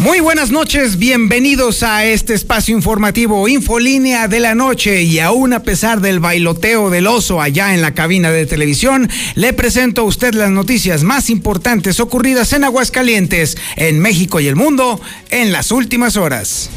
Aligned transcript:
Muy 0.00 0.20
buenas 0.20 0.50
noches, 0.50 0.96
bienvenidos 0.96 1.82
a 1.82 2.06
este 2.06 2.32
espacio 2.32 2.74
informativo 2.74 3.46
Infolínea 3.48 4.28
de 4.28 4.40
la 4.40 4.54
Noche 4.54 5.02
y 5.02 5.18
aún 5.18 5.52
a 5.52 5.62
pesar 5.62 6.00
del 6.00 6.20
bailoteo 6.20 6.88
del 6.88 7.06
oso 7.06 7.42
allá 7.42 7.74
en 7.74 7.82
la 7.82 7.92
cabina 7.92 8.30
de 8.30 8.46
televisión, 8.46 9.10
le 9.34 9.52
presento 9.52 10.00
a 10.00 10.04
usted 10.04 10.32
las 10.32 10.50
noticias 10.50 11.02
más 11.02 11.28
importantes 11.28 12.00
ocurridas 12.00 12.54
en 12.54 12.64
Aguascalientes, 12.64 13.58
en 13.76 14.00
México 14.00 14.40
y 14.40 14.48
el 14.48 14.56
mundo 14.56 14.98
en 15.28 15.52
las 15.52 15.70
últimas 15.70 16.16
horas. 16.16 16.70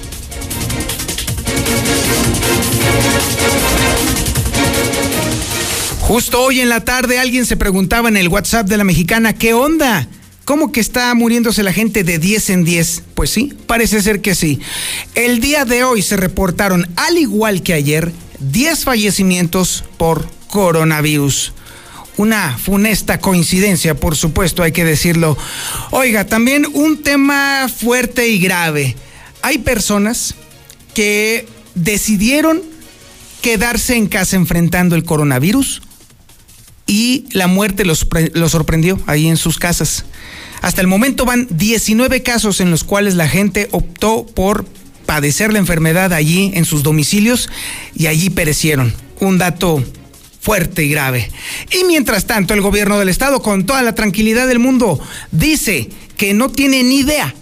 Justo 6.01 6.41
hoy 6.41 6.59
en 6.59 6.67
la 6.67 6.83
tarde 6.83 7.19
alguien 7.19 7.45
se 7.45 7.55
preguntaba 7.55 8.09
en 8.09 8.17
el 8.17 8.27
WhatsApp 8.27 8.67
de 8.67 8.75
la 8.75 8.83
mexicana, 8.83 9.31
¿qué 9.31 9.53
onda? 9.53 10.09
¿Cómo 10.45 10.73
que 10.73 10.81
está 10.81 11.13
muriéndose 11.13 11.63
la 11.63 11.71
gente 11.71 12.03
de 12.03 12.19
10 12.19 12.49
en 12.49 12.65
10? 12.65 13.03
Pues 13.15 13.29
sí, 13.29 13.53
parece 13.65 14.01
ser 14.01 14.21
que 14.21 14.35
sí. 14.35 14.59
El 15.15 15.39
día 15.39 15.63
de 15.63 15.85
hoy 15.85 16.01
se 16.01 16.17
reportaron, 16.17 16.87
al 16.97 17.17
igual 17.17 17.63
que 17.63 17.73
ayer, 17.73 18.11
10 18.39 18.83
fallecimientos 18.83 19.85
por 19.97 20.27
coronavirus. 20.47 21.53
Una 22.17 22.57
funesta 22.57 23.19
coincidencia, 23.19 23.95
por 23.95 24.17
supuesto, 24.17 24.63
hay 24.63 24.73
que 24.73 24.83
decirlo. 24.83 25.37
Oiga, 25.91 26.25
también 26.25 26.67
un 26.73 27.01
tema 27.01 27.69
fuerte 27.69 28.27
y 28.27 28.39
grave. 28.39 28.97
Hay 29.41 29.59
personas 29.59 30.35
que 30.93 31.47
decidieron 31.73 32.61
quedarse 33.41 33.95
en 33.95 34.07
casa 34.07 34.35
enfrentando 34.35 34.95
el 34.95 35.05
coronavirus 35.05 35.81
y 36.85 37.25
la 37.31 37.47
muerte 37.47 37.85
los, 37.85 38.07
sorprendió 38.47 38.99
ahí 39.07 39.27
en 39.27 39.37
sus 39.37 39.57
casas. 39.57 40.05
Hasta 40.61 40.81
el 40.81 40.87
momento 40.87 41.25
van 41.25 41.47
19 41.49 42.23
casos 42.23 42.61
en 42.61 42.71
los 42.71 42.83
cuales 42.83 43.15
la 43.15 43.27
gente 43.27 43.67
optó 43.71 44.25
por 44.25 44.65
padecer 45.05 45.51
la 45.51 45.59
enfermedad 45.59 46.13
allí 46.13 46.51
en 46.55 46.65
sus 46.65 46.83
domicilios 46.83 47.49
y 47.93 48.07
allí 48.07 48.29
perecieron. 48.29 48.93
Un 49.19 49.37
dato 49.37 49.83
fuerte 50.39 50.83
y 50.83 50.89
grave. 50.89 51.29
Y 51.71 51.85
mientras 51.85 52.25
tanto, 52.25 52.53
el 52.53 52.61
gobierno 52.61 52.99
del 52.99 53.09
estado, 53.09 53.41
con 53.41 53.65
toda 53.65 53.81
la 53.81 53.95
tranquilidad 53.95 54.47
del 54.47 54.59
mundo, 54.59 54.99
dice 55.31 55.89
que 56.17 56.33
no 56.33 56.49
tiene 56.49 56.83
ni 56.83 56.99
idea 56.99 57.33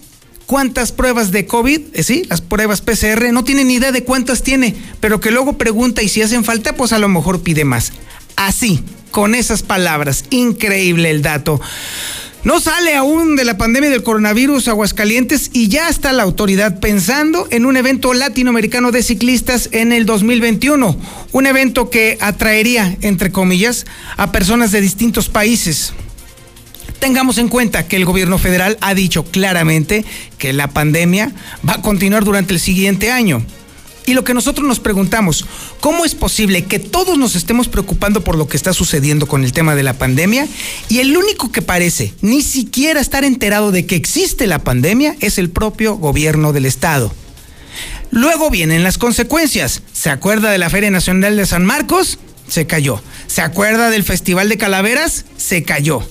cuántas 0.45 0.91
pruebas 0.91 1.31
de 1.31 1.45
COVID, 1.45 1.79
eh, 1.93 2.03
sí, 2.03 2.23
las 2.29 2.41
pruebas 2.41 2.81
PCR, 2.81 3.31
no 3.31 3.43
tiene 3.45 3.63
ni 3.63 3.75
idea 3.75 3.93
de 3.93 4.03
cuántas 4.03 4.43
tiene, 4.43 4.75
pero 4.99 5.21
que 5.21 5.31
luego 5.31 5.57
pregunta 5.57 6.03
y 6.03 6.09
si 6.09 6.21
hacen 6.21 6.43
falta, 6.43 6.75
pues 6.75 6.91
a 6.91 6.99
lo 6.99 7.07
mejor 7.07 7.41
pide 7.41 7.63
más. 7.63 7.93
Así, 8.35 8.83
con 9.11 9.35
esas 9.35 9.61
palabras, 9.61 10.25
increíble 10.29 11.11
el 11.11 11.21
dato. 11.21 11.61
No 12.43 12.59
sale 12.59 12.95
aún 12.95 13.35
de 13.35 13.45
la 13.45 13.57
pandemia 13.57 13.91
del 13.91 14.01
coronavirus 14.01 14.67
Aguascalientes 14.67 15.51
y 15.53 15.67
ya 15.67 15.89
está 15.89 16.11
la 16.11 16.23
autoridad 16.23 16.79
pensando 16.79 17.47
en 17.51 17.67
un 17.67 17.77
evento 17.77 18.15
latinoamericano 18.15 18.91
de 18.91 19.03
ciclistas 19.03 19.69
en 19.71 19.91
el 19.91 20.07
2021. 20.07 20.97
Un 21.33 21.45
evento 21.45 21.91
que 21.91 22.17
atraería, 22.19 22.97
entre 23.01 23.31
comillas, 23.31 23.85
a 24.17 24.31
personas 24.31 24.71
de 24.71 24.81
distintos 24.81 25.29
países. 25.29 25.93
Tengamos 26.97 27.37
en 27.37 27.47
cuenta 27.47 27.87
que 27.87 27.95
el 27.95 28.05
gobierno 28.05 28.39
federal 28.39 28.77
ha 28.81 28.95
dicho 28.95 29.23
claramente 29.23 30.03
que 30.39 30.51
la 30.51 30.67
pandemia 30.67 31.31
va 31.67 31.73
a 31.73 31.81
continuar 31.81 32.23
durante 32.23 32.53
el 32.53 32.59
siguiente 32.59 33.11
año. 33.11 33.45
Y 34.05 34.13
lo 34.13 34.23
que 34.23 34.33
nosotros 34.33 34.67
nos 34.67 34.79
preguntamos, 34.79 35.45
¿cómo 35.79 36.05
es 36.05 36.15
posible 36.15 36.65
que 36.65 36.79
todos 36.79 37.17
nos 37.17 37.35
estemos 37.35 37.67
preocupando 37.67 38.23
por 38.23 38.35
lo 38.35 38.47
que 38.47 38.57
está 38.57 38.73
sucediendo 38.73 39.27
con 39.27 39.43
el 39.43 39.53
tema 39.53 39.75
de 39.75 39.83
la 39.83 39.93
pandemia 39.93 40.47
y 40.89 40.99
el 40.99 41.15
único 41.15 41.51
que 41.51 41.61
parece 41.61 42.13
ni 42.21 42.41
siquiera 42.41 42.99
estar 42.99 43.23
enterado 43.23 43.71
de 43.71 43.85
que 43.85 43.95
existe 43.95 44.47
la 44.47 44.63
pandemia 44.63 45.15
es 45.19 45.37
el 45.37 45.49
propio 45.49 45.95
gobierno 45.95 46.51
del 46.51 46.65
estado? 46.65 47.13
Luego 48.09 48.49
vienen 48.49 48.83
las 48.83 48.97
consecuencias. 48.97 49.81
¿Se 49.93 50.09
acuerda 50.09 50.51
de 50.51 50.57
la 50.57 50.69
Feria 50.69 50.91
Nacional 50.91 51.37
de 51.37 51.45
San 51.45 51.65
Marcos? 51.65 52.19
Se 52.47 52.67
cayó. 52.67 53.01
¿Se 53.27 53.41
acuerda 53.41 53.89
del 53.89 54.03
Festival 54.03 54.49
de 54.49 54.57
Calaveras? 54.57 55.25
Se 55.37 55.63
cayó. 55.63 56.01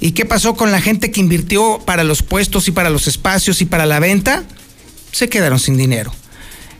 ¿Y 0.00 0.12
qué 0.12 0.26
pasó 0.26 0.54
con 0.54 0.70
la 0.70 0.80
gente 0.80 1.10
que 1.10 1.20
invirtió 1.20 1.80
para 1.84 2.04
los 2.04 2.22
puestos 2.22 2.68
y 2.68 2.72
para 2.72 2.90
los 2.90 3.06
espacios 3.06 3.62
y 3.62 3.64
para 3.64 3.86
la 3.86 3.98
venta? 3.98 4.44
Se 5.12 5.28
quedaron 5.28 5.58
sin 5.58 5.76
dinero. 5.76 6.12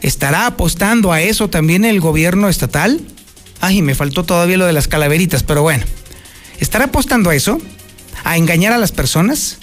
¿Estará 0.02 0.46
apostando 0.46 1.12
a 1.12 1.20
eso 1.20 1.48
también 1.48 1.84
el 1.84 2.00
gobierno 2.00 2.48
estatal? 2.48 3.00
Ay, 3.60 3.82
me 3.82 3.94
faltó 3.94 4.24
todavía 4.24 4.56
lo 4.56 4.66
de 4.66 4.72
las 4.72 4.88
calaveritas, 4.88 5.42
pero 5.42 5.62
bueno. 5.62 5.84
¿Estará 6.60 6.86
apostando 6.86 7.30
a 7.30 7.34
eso? 7.34 7.60
¿A 8.24 8.36
engañar 8.36 8.72
a 8.72 8.78
las 8.78 8.92
personas? 8.92 9.58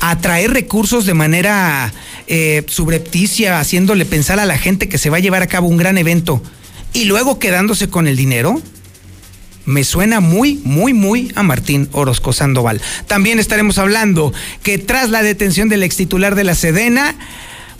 ¿A 0.00 0.10
atraer 0.10 0.52
recursos 0.52 1.06
de 1.06 1.14
manera 1.14 1.92
eh, 2.26 2.64
subrepticia, 2.68 3.60
haciéndole 3.60 4.04
pensar 4.04 4.40
a 4.40 4.46
la 4.46 4.58
gente 4.58 4.88
que 4.88 4.98
se 4.98 5.10
va 5.10 5.18
a 5.18 5.20
llevar 5.20 5.42
a 5.42 5.46
cabo 5.46 5.68
un 5.68 5.76
gran 5.76 5.98
evento 5.98 6.42
y 6.92 7.04
luego 7.04 7.38
quedándose 7.38 7.88
con 7.88 8.06
el 8.06 8.16
dinero? 8.16 8.60
me 9.68 9.84
suena 9.84 10.20
muy, 10.20 10.62
muy, 10.64 10.94
muy 10.94 11.30
a 11.34 11.42
Martín 11.42 11.90
Orozco 11.92 12.32
Sandoval. 12.32 12.80
También 13.06 13.38
estaremos 13.38 13.76
hablando 13.76 14.32
que 14.62 14.78
tras 14.78 15.10
la 15.10 15.22
detención 15.22 15.68
del 15.68 15.82
ex 15.82 15.96
titular 15.96 16.34
de 16.34 16.44
la 16.44 16.54
Sedena, 16.54 17.14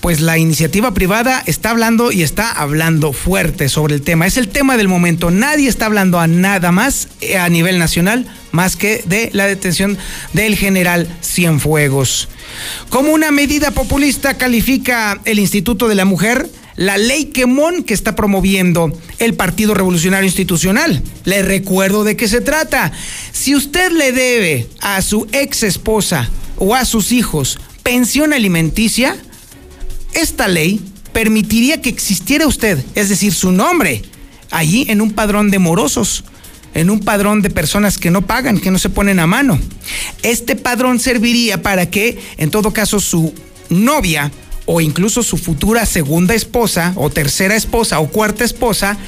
pues 0.01 0.21
la 0.21 0.39
iniciativa 0.39 0.95
privada 0.95 1.43
está 1.47 1.71
hablando 1.71 2.13
y 2.13 2.23
está 2.23 2.51
hablando 2.51 3.13
fuerte 3.13 3.69
sobre 3.69 3.95
el 3.95 4.03
tema. 4.03 4.27
Es 4.27 4.37
el 4.37 4.49
tema 4.49 4.77
del 4.77 4.89
momento. 4.89 5.31
Nadie 5.31 5.69
está 5.69 5.87
hablando 5.87 6.21
a 6.21 6.27
nada 6.27 6.73
más 6.73 7.09
eh, 7.21 7.37
a 7.37 7.49
nivel 7.49 7.79
nacional 7.79 8.27
más 8.53 8.77
que 8.77 9.03
de 9.07 9.31
la 9.33 9.47
detención 9.47 9.99
del 10.33 10.57
general 10.57 11.09
Cienfuegos. 11.23 12.29
Como 12.89 13.13
una 13.13 13.31
medida 13.31 13.71
populista 13.73 14.35
califica 14.35 15.21
el 15.25 15.39
Instituto 15.39 15.89
de 15.89 15.95
la 15.95 16.05
Mujer 16.05 16.49
la 16.77 16.97
ley 16.97 17.27
Quemón 17.27 17.83
que 17.83 17.93
está 17.93 18.15
promoviendo 18.15 18.97
el 19.19 19.35
Partido 19.35 19.75
Revolucionario 19.75 20.27
Institucional. 20.27 21.03
Le 21.25 21.43
recuerdo 21.43 22.05
de 22.05 22.17
qué 22.17 22.29
se 22.29 22.41
trata. 22.41 22.93
Si 23.33 23.57
usted 23.57 23.91
le 23.91 24.13
debe 24.13 24.69
a 24.81 25.03
su 25.03 25.27
ex 25.33 25.65
esposa 25.65 26.31
o 26.57 26.77
a 26.77 26.85
sus 26.85 27.11
hijos 27.11 27.59
pensión 27.83 28.33
alimenticia, 28.33 29.17
esta 30.21 30.49
ley 30.49 30.81
permitiría 31.13 31.81
que 31.81 31.89
existiera 31.89 32.47
usted, 32.47 32.85
es 32.95 33.09
decir, 33.09 33.33
su 33.33 33.53
nombre, 33.53 34.03
allí 34.51 34.87
en 34.89 35.01
un 35.01 35.13
padrón 35.13 35.51
de 35.51 35.59
morosos, 35.59 36.25
en 36.75 36.91
un 36.91 37.01
padrón 37.01 37.43
de 37.43 37.51
personas 37.51 37.99
que 37.99 38.11
no 38.11 38.23
pagan, 38.23 38.59
que 38.59 38.71
no 38.71 38.79
se 38.79 38.91
ponen 38.91 39.21
a 39.21 39.27
mano. 39.27 39.59
Este 40.23 40.55
padrón 40.55 41.01
serviría 41.01 41.63
para 41.63 41.91
que, 41.91 42.19
en 42.37 42.51
todo 42.51 42.73
caso, 42.73 43.01
su 43.01 43.35
novia 43.69 44.31
o 44.67 44.81
incluso 44.81 45.23
su 45.23 45.39
futura 45.39 45.87
segunda 45.87 46.35
esposa 46.35 46.93
o 46.97 47.11
tercera 47.11 47.57
esposa 47.57 48.01
o 48.01 48.09
cuarta 48.09 48.45
esposa 48.45 48.99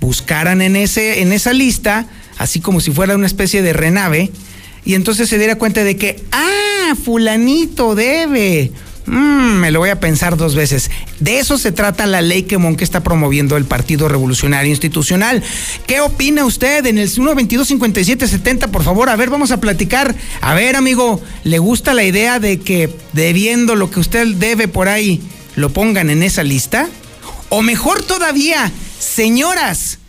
buscaran 0.00 0.60
en, 0.60 0.76
ese, 0.76 1.22
en 1.22 1.32
esa 1.32 1.52
lista, 1.52 2.06
así 2.36 2.60
como 2.60 2.80
si 2.80 2.90
fuera 2.90 3.16
una 3.16 3.26
especie 3.26 3.62
de 3.62 3.72
renave, 3.72 4.30
y 4.84 4.94
entonces 4.94 5.28
se 5.28 5.38
diera 5.38 5.56
cuenta 5.56 5.82
de 5.82 5.96
que, 5.96 6.22
ah, 6.30 6.94
fulanito 7.04 7.94
debe 7.94 8.70
Mm, 9.08 9.60
me 9.60 9.70
lo 9.70 9.80
voy 9.80 9.88
a 9.88 10.00
pensar 10.00 10.36
dos 10.36 10.54
veces. 10.54 10.90
De 11.18 11.38
eso 11.38 11.56
se 11.56 11.72
trata 11.72 12.06
la 12.06 12.20
ley 12.20 12.42
que 12.42 12.58
Monque 12.58 12.84
está 12.84 13.02
promoviendo 13.02 13.56
el 13.56 13.64
Partido 13.64 14.08
Revolucionario 14.08 14.70
Institucional. 14.70 15.42
¿Qué 15.86 16.00
opina 16.00 16.44
usted 16.44 16.84
en 16.84 16.98
el 16.98 17.08
122-5770? 17.08 18.70
Por 18.70 18.84
favor, 18.84 19.08
a 19.08 19.16
ver, 19.16 19.30
vamos 19.30 19.50
a 19.50 19.60
platicar. 19.60 20.14
A 20.42 20.54
ver, 20.54 20.76
amigo, 20.76 21.22
¿le 21.44 21.58
gusta 21.58 21.94
la 21.94 22.04
idea 22.04 22.38
de 22.38 22.60
que 22.60 22.94
debiendo 23.14 23.76
lo 23.76 23.90
que 23.90 24.00
usted 24.00 24.26
debe 24.34 24.68
por 24.68 24.88
ahí, 24.88 25.22
lo 25.56 25.70
pongan 25.70 26.10
en 26.10 26.22
esa 26.22 26.42
lista? 26.42 26.88
O 27.48 27.62
mejor 27.62 28.02
todavía, 28.02 28.70
señoras, 28.98 30.00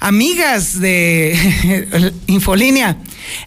amigas 0.00 0.80
de 0.80 2.12
Infolínea, 2.26 2.96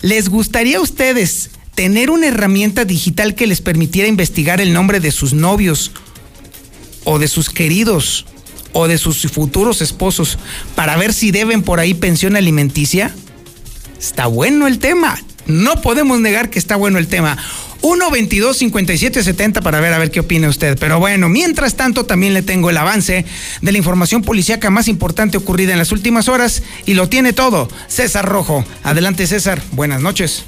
¿les 0.01 0.29
gustaría 0.29 0.77
a 0.77 0.81
ustedes 0.81 1.49
tener 1.75 2.09
una 2.09 2.27
herramienta 2.27 2.85
digital 2.85 3.35
que 3.35 3.47
les 3.47 3.61
permitiera 3.61 4.07
investigar 4.07 4.61
el 4.61 4.73
nombre 4.73 4.99
de 4.99 5.11
sus 5.11 5.33
novios 5.33 5.91
o 7.03 7.19
de 7.19 7.27
sus 7.27 7.49
queridos 7.49 8.25
o 8.73 8.87
de 8.87 8.97
sus 8.97 9.21
futuros 9.31 9.81
esposos 9.81 10.37
para 10.75 10.97
ver 10.97 11.13
si 11.13 11.31
deben 11.31 11.61
por 11.61 11.79
ahí 11.79 11.93
pensión 11.93 12.35
alimenticia? 12.35 13.13
Está 13.99 14.27
bueno 14.27 14.67
el 14.67 14.79
tema. 14.79 15.19
No 15.45 15.81
podemos 15.81 16.19
negar 16.19 16.49
que 16.49 16.59
está 16.59 16.75
bueno 16.75 16.97
el 16.97 17.07
tema. 17.07 17.37
1-22-5770 17.81 19.61
para 19.61 19.81
ver 19.81 19.93
a 19.93 19.97
ver 19.97 20.09
qué 20.09 20.21
opina 20.21 20.47
usted. 20.47 20.77
Pero 20.79 20.99
bueno, 20.99 21.27
mientras 21.27 21.75
tanto 21.75 22.05
también 22.05 22.33
le 22.33 22.41
tengo 22.41 22.69
el 22.69 22.77
avance 22.77 23.25
de 23.61 23.71
la 23.71 23.77
información 23.77 24.21
policíaca 24.21 24.69
más 24.69 24.87
importante 24.87 25.37
ocurrida 25.37 25.73
en 25.73 25.79
las 25.79 25.91
últimas 25.91 26.29
horas 26.29 26.63
y 26.85 26.93
lo 26.93 27.09
tiene 27.09 27.33
todo. 27.33 27.69
César 27.87 28.25
Rojo. 28.25 28.63
Adelante 28.83 29.27
César, 29.27 29.61
buenas 29.73 30.01
noches. 30.01 30.45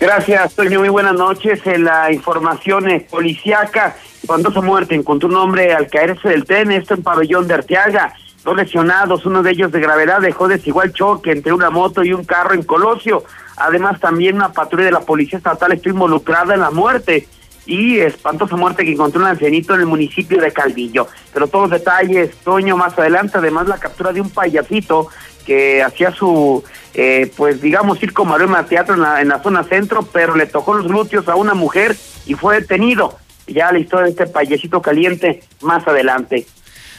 Gracias, 0.00 0.54
Toño. 0.54 0.78
Muy 0.78 0.90
buenas 0.90 1.14
noches. 1.14 1.60
La 1.66 2.12
información 2.12 2.88
eh, 2.88 3.04
policíaca, 3.10 3.96
su 4.22 4.62
muerte 4.62 4.94
encontró 4.94 5.28
un 5.28 5.34
hombre 5.34 5.74
al 5.74 5.88
caerse 5.88 6.28
del 6.28 6.44
tren, 6.44 6.70
esto 6.70 6.94
en 6.94 7.02
pabellón 7.02 7.48
de 7.48 7.54
Arteaga. 7.54 8.14
Dos 8.44 8.56
lesionados, 8.56 9.26
uno 9.26 9.42
de 9.42 9.50
ellos 9.50 9.72
de 9.72 9.80
gravedad, 9.80 10.20
dejó 10.20 10.46
desigual 10.46 10.92
choque 10.92 11.32
entre 11.32 11.52
una 11.52 11.70
moto 11.70 12.04
y 12.04 12.12
un 12.12 12.24
carro 12.24 12.54
en 12.54 12.62
Colosio. 12.62 13.24
Además, 13.56 13.98
también 13.98 14.36
una 14.36 14.52
patrulla 14.52 14.84
de 14.84 14.92
la 14.92 15.00
Policía 15.00 15.38
Estatal 15.38 15.72
estuvo 15.72 15.94
involucrada 15.94 16.54
en 16.54 16.60
la 16.60 16.70
muerte 16.70 17.26
y 17.66 17.98
espantosa 17.98 18.56
muerte 18.56 18.84
que 18.84 18.92
encontró 18.92 19.20
un 19.20 19.26
ancianito 19.26 19.74
en 19.74 19.80
el 19.80 19.86
municipio 19.86 20.40
de 20.40 20.52
Calvillo. 20.52 21.08
Pero 21.34 21.48
todos 21.48 21.68
los 21.68 21.80
detalles, 21.80 22.36
Toño, 22.36 22.76
más 22.76 22.96
adelante, 22.96 23.38
además 23.38 23.66
la 23.66 23.78
captura 23.78 24.12
de 24.12 24.20
un 24.20 24.30
payasito 24.30 25.08
que 25.48 25.82
hacía 25.82 26.12
su, 26.12 26.62
eh, 26.92 27.32
pues 27.34 27.62
digamos, 27.62 27.98
circo 27.98 28.26
maroma 28.26 28.66
teatro 28.66 28.96
en 28.96 29.00
la, 29.00 29.22
en 29.22 29.28
la 29.28 29.42
zona 29.42 29.64
centro, 29.64 30.02
pero 30.02 30.36
le 30.36 30.44
tocó 30.44 30.74
los 30.74 30.86
glúteos 30.86 31.26
a 31.26 31.36
una 31.36 31.54
mujer 31.54 31.96
y 32.26 32.34
fue 32.34 32.60
detenido. 32.60 33.18
Ya 33.46 33.72
la 33.72 33.78
historia 33.78 34.04
de 34.04 34.10
este 34.10 34.26
payasito 34.26 34.82
caliente 34.82 35.42
más 35.62 35.88
adelante. 35.88 36.46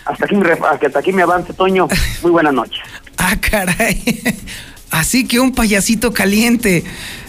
Hasta 0.04 0.26
aquí, 0.26 0.36
hasta 0.82 0.98
aquí 0.98 1.14
me 1.14 1.22
avance, 1.22 1.54
Toño. 1.54 1.88
Muy 2.24 2.32
buenas 2.32 2.56
noches. 2.56 2.82
ah, 3.20 3.36
caray. 3.40 4.02
Así 4.92 5.28
que 5.28 5.40
un 5.40 5.54
payasito 5.54 6.14
caliente. 6.14 6.84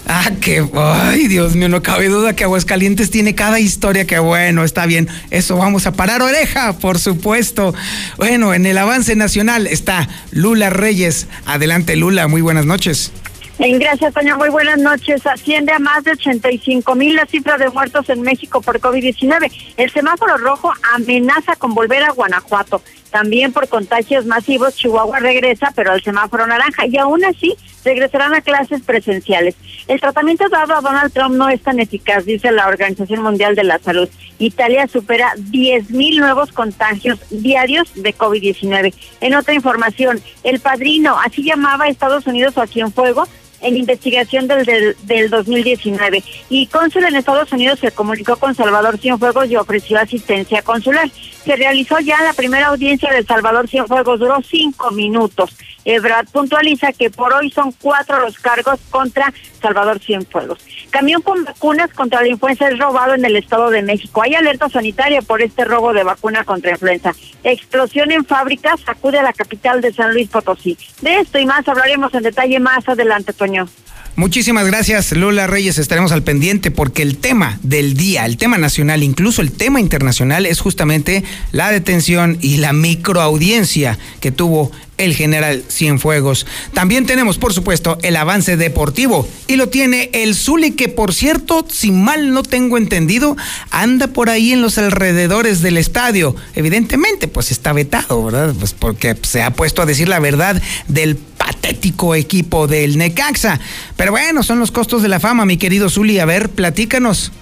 Ah, 0.06 0.30
que, 0.40 0.66
ay, 0.74 1.28
Dios 1.28 1.54
mío, 1.54 1.68
no 1.68 1.82
cabe 1.82 2.08
duda 2.08 2.34
que 2.34 2.44
Aguascalientes 2.44 3.10
tiene 3.10 3.34
cada 3.34 3.60
historia 3.60 4.06
que, 4.06 4.18
bueno, 4.18 4.64
está 4.64 4.86
bien. 4.86 5.08
Eso 5.30 5.56
vamos 5.56 5.86
a 5.86 5.92
parar 5.92 6.22
oreja, 6.22 6.72
por 6.72 6.98
supuesto. 6.98 7.74
Bueno, 8.16 8.54
en 8.54 8.66
el 8.66 8.78
avance 8.78 9.14
nacional 9.14 9.66
está 9.66 10.08
Lula 10.32 10.70
Reyes. 10.70 11.26
Adelante, 11.46 11.96
Lula, 11.96 12.28
muy 12.28 12.40
buenas 12.40 12.66
noches. 12.66 13.12
Gracias, 13.58 14.14
Toño. 14.14 14.38
Muy 14.38 14.48
buenas 14.48 14.78
noches. 14.78 15.26
Asciende 15.26 15.72
a 15.72 15.78
más 15.78 16.02
de 16.02 16.12
85 16.12 16.94
mil 16.94 17.14
la 17.14 17.26
cifra 17.26 17.58
de 17.58 17.68
muertos 17.68 18.08
en 18.08 18.22
México 18.22 18.62
por 18.62 18.80
COVID-19. 18.80 19.52
El 19.76 19.90
semáforo 19.92 20.38
rojo 20.38 20.72
amenaza 20.94 21.56
con 21.56 21.74
volver 21.74 22.02
a 22.02 22.10
Guanajuato. 22.12 22.82
También 23.10 23.52
por 23.52 23.68
contagios 23.68 24.26
masivos, 24.26 24.76
Chihuahua 24.76 25.18
regresa, 25.18 25.72
pero 25.74 25.92
al 25.92 26.02
semáforo 26.02 26.46
naranja. 26.46 26.86
Y 26.86 26.96
aún 26.96 27.24
así, 27.24 27.56
regresarán 27.84 28.34
a 28.34 28.40
clases 28.40 28.82
presenciales. 28.82 29.56
El 29.88 30.00
tratamiento 30.00 30.48
dado 30.48 30.74
a 30.74 30.80
Donald 30.80 31.12
Trump 31.12 31.34
no 31.34 31.48
es 31.48 31.60
tan 31.62 31.80
eficaz, 31.80 32.24
dice 32.24 32.52
la 32.52 32.68
Organización 32.68 33.22
Mundial 33.22 33.54
de 33.54 33.64
la 33.64 33.78
Salud. 33.78 34.08
Italia 34.38 34.86
supera 34.86 35.32
10 35.36 35.90
mil 35.90 36.18
nuevos 36.18 36.52
contagios 36.52 37.18
diarios 37.30 37.90
de 37.94 38.14
COVID-19. 38.14 38.94
En 39.20 39.34
otra 39.34 39.54
información, 39.54 40.20
el 40.44 40.60
padrino, 40.60 41.18
así 41.24 41.42
llamaba 41.42 41.88
Estados 41.88 42.26
Unidos 42.26 42.56
o 42.56 42.62
aquí 42.62 42.80
en 42.80 42.92
fuego, 42.92 43.26
en 43.62 43.76
investigación 43.76 44.48
del, 44.48 44.64
del, 44.64 44.96
del 45.02 45.30
2019 45.30 46.22
y 46.48 46.66
cónsul 46.66 47.04
en 47.04 47.16
Estados 47.16 47.52
Unidos 47.52 47.78
se 47.80 47.90
comunicó 47.90 48.36
con 48.36 48.54
Salvador 48.54 48.98
Cienfuegos 48.98 49.50
y 49.50 49.56
ofreció 49.56 49.98
asistencia 49.98 50.62
consular. 50.62 51.10
Se 51.44 51.56
realizó 51.56 51.98
ya 52.00 52.22
la 52.22 52.32
primera 52.32 52.68
audiencia 52.68 53.10
de 53.12 53.24
Salvador 53.24 53.68
Cienfuegos, 53.68 54.20
duró 54.20 54.40
cinco 54.42 54.90
minutos. 54.90 55.56
Ebrard 55.84 56.28
puntualiza 56.28 56.92
que 56.92 57.10
por 57.10 57.32
hoy 57.32 57.50
son 57.50 57.72
cuatro 57.72 58.20
los 58.20 58.38
cargos 58.38 58.78
contra 58.90 59.32
Salvador 59.60 59.98
Cienfuegos. 59.98 60.58
Camión 60.90 61.22
con 61.22 61.44
vacunas 61.44 61.92
contra 61.92 62.20
la 62.20 62.28
influenza 62.28 62.68
es 62.68 62.78
robado 62.78 63.14
en 63.14 63.24
el 63.24 63.36
Estado 63.36 63.70
de 63.70 63.82
México. 63.82 64.22
Hay 64.22 64.34
alerta 64.34 64.68
sanitaria 64.68 65.22
por 65.22 65.40
este 65.40 65.64
robo 65.64 65.92
de 65.92 66.02
vacuna 66.02 66.44
contra 66.44 66.72
influenza. 66.72 67.14
Explosión 67.44 68.10
en 68.10 68.24
fábricas 68.24 68.80
sacude 68.80 69.18
a 69.18 69.22
la 69.22 69.32
capital 69.32 69.80
de 69.80 69.92
San 69.92 70.12
Luis 70.12 70.28
Potosí. 70.28 70.76
De 71.00 71.20
esto 71.20 71.38
y 71.38 71.46
más 71.46 71.66
hablaremos 71.68 72.12
en 72.14 72.24
detalle 72.24 72.58
más 72.58 72.88
adelante, 72.88 73.32
Toño. 73.32 73.68
Muchísimas 74.16 74.66
gracias, 74.66 75.12
Lola 75.12 75.46
Reyes. 75.46 75.78
Estaremos 75.78 76.12
al 76.12 76.22
pendiente 76.22 76.70
porque 76.70 77.02
el 77.02 77.16
tema 77.16 77.58
del 77.62 77.94
día, 77.94 78.26
el 78.26 78.36
tema 78.36 78.58
nacional, 78.58 79.02
incluso 79.02 79.40
el 79.40 79.52
tema 79.52 79.80
internacional, 79.80 80.46
es 80.46 80.60
justamente 80.60 81.24
la 81.52 81.70
detención 81.70 82.36
y 82.40 82.58
la 82.58 82.72
microaudiencia 82.72 83.98
que 84.20 84.30
tuvo 84.30 84.72
el 84.98 85.14
general 85.14 85.64
Cienfuegos. 85.70 86.46
También 86.74 87.06
tenemos, 87.06 87.38
por 87.38 87.54
supuesto, 87.54 87.98
el 88.02 88.16
avance 88.16 88.56
deportivo 88.56 89.26
y 89.46 89.56
lo 89.56 89.68
tiene 89.68 90.10
el 90.12 90.34
Zuli, 90.34 90.72
que 90.72 90.88
por 90.88 91.14
cierto, 91.14 91.66
si 91.70 91.90
mal 91.90 92.32
no 92.32 92.42
tengo 92.42 92.76
entendido, 92.76 93.36
anda 93.70 94.08
por 94.08 94.28
ahí 94.28 94.52
en 94.52 94.60
los 94.60 94.76
alrededores 94.76 95.62
del 95.62 95.78
estadio. 95.78 96.36
Evidentemente, 96.54 97.28
pues 97.28 97.50
está 97.50 97.72
vetado, 97.72 98.22
¿verdad? 98.24 98.54
Pues 98.58 98.74
porque 98.74 99.16
se 99.22 99.42
ha 99.42 99.52
puesto 99.52 99.80
a 99.80 99.86
decir 99.86 100.08
la 100.08 100.18
verdad 100.18 100.60
del 100.88 101.18
patético 101.40 102.14
equipo 102.14 102.66
del 102.66 102.98
Necaxa. 102.98 103.58
Pero 103.96 104.12
bueno, 104.12 104.42
son 104.42 104.58
los 104.60 104.70
costos 104.70 105.02
de 105.02 105.08
la 105.08 105.20
fama, 105.20 105.46
mi 105.46 105.56
querido 105.56 105.88
Zuli. 105.88 106.18
A 106.18 106.26
ver, 106.26 106.50
platícanos. 106.50 107.32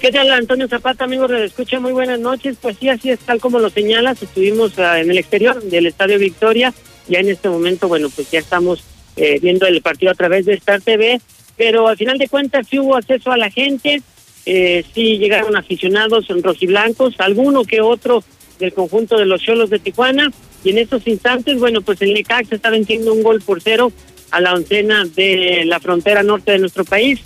¿Qué 0.00 0.10
tal, 0.10 0.30
Antonio 0.30 0.68
Zapata, 0.68 1.04
amigos 1.04 1.30
de 1.30 1.46
Escucha? 1.46 1.80
Muy 1.80 1.92
buenas 1.92 2.18
noches. 2.18 2.56
Pues 2.60 2.76
sí, 2.78 2.88
así 2.88 3.10
es, 3.10 3.20
tal 3.20 3.40
como 3.40 3.58
lo 3.60 3.70
señalas, 3.70 4.22
estuvimos 4.22 4.78
ah, 4.78 5.00
en 5.00 5.10
el 5.10 5.18
exterior 5.18 5.62
del 5.62 5.86
Estadio 5.86 6.18
Victoria. 6.18 6.74
Ya 7.08 7.20
en 7.20 7.28
este 7.28 7.48
momento, 7.48 7.88
bueno, 7.88 8.10
pues 8.10 8.30
ya 8.30 8.40
estamos 8.40 8.82
eh, 9.16 9.38
viendo 9.40 9.66
el 9.66 9.80
partido 9.80 10.10
a 10.10 10.14
través 10.14 10.44
de 10.44 10.54
Star 10.54 10.80
TV, 10.82 11.20
pero 11.56 11.88
al 11.88 11.96
final 11.96 12.18
de 12.18 12.28
cuentas 12.28 12.66
sí 12.68 12.78
hubo 12.78 12.96
acceso 12.96 13.30
a 13.30 13.36
la 13.36 13.50
gente, 13.50 14.02
eh, 14.44 14.84
sí 14.92 15.18
llegaron 15.18 15.56
aficionados 15.56 16.28
en 16.30 16.42
rojiblancos, 16.42 17.14
alguno 17.18 17.64
que 17.64 17.80
otro 17.80 18.22
del 18.58 18.72
conjunto 18.72 19.16
de 19.16 19.26
los 19.26 19.40
Cholos 19.40 19.70
de 19.70 19.78
Tijuana, 19.78 20.30
y 20.64 20.70
en 20.70 20.78
estos 20.78 21.06
instantes, 21.06 21.58
bueno, 21.58 21.80
pues 21.80 22.00
el 22.02 22.14
se 22.48 22.54
está 22.54 22.70
venciendo 22.70 23.12
un 23.12 23.22
gol 23.22 23.40
por 23.40 23.62
cero 23.62 23.92
a 24.30 24.40
la 24.40 24.54
oncena 24.54 25.04
de 25.04 25.64
la 25.64 25.80
frontera 25.80 26.22
norte 26.22 26.52
de 26.52 26.58
nuestro 26.58 26.84
país. 26.84 27.20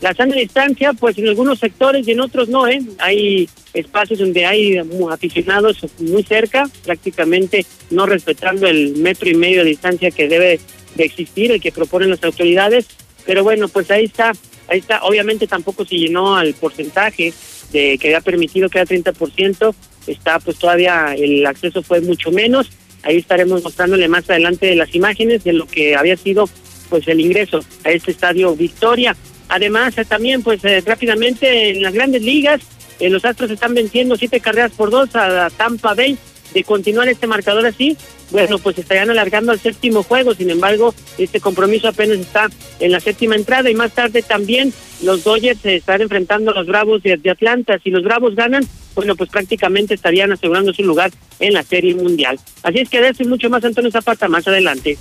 La 0.00 0.14
sana 0.14 0.36
distancia, 0.36 0.92
pues 0.92 1.16
en 1.18 1.28
algunos 1.28 1.58
sectores 1.58 2.06
y 2.06 2.12
en 2.12 2.20
otros 2.20 2.48
no, 2.48 2.68
¿eh? 2.68 2.80
Hay 2.98 3.48
espacios 3.72 4.18
donde 4.18 4.44
hay 4.44 4.78
aficionados 5.10 5.78
muy 5.98 6.22
cerca, 6.22 6.68
prácticamente 6.84 7.64
no 7.90 8.06
respetando 8.06 8.66
el 8.66 8.96
metro 8.96 9.28
y 9.28 9.34
medio 9.34 9.64
de 9.64 9.70
distancia 9.70 10.10
que 10.10 10.28
debe 10.28 10.60
de 10.94 11.04
existir, 11.04 11.52
el 11.52 11.60
que 11.60 11.72
proponen 11.72 12.10
las 12.10 12.22
autoridades. 12.22 12.86
Pero 13.24 13.42
bueno, 13.42 13.68
pues 13.68 13.90
ahí 13.90 14.04
está, 14.04 14.32
ahí 14.68 14.78
está. 14.78 15.02
Obviamente 15.04 15.46
tampoco 15.46 15.84
se 15.84 15.96
llenó 15.96 16.36
al 16.36 16.54
porcentaje 16.54 17.32
de 17.72 17.98
que 17.98 18.08
había 18.08 18.20
permitido 18.20 18.68
que 18.68 18.78
era 18.78 18.86
30%, 18.86 19.74
está 20.06 20.38
pues 20.38 20.58
todavía 20.58 21.14
el 21.16 21.44
acceso 21.46 21.82
fue 21.82 22.00
mucho 22.00 22.30
menos. 22.30 22.70
Ahí 23.02 23.18
estaremos 23.18 23.62
mostrándole 23.62 24.08
más 24.08 24.28
adelante 24.30 24.74
las 24.74 24.94
imágenes 24.94 25.44
de 25.44 25.52
lo 25.52 25.66
que 25.66 25.94
había 25.94 26.16
sido 26.16 26.48
pues 26.88 27.06
el 27.08 27.20
ingreso 27.20 27.60
a 27.84 27.90
este 27.90 28.10
estadio 28.12 28.54
Victoria. 28.54 29.16
Además, 29.48 29.96
eh, 29.98 30.04
también, 30.04 30.42
pues 30.42 30.64
eh, 30.64 30.82
rápidamente 30.84 31.70
en 31.70 31.82
las 31.82 31.92
grandes 31.92 32.22
ligas, 32.22 32.60
eh, 32.98 33.10
los 33.10 33.24
Astros 33.24 33.50
están 33.50 33.74
venciendo 33.74 34.16
siete 34.16 34.40
carreras 34.40 34.72
por 34.72 34.90
dos 34.90 35.14
a 35.14 35.50
Tampa 35.50 35.94
Bay. 35.94 36.16
De 36.52 36.62
continuar 36.62 37.08
este 37.08 37.26
marcador 37.26 37.66
así, 37.66 37.96
bueno, 38.30 38.58
pues 38.58 38.78
estarían 38.78 39.10
alargando 39.10 39.52
al 39.52 39.60
séptimo 39.60 40.02
juego. 40.02 40.34
Sin 40.34 40.50
embargo, 40.50 40.94
este 41.18 41.40
compromiso 41.40 41.88
apenas 41.88 42.18
está 42.18 42.48
en 42.80 42.92
la 42.92 43.00
séptima 43.00 43.36
entrada 43.36 43.70
y 43.70 43.74
más 43.74 43.92
tarde 43.92 44.22
también 44.22 44.72
los 45.02 45.24
Dodgers 45.24 45.60
se 45.60 45.76
están 45.76 46.00
enfrentando 46.00 46.50
a 46.50 46.54
los 46.54 46.66
Bravos 46.66 47.02
de, 47.02 47.30
Atlanta. 47.30 47.78
Si 47.82 47.90
los 47.90 48.02
Bravos 48.02 48.34
ganan, 48.34 48.66
bueno, 48.94 49.16
pues 49.16 49.30
prácticamente 49.30 49.94
estarían 49.94 50.32
asegurando 50.32 50.72
su 50.72 50.82
lugar 50.82 51.10
en 51.40 51.52
la 51.52 51.62
Serie 51.62 51.94
Mundial. 51.94 52.38
Así 52.62 52.78
es 52.78 52.88
que 52.88 53.00
de 53.00 53.24
mucho 53.24 53.50
más, 53.50 53.64
Antonio 53.64 53.90
Zapata, 53.90 54.28
más 54.28 54.46
adelante. 54.48 54.96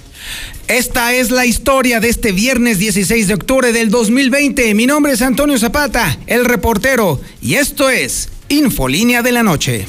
Esta 0.67 1.13
es 1.13 1.31
la 1.31 1.45
historia 1.45 1.99
de 1.99 2.09
este 2.09 2.31
viernes 2.31 2.79
16 2.79 3.27
de 3.27 3.33
octubre 3.33 3.71
del 3.71 3.89
2020. 3.89 4.73
Mi 4.73 4.87
nombre 4.87 5.13
es 5.13 5.21
Antonio 5.21 5.57
Zapata, 5.57 6.17
el 6.27 6.45
reportero, 6.45 7.19
y 7.41 7.55
esto 7.55 7.89
es 7.89 8.29
Infolínea 8.49 9.21
de 9.21 9.31
la 9.31 9.43
Noche. 9.43 9.85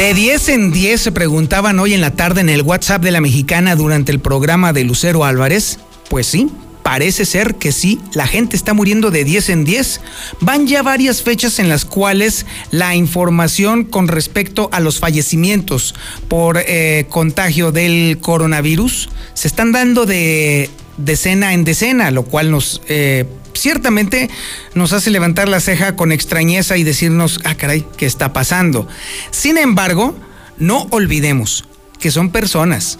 De 0.00 0.14
10 0.14 0.48
en 0.48 0.72
10 0.72 0.98
se 0.98 1.12
preguntaban 1.12 1.78
hoy 1.78 1.92
en 1.92 2.00
la 2.00 2.12
tarde 2.12 2.40
en 2.40 2.48
el 2.48 2.62
WhatsApp 2.62 3.02
de 3.02 3.10
la 3.10 3.20
mexicana 3.20 3.76
durante 3.76 4.10
el 4.12 4.18
programa 4.18 4.72
de 4.72 4.82
Lucero 4.82 5.26
Álvarez. 5.26 5.78
Pues 6.08 6.26
sí, 6.26 6.48
parece 6.82 7.26
ser 7.26 7.56
que 7.56 7.70
sí, 7.70 8.00
la 8.14 8.26
gente 8.26 8.56
está 8.56 8.72
muriendo 8.72 9.10
de 9.10 9.24
10 9.24 9.50
en 9.50 9.64
10. 9.66 10.00
Van 10.40 10.66
ya 10.66 10.82
varias 10.82 11.20
fechas 11.20 11.58
en 11.58 11.68
las 11.68 11.84
cuales 11.84 12.46
la 12.70 12.94
información 12.94 13.84
con 13.84 14.08
respecto 14.08 14.70
a 14.72 14.80
los 14.80 15.00
fallecimientos 15.00 15.94
por 16.28 16.56
eh, 16.56 17.04
contagio 17.10 17.70
del 17.70 18.16
coronavirus 18.22 19.10
se 19.34 19.48
están 19.48 19.70
dando 19.70 20.06
de 20.06 20.70
decena 20.96 21.52
en 21.52 21.64
decena, 21.64 22.10
lo 22.10 22.22
cual 22.22 22.50
nos 22.50 22.80
eh, 22.88 23.26
ciertamente 23.54 24.30
nos 24.74 24.92
hace 24.92 25.10
levantar 25.10 25.48
la 25.48 25.60
ceja 25.60 25.96
con 25.96 26.12
extrañeza 26.12 26.76
y 26.76 26.84
decirnos, 26.84 27.40
ah, 27.44 27.54
caray, 27.54 27.86
¿qué 27.96 28.06
está 28.06 28.32
pasando? 28.32 28.88
Sin 29.30 29.58
embargo, 29.58 30.14
no 30.58 30.86
olvidemos 30.90 31.64
que 31.98 32.10
son 32.10 32.30
personas, 32.30 32.98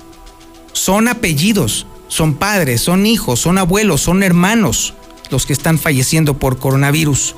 son 0.73 1.09
apellidos, 1.09 1.87
son 2.09 2.35
padres, 2.35 2.80
son 2.80 3.07
hijos, 3.07 3.40
son 3.40 3.59
abuelos, 3.59 4.00
son 4.00 4.23
hermanos 4.23 4.95
los 5.30 5.47
que 5.47 5.52
están 5.52 5.78
falleciendo 5.78 6.38
por 6.38 6.59
coronavirus. 6.59 7.37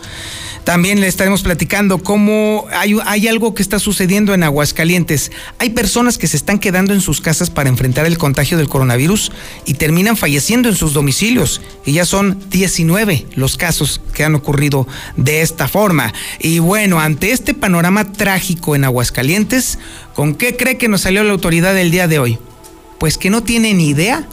También 0.65 1.01
le 1.01 1.09
estaremos 1.09 1.43
platicando 1.43 1.99
cómo 1.99 2.67
hay, 2.73 2.97
hay, 3.05 3.27
algo 3.27 3.53
que 3.53 3.63
está 3.63 3.81
sucediendo 3.81 4.33
en 4.33 4.45
Aguascalientes. 4.45 5.33
Hay 5.59 5.71
personas 5.71 6.19
que 6.19 6.29
se 6.29 6.37
están 6.37 6.61
quedando 6.61 6.93
en 6.93 7.01
sus 7.01 7.21
casas 7.21 7.51
para 7.51 7.69
enfrentar 7.69 8.07
el 8.07 8.17
contagio 8.17 8.57
del 8.57 8.69
coronavirus 8.69 9.33
y 9.65 9.75
terminan 9.75 10.17
falleciendo 10.17 10.69
en 10.69 10.77
sus 10.77 10.93
domicilios. 10.93 11.61
Y 11.85 11.93
ya 11.93 12.05
son 12.05 12.39
19 12.51 13.27
los 13.35 13.57
casos 13.57 14.01
que 14.15 14.23
han 14.23 14.37
ocurrido 14.37 14.87
de 15.17 15.43
esta 15.43 15.67
forma. 15.67 16.13
Y 16.39 16.61
bueno, 16.61 17.01
ante 17.01 17.33
este 17.33 17.55
panorama 17.55 18.13
trágico 18.13 18.77
en 18.77 18.85
Aguascalientes, 18.85 19.81
¿con 20.15 20.37
qué 20.37 20.57
cree 20.57 20.79
que 20.79 20.89
nos 20.89 21.01
salió 21.01 21.25
la 21.25 21.33
autoridad 21.33 21.77
el 21.77 21.91
día 21.91 22.07
de 22.07 22.21
hoy? 22.21 22.39
Pues 22.99 23.19
que 23.19 23.31
no 23.31 23.43
tiene 23.43 23.75
ni 23.75 23.89
idea 23.89 24.29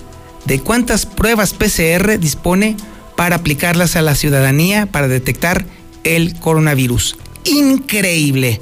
de 0.45 0.59
cuántas 0.59 1.07
pruebas 1.07 1.53
PCR 1.53 2.19
dispone 2.19 2.77
para 3.15 3.35
aplicarlas 3.35 3.95
a 3.95 4.01
la 4.01 4.15
ciudadanía 4.15 4.85
para 4.85 5.07
detectar 5.07 5.65
el 6.03 6.39
coronavirus. 6.39 7.17
Increíble. 7.45 8.61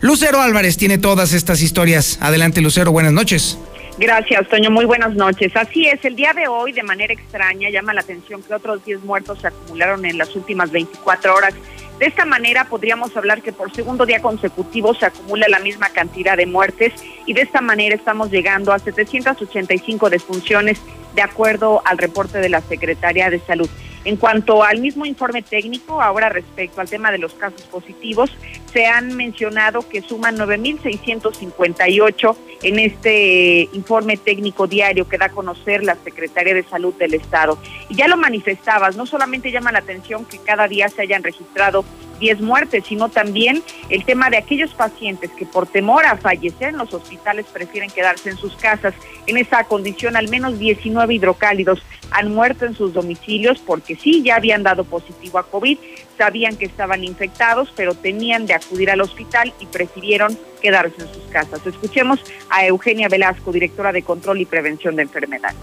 Lucero 0.00 0.40
Álvarez 0.40 0.76
tiene 0.76 0.98
todas 0.98 1.32
estas 1.32 1.62
historias. 1.62 2.18
Adelante, 2.20 2.60
Lucero, 2.60 2.92
buenas 2.92 3.12
noches. 3.12 3.58
Gracias, 3.96 4.48
Toño. 4.48 4.70
Muy 4.70 4.86
buenas 4.86 5.14
noches. 5.14 5.52
Así 5.54 5.86
es, 5.86 6.04
el 6.04 6.16
día 6.16 6.32
de 6.32 6.48
hoy, 6.48 6.72
de 6.72 6.82
manera 6.82 7.14
extraña, 7.14 7.70
llama 7.70 7.94
la 7.94 8.00
atención 8.00 8.42
que 8.42 8.52
otros 8.52 8.84
10 8.84 9.04
muertos 9.04 9.40
se 9.40 9.46
acumularon 9.46 10.04
en 10.04 10.18
las 10.18 10.34
últimas 10.34 10.72
24 10.72 11.34
horas. 11.34 11.54
De 11.98 12.06
esta 12.06 12.24
manera 12.24 12.64
podríamos 12.64 13.16
hablar 13.16 13.40
que 13.40 13.52
por 13.52 13.72
segundo 13.72 14.04
día 14.04 14.20
consecutivo 14.20 14.94
se 14.94 15.06
acumula 15.06 15.46
la 15.48 15.60
misma 15.60 15.90
cantidad 15.90 16.36
de 16.36 16.44
muertes 16.46 16.92
y 17.24 17.34
de 17.34 17.42
esta 17.42 17.60
manera 17.60 17.94
estamos 17.94 18.32
llegando 18.32 18.72
a 18.72 18.80
785 18.80 20.10
defunciones 20.10 20.80
de 21.14 21.22
acuerdo 21.22 21.82
al 21.84 21.98
reporte 21.98 22.38
de 22.38 22.48
la 22.48 22.62
Secretaría 22.62 23.30
de 23.30 23.38
Salud. 23.38 23.70
En 24.04 24.16
cuanto 24.16 24.62
al 24.62 24.80
mismo 24.80 25.06
informe 25.06 25.42
técnico, 25.42 26.02
ahora 26.02 26.28
respecto 26.28 26.80
al 26.80 26.88
tema 26.88 27.10
de 27.10 27.18
los 27.18 27.34
casos 27.34 27.62
positivos, 27.62 28.30
se 28.72 28.86
han 28.86 29.16
mencionado 29.16 29.88
que 29.88 30.02
suman 30.02 30.36
9.658 30.36 32.36
en 32.62 32.78
este 32.78 33.68
informe 33.72 34.16
técnico 34.16 34.66
diario 34.66 35.08
que 35.08 35.16
da 35.16 35.26
a 35.26 35.30
conocer 35.30 35.84
la 35.84 35.96
Secretaría 35.96 36.54
de 36.54 36.64
Salud 36.64 36.94
del 36.94 37.14
Estado. 37.14 37.58
Y 37.88 37.94
ya 37.94 38.08
lo 38.08 38.16
manifestabas, 38.16 38.96
no 38.96 39.06
solamente 39.06 39.50
llama 39.50 39.72
la 39.72 39.78
atención 39.78 40.26
que 40.26 40.38
cada 40.38 40.68
día 40.68 40.88
se 40.88 41.02
hayan 41.02 41.22
registrado 41.22 41.84
10 42.18 42.40
muertes, 42.40 42.84
sino 42.86 43.08
también 43.08 43.62
el 43.88 44.04
tema 44.04 44.30
de 44.30 44.36
aquellos 44.36 44.72
pacientes 44.74 45.30
que 45.32 45.46
por 45.46 45.66
temor 45.66 46.06
a 46.06 46.16
fallecer 46.16 46.70
en 46.70 46.78
los 46.78 46.92
hospitales 46.94 47.46
prefieren 47.52 47.90
quedarse 47.90 48.30
en 48.30 48.36
sus 48.36 48.54
casas. 48.56 48.94
En 49.26 49.36
esa 49.36 49.64
condición, 49.64 50.16
al 50.16 50.28
menos 50.28 50.58
19 50.58 51.14
hidrocálidos 51.14 51.82
han 52.10 52.32
muerto 52.32 52.64
en 52.64 52.74
sus 52.74 52.92
domicilios 52.92 53.58
porque 53.58 53.96
sí, 53.96 54.22
ya 54.22 54.36
habían 54.36 54.62
dado 54.62 54.84
positivo 54.84 55.38
a 55.38 55.44
COVID, 55.44 55.78
sabían 56.16 56.56
que 56.56 56.66
estaban 56.66 57.04
infectados, 57.04 57.72
pero 57.74 57.94
tenían 57.94 58.46
de 58.46 58.54
acudir 58.54 58.90
al 58.90 59.00
hospital 59.00 59.52
y 59.60 59.66
prefirieron 59.66 60.38
quedarse 60.62 60.94
en 61.00 61.12
sus 61.12 61.24
casas. 61.24 61.66
Escuchemos 61.66 62.20
a 62.50 62.66
Eugenia 62.66 63.08
Velasco, 63.08 63.52
directora 63.52 63.92
de 63.92 64.02
Control 64.02 64.40
y 64.40 64.46
Prevención 64.46 64.96
de 64.96 65.02
Enfermedades. 65.02 65.56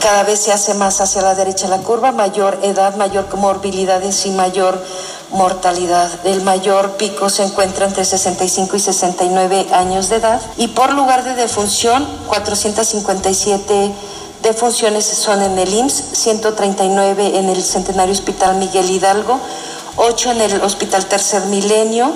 Cada 0.00 0.22
vez 0.24 0.40
se 0.40 0.52
hace 0.52 0.74
más 0.74 1.00
hacia 1.00 1.22
la 1.22 1.34
derecha 1.34 1.68
la 1.68 1.78
curva, 1.78 2.12
mayor 2.12 2.58
edad, 2.62 2.96
mayor 2.96 3.26
comorbilidades 3.28 4.26
y 4.26 4.30
mayor 4.30 4.80
mortalidad. 5.30 6.10
El 6.24 6.42
mayor 6.42 6.92
pico 6.92 7.28
se 7.30 7.44
encuentra 7.44 7.86
entre 7.86 8.04
65 8.04 8.76
y 8.76 8.80
69 8.80 9.66
años 9.72 10.08
de 10.08 10.16
edad 10.16 10.40
y 10.56 10.68
por 10.68 10.92
lugar 10.92 11.24
de 11.24 11.34
defunción 11.34 12.06
457 12.28 13.92
defunciones 14.42 15.04
son 15.04 15.42
en 15.42 15.58
el 15.58 15.72
IMSS, 15.72 16.04
139 16.12 17.38
en 17.38 17.48
el 17.48 17.62
Centenario 17.62 18.12
Hospital 18.12 18.56
Miguel 18.56 18.88
Hidalgo, 18.90 19.40
8 19.96 20.32
en 20.32 20.40
el 20.42 20.60
Hospital 20.60 21.06
Tercer 21.06 21.46
Milenio, 21.46 22.12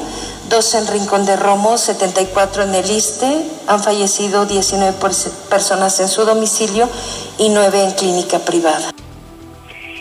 2 0.50 0.74
en 0.74 0.86
Rincón 0.88 1.24
de 1.24 1.36
Romo, 1.36 1.78
74 1.78 2.64
en 2.64 2.74
el 2.74 2.90
ISTE, 2.90 3.42
han 3.68 3.82
fallecido 3.82 4.44
19 4.44 4.98
personas 5.48 5.98
en 6.00 6.08
su 6.08 6.24
domicilio 6.24 6.88
y 7.38 7.48
9 7.48 7.84
en 7.84 7.92
clínica 7.92 8.38
privada. 8.40 8.90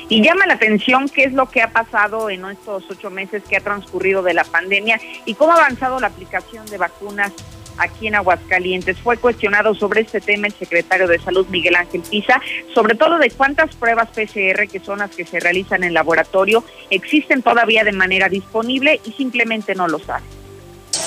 Y 0.09 0.23
llama 0.23 0.47
la 0.47 0.55
atención 0.55 1.07
qué 1.07 1.23
es 1.23 1.33
lo 1.33 1.47
que 1.49 1.61
ha 1.61 1.71
pasado 1.71 2.29
en 2.29 2.43
estos 2.45 2.83
ocho 2.89 3.09
meses 3.11 3.43
que 3.47 3.55
ha 3.55 3.61
transcurrido 3.61 4.23
de 4.23 4.33
la 4.33 4.43
pandemia 4.43 4.99
y 5.23 5.35
cómo 5.35 5.53
ha 5.53 5.57
avanzado 5.57 5.99
la 5.99 6.07
aplicación 6.07 6.65
de 6.65 6.79
vacunas 6.79 7.31
aquí 7.79 8.07
en 8.07 8.15
Aguascalientes. 8.15 8.97
Fue 8.99 9.17
cuestionado 9.17 9.73
sobre 9.73 10.01
este 10.01 10.21
tema 10.21 10.47
el 10.47 10.53
secretario 10.53 11.07
de 11.07 11.19
Salud 11.19 11.47
Miguel 11.49 11.75
Ángel 11.75 12.01
Pisa, 12.01 12.41
sobre 12.73 12.95
todo 12.95 13.17
de 13.17 13.31
cuántas 13.31 13.75
pruebas 13.75 14.09
PCR, 14.09 14.67
que 14.67 14.81
son 14.83 14.99
las 14.99 15.15
que 15.15 15.25
se 15.25 15.39
realizan 15.39 15.83
en 15.83 15.93
laboratorio, 15.93 16.63
existen 16.89 17.41
todavía 17.41 17.83
de 17.83 17.91
manera 17.91 18.29
disponible 18.29 18.99
y 19.05 19.11
simplemente 19.13 19.75
no 19.75 19.87
lo 19.87 19.99
sabe. 19.99 20.38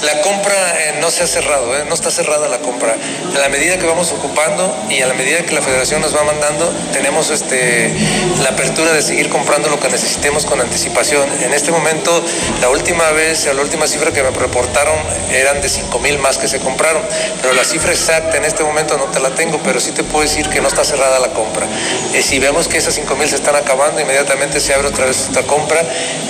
La 0.02 0.20
compra 0.20 0.80
eh, 0.80 0.94
no 1.00 1.12
se 1.12 1.22
ha 1.22 1.26
cerrado, 1.28 1.76
eh, 1.78 1.84
no 1.86 1.94
está 1.94 2.10
cerrada 2.10 2.48
la 2.48 2.58
compra. 2.58 2.96
A 3.34 3.38
la 3.38 3.48
medida 3.48 3.78
que 3.78 3.86
vamos 3.86 4.10
ocupando 4.10 4.74
y 4.90 5.00
a 5.00 5.06
la 5.06 5.14
medida 5.14 5.42
que 5.42 5.54
la 5.54 5.62
federación 5.62 6.00
nos 6.00 6.14
va 6.14 6.24
mandando, 6.24 6.72
tenemos 6.92 7.30
este, 7.30 7.94
la 8.42 8.50
apertura 8.50 8.92
de 8.92 9.00
seguir 9.00 9.28
comprando 9.28 9.68
lo 9.68 9.78
que 9.78 9.88
necesitemos 9.88 10.44
con 10.44 10.60
anticipación. 10.60 11.28
En 11.42 11.52
este 11.52 11.70
momento, 11.70 12.20
la 12.60 12.68
última 12.68 13.12
vez, 13.12 13.46
la 13.46 13.62
última 13.62 13.86
cifra 13.86 14.12
que 14.12 14.24
me 14.24 14.30
reportaron 14.30 14.98
eran 15.30 15.62
de 15.62 15.68
5 15.68 15.96
mil 16.00 16.18
más 16.18 16.36
que 16.36 16.48
se 16.48 16.58
compraron, 16.58 17.02
pero 17.40 17.54
la 17.54 17.62
cifra 17.62 17.92
exacta 17.92 18.36
en 18.38 18.44
este 18.44 18.64
momento 18.64 18.98
no 18.98 19.04
te 19.04 19.20
la 19.20 19.30
tengo, 19.30 19.60
pero 19.62 19.78
sí 19.78 19.92
te 19.92 20.02
puedo 20.02 20.22
decir 20.22 20.48
que 20.48 20.60
no 20.60 20.66
está 20.66 20.82
cerrada 20.84 21.20
la 21.20 21.28
compra. 21.28 21.66
Eh, 22.12 22.22
si 22.22 22.40
vemos 22.40 22.66
que 22.66 22.78
esas 22.78 22.94
5 22.94 23.14
mil 23.14 23.28
se 23.28 23.36
están 23.36 23.54
acabando, 23.54 24.00
inmediatamente 24.00 24.58
se 24.58 24.74
abre 24.74 24.88
otra 24.88 25.06
vez 25.06 25.28
otra 25.28 25.44
compra 25.44 25.80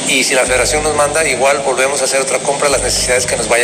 y 0.08 0.24
si 0.24 0.34
la 0.34 0.44
federación 0.44 0.82
nos 0.82 0.94
manda, 0.94 1.26
igual 1.26 1.62
volvemos 1.64 2.02
a 2.02 2.04
hacer 2.04 2.20
otra 2.20 2.38
compra 2.40 2.68
las 2.68 2.82
necesidades 2.82 3.24
que 3.24 3.36
nos 3.36 3.48
vayan 3.48 3.61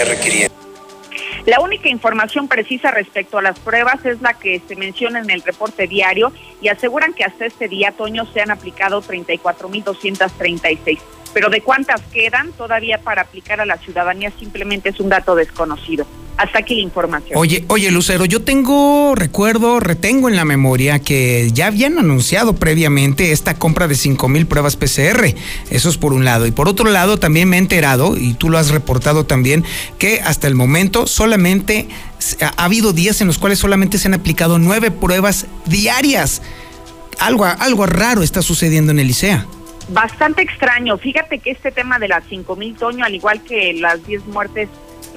la 1.47 1.61
única 1.61 1.89
información 1.89 2.47
precisa 2.47 2.91
respecto 2.91 3.39
a 3.39 3.43
las 3.43 3.59
pruebas 3.59 4.05
es 4.05 4.21
la 4.21 4.35
que 4.35 4.61
se 4.69 4.77
menciona 4.77 5.21
en 5.21 5.31
el 5.31 5.43
reporte 5.43 5.87
diario 5.87 6.31
y 6.61 6.69
aseguran 6.69 7.15
que 7.15 7.25
hasta 7.25 7.47
este 7.47 7.69
día, 7.69 7.93
Toño, 7.93 8.27
se 8.27 8.43
han 8.43 8.51
aplicado 8.51 9.03
34.236. 9.03 10.99
Pero 11.35 11.51
de 11.51 11.61
cuántas 11.61 12.01
quedan 12.13 12.53
todavía 12.53 12.99
para 12.99 13.23
aplicar 13.23 13.61
a 13.61 13.67
la 13.67 13.77
ciudadanía 13.79 14.33
simplemente 14.39 14.89
es 14.89 15.01
un 15.01 15.09
dato 15.09 15.35
desconocido. 15.35 16.07
Hasta 16.39 16.61
aquí 16.61 16.77
la 16.77 16.83
información. 16.83 17.33
Oye, 17.35 17.65
oye, 17.67 17.91
Lucero, 17.91 18.25
yo 18.25 18.43
tengo, 18.43 19.17
recuerdo, 19.17 19.81
retengo 19.81 20.29
en 20.29 20.37
la 20.37 20.45
memoria 20.45 21.01
que 21.01 21.51
ya 21.53 21.67
habían 21.67 21.99
anunciado 21.99 22.55
previamente 22.55 23.33
esta 23.33 23.59
compra 23.59 23.89
de 23.89 23.97
5 23.97 24.29
mil 24.29 24.47
pruebas 24.47 24.77
PCR. 24.77 25.35
Eso 25.71 25.89
es 25.89 25.99
por 25.99 26.13
un 26.13 26.25
lado. 26.25 26.47
Y 26.47 26.53
por 26.53 26.69
otro 26.69 26.89
lado, 26.91 27.19
también 27.19 27.49
me 27.49 27.57
he 27.57 27.59
enterado, 27.59 28.17
y 28.17 28.35
tú 28.35 28.51
lo 28.51 28.59
has 28.59 28.71
reportado 28.71 29.27
también, 29.27 29.65
que 29.99 30.21
hasta 30.21 30.47
el 30.47 30.55
momento 30.55 31.09
solamente 31.09 31.89
ha 32.41 32.65
habido 32.65 32.93
días 32.93 33.21
en 33.21 33.27
los 33.27 33.39
cuales 33.39 33.59
solamente 33.59 33.99
se 33.99 34.07
han 34.07 34.15
aplicado 34.15 34.61
nueve 34.61 34.93
pruebas 34.93 35.47
diarias. 35.67 36.41
Algo, 37.19 37.47
algo 37.47 37.85
raro 37.87 38.23
está 38.23 38.43
sucediendo 38.43 38.93
en 38.93 39.01
el 39.01 39.11
ICEA. 39.11 39.45
Bastante 39.89 40.43
extraño. 40.43 40.99
Fíjate 40.99 41.39
que 41.39 41.51
este 41.51 41.73
tema 41.73 41.99
de 41.99 42.09
las 42.09 42.25
5 42.29 42.57
mil, 42.57 42.77
Toño, 42.77 43.05
al 43.05 43.15
igual 43.15 43.43
que 43.43 43.73
las 43.73 44.05
10 44.07 44.27
muertes 44.27 44.69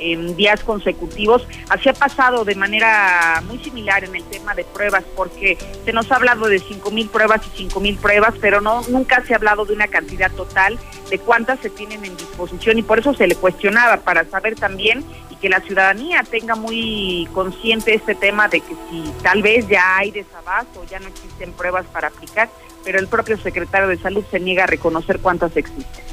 en 0.01 0.35
días 0.35 0.63
consecutivos. 0.63 1.47
Así 1.69 1.89
ha 1.89 1.93
pasado 1.93 2.43
de 2.43 2.55
manera 2.55 3.41
muy 3.47 3.59
similar 3.59 4.03
en 4.03 4.15
el 4.15 4.23
tema 4.23 4.53
de 4.55 4.63
pruebas, 4.63 5.03
porque 5.15 5.57
se 5.85 5.93
nos 5.93 6.11
ha 6.11 6.15
hablado 6.15 6.47
de 6.47 6.59
cinco 6.59 6.91
mil 6.91 7.09
pruebas 7.09 7.41
y 7.47 7.57
cinco 7.57 7.79
mil 7.79 7.97
pruebas, 7.97 8.33
pero 8.41 8.61
no 8.61 8.81
nunca 8.89 9.23
se 9.25 9.33
ha 9.33 9.37
hablado 9.37 9.65
de 9.65 9.73
una 9.73 9.87
cantidad 9.87 10.31
total 10.31 10.79
de 11.09 11.19
cuántas 11.19 11.59
se 11.59 11.69
tienen 11.69 12.03
en 12.03 12.17
disposición 12.17 12.77
y 12.77 12.83
por 12.83 12.99
eso 12.99 13.13
se 13.13 13.27
le 13.27 13.35
cuestionaba 13.35 13.97
para 13.97 14.25
saber 14.25 14.55
también 14.55 15.03
y 15.29 15.35
que 15.35 15.49
la 15.49 15.59
ciudadanía 15.61 16.23
tenga 16.23 16.55
muy 16.55 17.27
consciente 17.33 17.93
este 17.93 18.15
tema 18.15 18.47
de 18.47 18.61
que 18.61 18.75
si 18.89 19.03
tal 19.21 19.41
vez 19.41 19.67
ya 19.67 19.97
hay 19.97 20.11
desabasto, 20.11 20.83
ya 20.89 20.99
no 20.99 21.07
existen 21.07 21.51
pruebas 21.53 21.85
para 21.87 22.07
aplicar, 22.07 22.49
pero 22.83 23.00
el 23.00 23.07
propio 23.07 23.38
secretario 23.38 23.88
de 23.88 23.97
salud 23.97 24.23
se 24.29 24.39
niega 24.39 24.63
a 24.63 24.67
reconocer 24.67 25.19
cuántas 25.19 25.55
existen. 25.55 26.03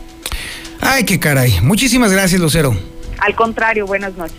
Ay, 0.81 1.05
qué 1.05 1.19
caray. 1.19 1.61
Muchísimas 1.63 2.13
gracias, 2.13 2.41
Lucero. 2.41 2.77
Al 3.19 3.35
contrario, 3.35 3.87
buenas 3.87 4.17
noches. 4.17 4.37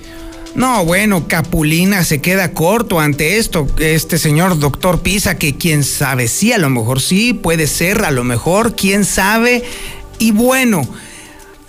No, 0.56 0.84
bueno, 0.84 1.28
Capulina 1.28 2.04
se 2.04 2.22
queda 2.22 2.54
corto 2.54 3.00
ante 3.00 3.38
esto. 3.38 3.68
Este 3.78 4.18
señor 4.18 4.58
doctor 4.58 5.02
Pisa, 5.02 5.38
que 5.38 5.56
quién 5.56 5.84
sabe, 5.84 6.28
sí, 6.28 6.52
a 6.54 6.58
lo 6.58 6.70
mejor 6.70 7.02
sí, 7.02 7.34
puede 7.34 7.68
ser, 7.68 8.04
a 8.04 8.12
lo 8.12 8.24
mejor, 8.24 8.76
quién 8.76 9.06
sabe. 9.06 9.64
Y 10.18 10.32
bueno, 10.32 10.88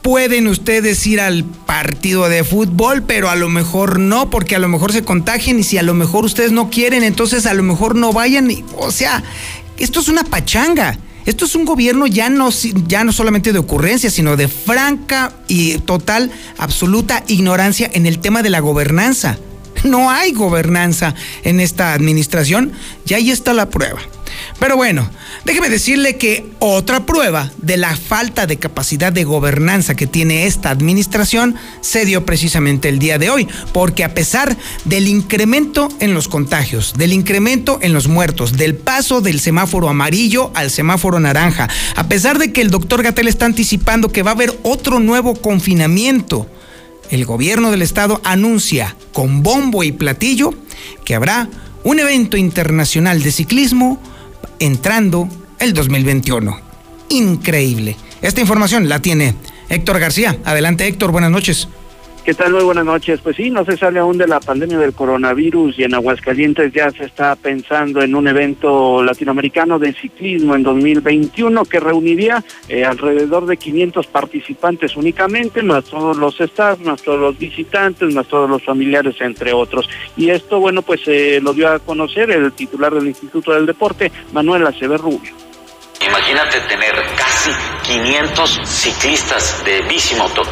pueden 0.02 0.47
ustedes 0.47 1.07
ir 1.07 1.21
al 1.21 1.45
partido 1.45 2.29
de 2.29 2.43
fútbol, 2.43 3.02
pero 3.02 3.29
a 3.29 3.37
lo 3.37 3.49
mejor 3.49 3.99
no, 3.99 4.31
porque 4.31 4.57
a 4.57 4.59
lo 4.59 4.69
mejor 4.69 4.93
se 4.93 5.05
contagian 5.05 5.59
y 5.59 5.62
si 5.62 5.76
a 5.76 5.83
lo 5.83 5.95
mejor 5.95 6.25
ustedes 6.25 6.52
no 6.52 6.71
quieren, 6.71 7.02
entonces 7.02 7.47
a 7.47 7.55
lo 7.55 7.62
mejor 7.62 7.97
no 7.97 8.12
vayan. 8.12 8.49
O 8.79 8.90
sea, 8.90 9.23
esto 9.81 10.01
es 10.01 10.09
una 10.09 10.25
pachanga. 10.25 10.99
Esto 11.27 11.45
es 11.45 11.55
un 11.55 11.65
gobierno 11.65 12.07
ya 12.07 12.31
no, 12.31 12.51
ya 12.87 13.05
no 13.05 13.13
solamente 13.13 13.53
de 13.53 13.59
ocurrencia, 13.59 14.11
sino 14.11 14.37
de 14.37 14.49
franca 14.49 15.33
y 15.49 15.79
total, 15.79 16.31
absoluta 16.57 17.25
ignorancia 17.29 17.91
en 17.93 18.07
el 18.07 18.21
tema 18.21 18.43
de 18.43 18.51
la 18.51 18.61
gobernanza. 18.61 19.39
No 19.85 20.11
hay 20.11 20.33
gobernanza 20.33 21.15
en 21.45 21.61
esta 21.61 21.95
administración 21.95 22.73
y 23.07 23.15
ahí 23.15 23.31
está 23.31 23.53
la 23.53 23.71
prueba. 23.71 24.01
Pero 24.59 24.77
bueno, 24.77 25.09
déjeme 25.45 25.69
decirle 25.69 26.17
que 26.17 26.47
otra 26.59 27.07
prueba 27.07 27.51
de 27.59 27.77
la 27.77 27.97
falta 27.97 28.47
de 28.47 28.59
capacidad 28.59 29.13
de 29.13 29.25
gobernanza 29.25 29.95
que 29.95 30.07
tiene 30.07 30.47
esta 30.47 30.71
administración 30.71 31.57
se 31.81 32.05
dio 32.05 32.25
precisamente 32.25 32.89
el 32.89 32.99
día 32.99 33.19
de 33.19 33.31
hoy, 33.31 33.49
porque 33.73 34.05
a 34.05 34.15
pesar 34.15 34.57
del 34.85 35.09
incremento 35.09 35.89
en 36.01 36.15
los 36.15 36.29
contagios, 36.29 36.95
del 36.97 37.13
incremento 37.13 37.79
en 37.83 37.93
los 37.93 38.09
muertos, 38.09 38.57
del 38.57 38.75
paso 38.75 39.21
del 39.21 39.41
semáforo 39.41 39.89
amarillo 39.89 40.51
al 40.55 40.71
semáforo 40.71 41.19
naranja, 41.21 41.69
a 41.97 42.09
pesar 42.09 42.39
de 42.39 42.53
que 42.53 42.61
el 42.61 42.71
doctor 42.71 43.03
Gatel 43.03 43.29
está 43.29 43.47
anticipando 43.47 44.11
que 44.11 44.23
va 44.23 44.33
a 44.33 44.35
haber 44.35 44.59
otro 44.63 45.01
nuevo 45.01 45.35
confinamiento, 45.35 46.47
el 47.11 47.25
gobierno 47.25 47.71
del 47.71 47.83
estado 47.83 48.21
anuncia 48.25 48.97
con 49.12 49.43
bombo 49.43 49.83
y 49.83 49.93
platillo 49.93 50.55
que 51.05 51.14
habrá 51.14 51.49
un 51.85 51.99
evento 51.99 52.37
internacional 52.37 53.23
de 53.23 53.33
ciclismo 53.33 54.00
entrando 54.59 55.29
el 55.59 55.75
2021. 55.75 56.59
Increíble. 57.11 57.97
Esta 58.23 58.40
información 58.40 58.88
la 58.88 59.00
tiene 59.00 59.35
Héctor 59.69 59.99
García. 59.99 60.38
Adelante 60.45 60.87
Héctor, 60.87 61.11
buenas 61.11 61.31
noches. 61.31 61.69
¿Qué 62.25 62.35
tal? 62.35 62.53
Muy 62.53 62.62
buenas 62.62 62.85
noches. 62.85 63.19
Pues 63.23 63.37
sí, 63.37 63.49
no 63.49 63.65
se 63.65 63.79
sale 63.79 63.99
aún 63.99 64.19
de 64.19 64.27
la 64.27 64.41
pandemia 64.41 64.79
del 64.79 64.93
coronavirus 64.93 65.79
y 65.79 65.85
en 65.85 65.95
Aguascalientes 65.95 66.71
ya 66.71 66.91
se 66.91 67.05
está 67.05 67.35
pensando 67.35 68.03
en 68.03 68.15
un 68.15 68.29
evento 68.29 69.03
latinoamericano 69.03 69.79
de 69.79 69.95
ciclismo 69.95 70.55
en 70.55 70.62
2021 70.62 71.65
que 71.65 71.81
reuniría 71.81 72.45
eh, 72.69 72.85
alrededor 72.85 73.47
de 73.47 73.57
500 73.57 74.07
participantes 74.09 74.97
únicamente, 74.97 75.62
más 75.62 75.85
todos 75.85 76.19
los 76.19 76.39
staff, 76.39 76.79
más 76.81 77.03
todos 77.03 77.19
los 77.19 77.39
visitantes, 77.39 78.15
más 78.15 78.29
todos 78.29 78.50
los 78.50 78.62
familiares, 78.62 79.17
entre 79.21 79.55
otros. 79.55 79.89
Y 80.15 80.29
esto, 80.29 80.61
bueno, 80.61 80.83
pues 80.83 81.00
eh, 81.07 81.41
lo 81.43 81.55
dio 81.55 81.69
a 81.69 81.79
conocer 81.79 82.31
el 82.31 82.53
titular 82.53 82.93
del 82.93 83.07
Instituto 83.07 83.55
del 83.55 83.65
Deporte, 83.65 84.12
Manuel 84.35 84.67
Acever 84.67 85.00
Rubio. 85.00 85.50
Imagínate 86.00 86.61
tener 86.62 86.95
casi 87.14 87.50
500 87.83 88.61
ciclistas 88.64 89.62
de 89.64 89.83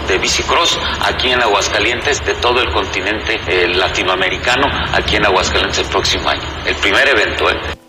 de 0.07 0.19
bicicross 0.19 0.79
aquí 1.01 1.31
en 1.31 1.43
Aguascalientes, 1.43 2.23
de 2.27 2.35
todo 2.35 2.61
el 2.61 2.71
continente 2.71 3.41
eh, 3.47 3.67
latinoamericano, 3.69 4.67
aquí 4.93 5.17
en 5.17 5.25
Aguascalientes 5.25 5.79
el 5.79 5.87
próximo 5.87 6.29
año. 6.29 6.43
El 6.67 6.77
primer 6.77 7.09
evento, 7.09 7.49
¿eh? 7.51 7.88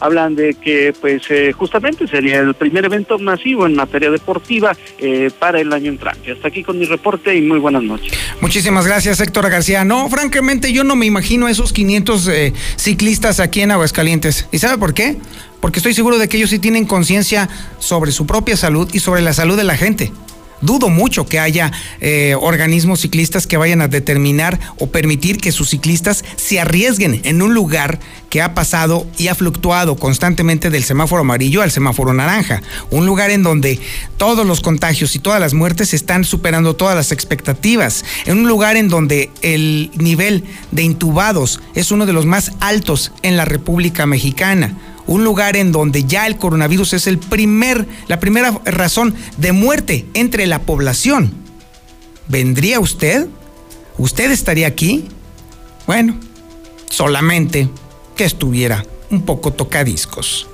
Hablan 0.00 0.34
de 0.34 0.54
que 0.54 0.94
pues 1.00 1.22
eh, 1.30 1.52
justamente 1.52 2.06
sería 2.06 2.38
el 2.38 2.54
primer 2.54 2.84
evento 2.84 3.18
masivo 3.18 3.66
en 3.66 3.74
materia 3.74 4.10
deportiva 4.10 4.76
eh, 4.98 5.30
para 5.38 5.60
el 5.60 5.72
año 5.72 5.90
entrante. 5.90 6.32
Hasta 6.32 6.48
aquí 6.48 6.62
con 6.62 6.78
mi 6.78 6.84
reporte 6.86 7.34
y 7.36 7.40
muy 7.40 7.58
buenas 7.58 7.82
noches. 7.82 8.12
Muchísimas 8.40 8.86
gracias 8.86 9.20
Héctor 9.20 9.50
García. 9.50 9.84
No, 9.84 10.08
francamente 10.08 10.72
yo 10.72 10.84
no 10.84 10.96
me 10.96 11.06
imagino 11.06 11.48
esos 11.48 11.72
500 11.72 12.28
eh, 12.28 12.52
ciclistas 12.76 13.40
aquí 13.40 13.60
en 13.60 13.70
Aguascalientes. 13.70 14.48
¿Y 14.52 14.58
sabe 14.58 14.78
por 14.78 14.94
qué? 14.94 15.16
Porque 15.60 15.80
estoy 15.80 15.94
seguro 15.94 16.18
de 16.18 16.28
que 16.28 16.36
ellos 16.36 16.50
sí 16.50 16.58
tienen 16.58 16.84
conciencia 16.84 17.48
sobre 17.78 18.12
su 18.12 18.26
propia 18.26 18.56
salud 18.56 18.88
y 18.92 19.00
sobre 19.00 19.22
la 19.22 19.32
salud 19.32 19.56
de 19.56 19.64
la 19.64 19.76
gente. 19.76 20.12
Dudo 20.60 20.88
mucho 20.88 21.26
que 21.26 21.38
haya 21.38 21.72
eh, 22.00 22.34
organismos 22.40 23.00
ciclistas 23.00 23.46
que 23.46 23.56
vayan 23.56 23.80
a 23.80 23.88
determinar 23.88 24.58
o 24.78 24.88
permitir 24.88 25.38
que 25.38 25.52
sus 25.52 25.70
ciclistas 25.70 26.24
se 26.36 26.60
arriesguen 26.60 27.20
en 27.24 27.42
un 27.42 27.54
lugar 27.54 28.00
que 28.28 28.42
ha 28.42 28.54
pasado 28.54 29.06
y 29.16 29.28
ha 29.28 29.34
fluctuado 29.34 29.96
constantemente 29.96 30.70
del 30.70 30.84
semáforo 30.84 31.22
amarillo 31.22 31.62
al 31.62 31.70
semáforo 31.70 32.12
naranja. 32.12 32.62
Un 32.90 33.06
lugar 33.06 33.30
en 33.30 33.42
donde 33.42 33.78
todos 34.16 34.46
los 34.46 34.60
contagios 34.60 35.14
y 35.14 35.18
todas 35.18 35.40
las 35.40 35.54
muertes 35.54 35.94
están 35.94 36.24
superando 36.24 36.74
todas 36.74 36.96
las 36.96 37.12
expectativas. 37.12 38.04
En 38.26 38.38
un 38.38 38.48
lugar 38.48 38.76
en 38.76 38.88
donde 38.88 39.30
el 39.42 39.90
nivel 39.96 40.44
de 40.72 40.82
intubados 40.82 41.60
es 41.74 41.90
uno 41.90 42.04
de 42.04 42.12
los 42.12 42.26
más 42.26 42.52
altos 42.60 43.12
en 43.22 43.36
la 43.36 43.44
República 43.44 44.06
Mexicana 44.06 44.76
un 45.08 45.24
lugar 45.24 45.56
en 45.56 45.72
donde 45.72 46.04
ya 46.04 46.26
el 46.26 46.36
coronavirus 46.36 46.92
es 46.92 47.06
el 47.08 47.18
primer, 47.18 47.88
la 48.06 48.20
primera 48.20 48.60
razón 48.64 49.14
de 49.38 49.52
muerte 49.52 50.06
entre 50.14 50.46
la 50.46 50.60
población. 50.60 51.32
¿Vendría 52.28 52.78
usted? 52.78 53.26
¿Usted 53.96 54.30
estaría 54.30 54.68
aquí? 54.68 55.06
Bueno, 55.86 56.20
solamente 56.90 57.68
que 58.14 58.24
estuviera 58.24 58.84
un 59.10 59.22
poco 59.22 59.52
tocadiscos. 59.52 60.46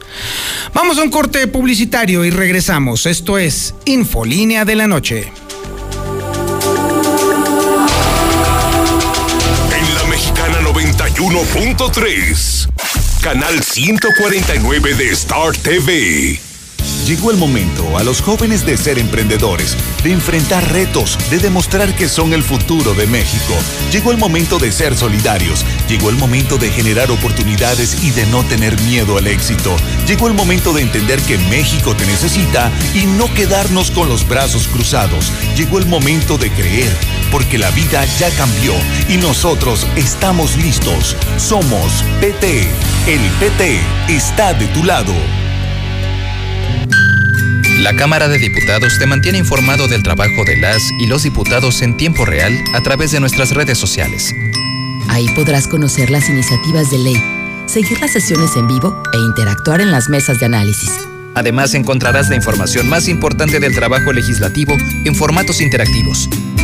Vamos 0.72 0.98
a 0.98 1.02
un 1.02 1.10
corte 1.10 1.48
publicitario 1.48 2.24
y 2.24 2.30
regresamos. 2.30 3.06
Esto 3.06 3.38
es 3.38 3.74
Infolínea 3.86 4.64
de 4.64 4.76
la 4.76 4.86
Noche. 4.86 5.32
En 9.76 9.94
la 9.96 10.04
Mexicana 10.04 10.60
91.3 10.60 12.53
canal 13.24 13.62
149 13.62 14.94
de 14.96 15.08
Star 15.12 15.56
TV. 15.56 16.38
Llegó 17.06 17.30
el 17.30 17.38
momento 17.38 17.96
a 17.96 18.02
los 18.02 18.20
jóvenes 18.20 18.66
de 18.66 18.76
ser 18.76 18.98
emprendedores, 18.98 19.76
de 20.02 20.12
enfrentar 20.12 20.72
retos, 20.72 21.18
de 21.30 21.38
demostrar 21.38 21.94
que 21.96 22.08
son 22.08 22.34
el 22.34 22.42
futuro 22.42 22.92
de 22.92 23.06
México. 23.06 23.54
Llegó 23.90 24.10
el 24.10 24.18
momento 24.18 24.58
de 24.58 24.70
ser 24.70 24.94
solidarios, 24.94 25.64
llegó 25.88 26.10
el 26.10 26.16
momento 26.16 26.58
de 26.58 26.70
generar 26.70 27.10
oportunidades 27.10 28.02
y 28.02 28.10
de 28.10 28.26
no 28.26 28.44
tener 28.44 28.78
miedo 28.82 29.16
al 29.16 29.26
éxito. 29.26 29.74
Llegó 30.06 30.28
el 30.28 30.34
momento 30.34 30.74
de 30.74 30.82
entender 30.82 31.20
que 31.22 31.38
México 31.38 31.94
te 31.96 32.04
necesita 32.04 32.70
y 32.94 33.06
no 33.06 33.32
quedarnos 33.32 33.90
con 33.90 34.08
los 34.08 34.28
brazos 34.28 34.68
cruzados. 34.68 35.32
Llegó 35.56 35.78
el 35.78 35.86
momento 35.86 36.36
de 36.36 36.50
creer, 36.50 36.94
porque 37.30 37.58
la 37.58 37.70
vida 37.70 38.04
ya 38.18 38.30
cambió 38.36 38.74
y 39.08 39.16
nosotros 39.16 39.86
estamos 39.96 40.56
listos. 40.56 41.16
Somos 41.36 42.04
PT. 42.20 42.68
El 43.06 43.20
PT 43.40 43.80
está 44.08 44.54
de 44.54 44.66
tu 44.68 44.84
lado. 44.84 45.14
La 47.80 47.94
Cámara 47.96 48.28
de 48.28 48.38
Diputados 48.38 48.98
te 48.98 49.06
mantiene 49.06 49.38
informado 49.38 49.88
del 49.88 50.02
trabajo 50.02 50.44
de 50.46 50.56
las 50.56 50.82
y 51.00 51.06
los 51.06 51.24
diputados 51.24 51.82
en 51.82 51.96
tiempo 51.96 52.24
real 52.24 52.52
a 52.72 52.80
través 52.82 53.10
de 53.10 53.20
nuestras 53.20 53.50
redes 53.50 53.76
sociales. 53.76 54.32
Ahí 55.08 55.28
podrás 55.34 55.68
conocer 55.68 56.10
las 56.10 56.28
iniciativas 56.28 56.90
de 56.90 56.98
ley, 56.98 57.22
seguir 57.66 58.00
las 58.00 58.12
sesiones 58.12 58.56
en 58.56 58.68
vivo 58.68 59.02
e 59.12 59.18
interactuar 59.18 59.80
en 59.80 59.90
las 59.90 60.08
mesas 60.08 60.40
de 60.40 60.46
análisis. 60.46 60.90
Además 61.34 61.74
encontrarás 61.74 62.28
la 62.28 62.36
información 62.36 62.88
más 62.88 63.08
importante 63.08 63.58
del 63.58 63.74
trabajo 63.74 64.12
legislativo 64.12 64.76
en 65.04 65.14
formatos 65.14 65.60
interactivos. 65.60 66.28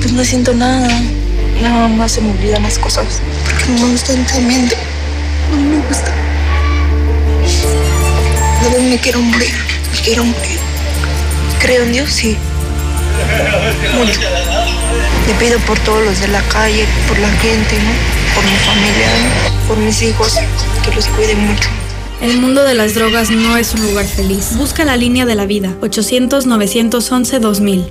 Pues 0.00 0.12
no 0.12 0.24
siento 0.24 0.54
nada. 0.54 0.88
Nada 1.60 1.88
más 1.88 2.12
se 2.12 2.20
me 2.20 2.30
olvidan 2.30 2.62
las 2.62 2.78
cosas. 2.78 3.20
Porque 3.44 3.64
no 3.72 3.86
me 3.86 3.92
gusta 3.92 4.12
el 4.12 4.24
tremendo. 4.24 4.76
No 5.50 5.56
me 5.56 5.78
gusta. 5.88 6.12
A 8.60 8.68
vez 8.68 8.82
me 8.82 8.98
quiero 8.98 9.20
morir. 9.20 9.52
Me 9.92 9.98
quiero 10.00 10.24
morir. 10.24 10.58
Creo 11.60 11.82
en 11.82 11.92
Dios, 11.92 12.10
sí. 12.10 12.36
Mucho. 13.94 14.20
Le 15.26 15.32
pido 15.34 15.58
por 15.60 15.78
todos 15.80 16.04
los 16.04 16.20
de 16.20 16.28
la 16.28 16.42
calle, 16.42 16.86
por 17.08 17.18
la 17.18 17.30
gente, 17.30 17.78
¿no? 17.78 17.90
Por 18.34 18.44
mi 18.44 18.56
familia, 18.56 19.08
por 19.66 19.78
mis 19.78 20.02
hijos, 20.02 20.34
que 20.84 20.94
los 20.94 21.06
cuide 21.08 21.34
mucho. 21.34 21.70
El 22.20 22.36
mundo 22.38 22.62
de 22.64 22.74
las 22.74 22.94
drogas 22.94 23.30
no 23.30 23.56
es 23.56 23.74
un 23.74 23.82
lugar 23.82 24.06
feliz. 24.06 24.56
Busca 24.56 24.84
la 24.84 24.96
línea 24.96 25.26
de 25.26 25.34
la 25.34 25.46
vida. 25.46 25.74
800-911-2000. 25.80 27.90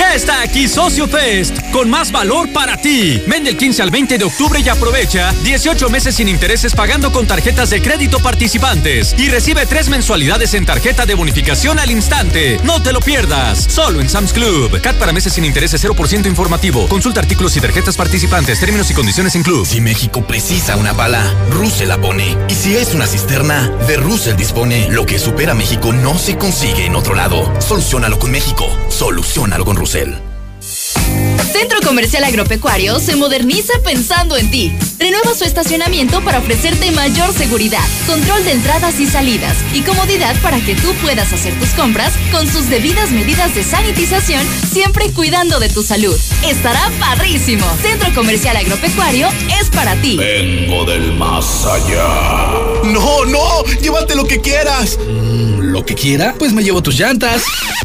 Ya 0.00 0.14
está 0.14 0.40
aquí 0.40 0.66
Socio 0.66 1.06
Fest, 1.06 1.54
con 1.72 1.90
más 1.90 2.10
valor 2.10 2.50
para 2.54 2.78
ti. 2.78 3.22
Vende 3.26 3.50
el 3.50 3.58
15 3.58 3.82
al 3.82 3.90
20 3.90 4.16
de 4.16 4.24
octubre 4.24 4.58
y 4.58 4.66
aprovecha 4.66 5.34
18 5.44 5.90
meses 5.90 6.14
sin 6.14 6.26
intereses 6.26 6.74
pagando 6.74 7.12
con 7.12 7.26
tarjetas 7.26 7.68
de 7.68 7.82
crédito 7.82 8.18
participantes 8.18 9.14
y 9.18 9.28
recibe 9.28 9.66
tres 9.66 9.90
mensualidades 9.90 10.54
en 10.54 10.64
tarjeta 10.64 11.04
de 11.04 11.14
bonificación 11.14 11.78
al 11.78 11.90
instante. 11.90 12.58
No 12.64 12.82
te 12.82 12.94
lo 12.94 13.00
pierdas, 13.00 13.58
solo 13.68 14.00
en 14.00 14.08
Sam's 14.08 14.32
Club. 14.32 14.80
CAT 14.80 14.96
para 14.96 15.12
meses 15.12 15.34
sin 15.34 15.44
intereses 15.44 15.84
0% 15.84 16.26
informativo. 16.26 16.88
Consulta 16.88 17.20
artículos 17.20 17.54
y 17.58 17.60
tarjetas 17.60 17.98
participantes, 17.98 18.58
términos 18.58 18.90
y 18.90 18.94
condiciones 18.94 19.34
en 19.34 19.42
Club. 19.42 19.66
Si 19.66 19.82
México 19.82 20.26
precisa 20.26 20.76
una 20.76 20.94
bala, 20.94 21.30
Russell 21.50 21.88
la 21.88 22.00
pone. 22.00 22.38
Y 22.48 22.54
si 22.54 22.74
es 22.74 22.94
una 22.94 23.06
cisterna, 23.06 23.68
de 23.86 23.98
Russell 23.98 24.36
dispone. 24.36 24.88
Lo 24.90 25.04
que 25.04 25.18
supera 25.18 25.52
México 25.52 25.92
no 25.92 26.18
se 26.18 26.38
consigue 26.38 26.86
en 26.86 26.96
otro 26.96 27.14
lado. 27.14 27.52
Solucionalo 27.60 28.18
con 28.18 28.30
México. 28.30 28.66
Solucionalo 28.88 29.66
con 29.66 29.76
Russell. 29.76 29.89
Centro 29.90 31.80
Comercial 31.84 32.22
Agropecuario 32.22 33.00
se 33.00 33.16
moderniza 33.16 33.72
pensando 33.82 34.36
en 34.36 34.48
ti. 34.48 34.72
Renueva 35.00 35.34
su 35.34 35.42
estacionamiento 35.42 36.20
para 36.22 36.38
ofrecerte 36.38 36.92
mayor 36.92 37.32
seguridad, 37.32 37.84
control 38.06 38.44
de 38.44 38.52
entradas 38.52 39.00
y 39.00 39.06
salidas 39.06 39.56
y 39.74 39.82
comodidad 39.82 40.40
para 40.42 40.60
que 40.60 40.76
tú 40.76 40.92
puedas 41.02 41.32
hacer 41.32 41.58
tus 41.58 41.70
compras 41.70 42.12
con 42.30 42.46
sus 42.46 42.70
debidas 42.70 43.10
medidas 43.10 43.52
de 43.56 43.64
sanitización, 43.64 44.46
siempre 44.70 45.10
cuidando 45.12 45.58
de 45.58 45.68
tu 45.68 45.82
salud. 45.82 46.16
Estará 46.46 46.88
padrísimo. 47.00 47.66
Centro 47.82 48.14
Comercial 48.14 48.56
Agropecuario 48.56 49.28
es 49.60 49.70
para 49.70 49.96
ti. 49.96 50.16
Vengo 50.18 50.84
del 50.84 51.14
más 51.14 51.66
allá. 51.66 52.52
No, 52.84 53.24
no, 53.24 53.64
llévate 53.82 54.14
lo 54.14 54.24
que 54.24 54.40
quieras. 54.40 54.96
Mm, 54.98 55.59
¿Lo 55.70 55.86
que 55.86 55.94
quiera? 55.94 56.34
Pues 56.36 56.52
me 56.52 56.64
llevo 56.64 56.82
tus 56.82 56.98
llantas. 56.98 57.44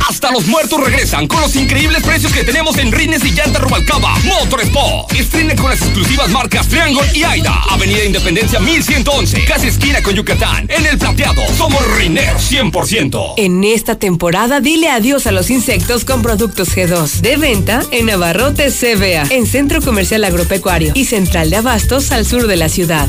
Hasta 0.09 0.31
los 0.31 0.47
muertos 0.47 0.83
regresan 0.83 1.27
con 1.27 1.39
los 1.39 1.55
increíbles 1.55 2.01
precios 2.01 2.33
que 2.33 2.43
tenemos 2.43 2.77
en 2.79 2.91
Rines 2.91 3.23
y 3.23 3.29
Llantas 3.29 3.61
Rubalcaba 3.61 4.17
Motor 4.23 4.61
Sport. 4.61 5.13
Estrene 5.13 5.55
con 5.55 5.69
las 5.69 5.83
exclusivas 5.83 6.29
marcas 6.31 6.67
Triangle 6.67 7.07
y 7.13 7.23
Aida. 7.23 7.53
Avenida 7.69 8.03
Independencia 8.03 8.59
1111. 8.59 9.45
Casi 9.45 9.67
esquina 9.67 10.01
con 10.01 10.15
Yucatán. 10.15 10.65
En 10.67 10.83
el 10.87 10.97
plateado. 10.97 11.43
Somos 11.55 11.79
Riner 11.95 12.35
100%. 12.37 13.35
En 13.37 13.63
esta 13.63 13.99
temporada 13.99 14.61
dile 14.61 14.89
adiós 14.89 15.27
a 15.27 15.31
los 15.31 15.51
insectos 15.51 16.05
con 16.05 16.23
productos 16.23 16.75
G2. 16.75 17.21
De 17.21 17.37
venta 17.37 17.83
en 17.91 18.07
Navarrote 18.07 18.71
CBA. 18.71 19.27
En 19.29 19.45
Centro 19.45 19.79
Comercial 19.79 20.23
Agropecuario. 20.23 20.91
Y 20.95 21.05
Central 21.05 21.51
de 21.51 21.57
Abastos 21.57 22.11
al 22.11 22.25
sur 22.25 22.47
de 22.47 22.55
la 22.55 22.67
ciudad. 22.67 23.07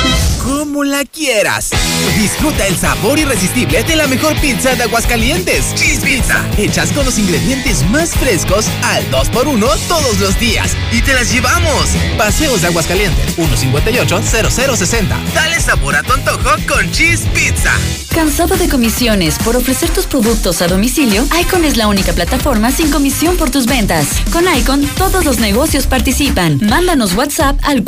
Como 0.46 0.84
la 0.84 1.04
quieras. 1.06 1.72
Disfruta 2.20 2.68
el 2.68 2.78
sabor 2.78 3.18
irresistible 3.18 3.84
de 3.84 3.96
la 3.96 4.06
mejor 4.06 4.40
pizza 4.40 4.76
de 4.76 4.84
Aguascalientes. 4.84 5.74
Cheese 5.74 6.02
Pizza. 6.02 6.46
Hechas 6.56 6.92
con 6.92 7.04
los 7.04 7.18
ingredientes 7.18 7.84
más 7.90 8.12
frescos 8.12 8.68
al 8.84 9.04
2x1 9.10 9.88
todos 9.88 10.20
los 10.20 10.40
días. 10.40 10.74
Y 10.92 11.02
te 11.02 11.16
las 11.16 11.34
llevamos. 11.34 11.90
Paseos 12.16 12.62
de 12.62 12.68
Aguascalientes. 12.68 13.36
158-0060. 13.36 15.34
Dale 15.34 15.60
sabor 15.60 15.96
a 15.96 16.04
tu 16.04 16.14
antojo 16.14 16.52
con 16.68 16.92
Cheese 16.92 17.26
Pizza. 17.34 17.74
¿Cansado 18.14 18.56
de 18.56 18.70
comisiones 18.70 19.38
por 19.40 19.58
ofrecer 19.58 19.90
tus 19.90 20.06
productos 20.06 20.62
a 20.62 20.68
domicilio? 20.68 21.28
Icon 21.42 21.66
es 21.66 21.76
la 21.76 21.90
única 21.90 22.14
plataforma 22.14 22.72
sin 22.72 22.90
comisión 22.90 23.36
por 23.36 23.50
tus 23.50 23.66
ventas. 23.66 24.08
Con 24.32 24.46
Icon, 24.48 24.88
todos 24.98 25.26
los 25.26 25.40
negocios 25.40 25.86
participan. 25.86 26.60
Mándanos 26.62 27.14
WhatsApp 27.16 27.60
al 27.64 27.84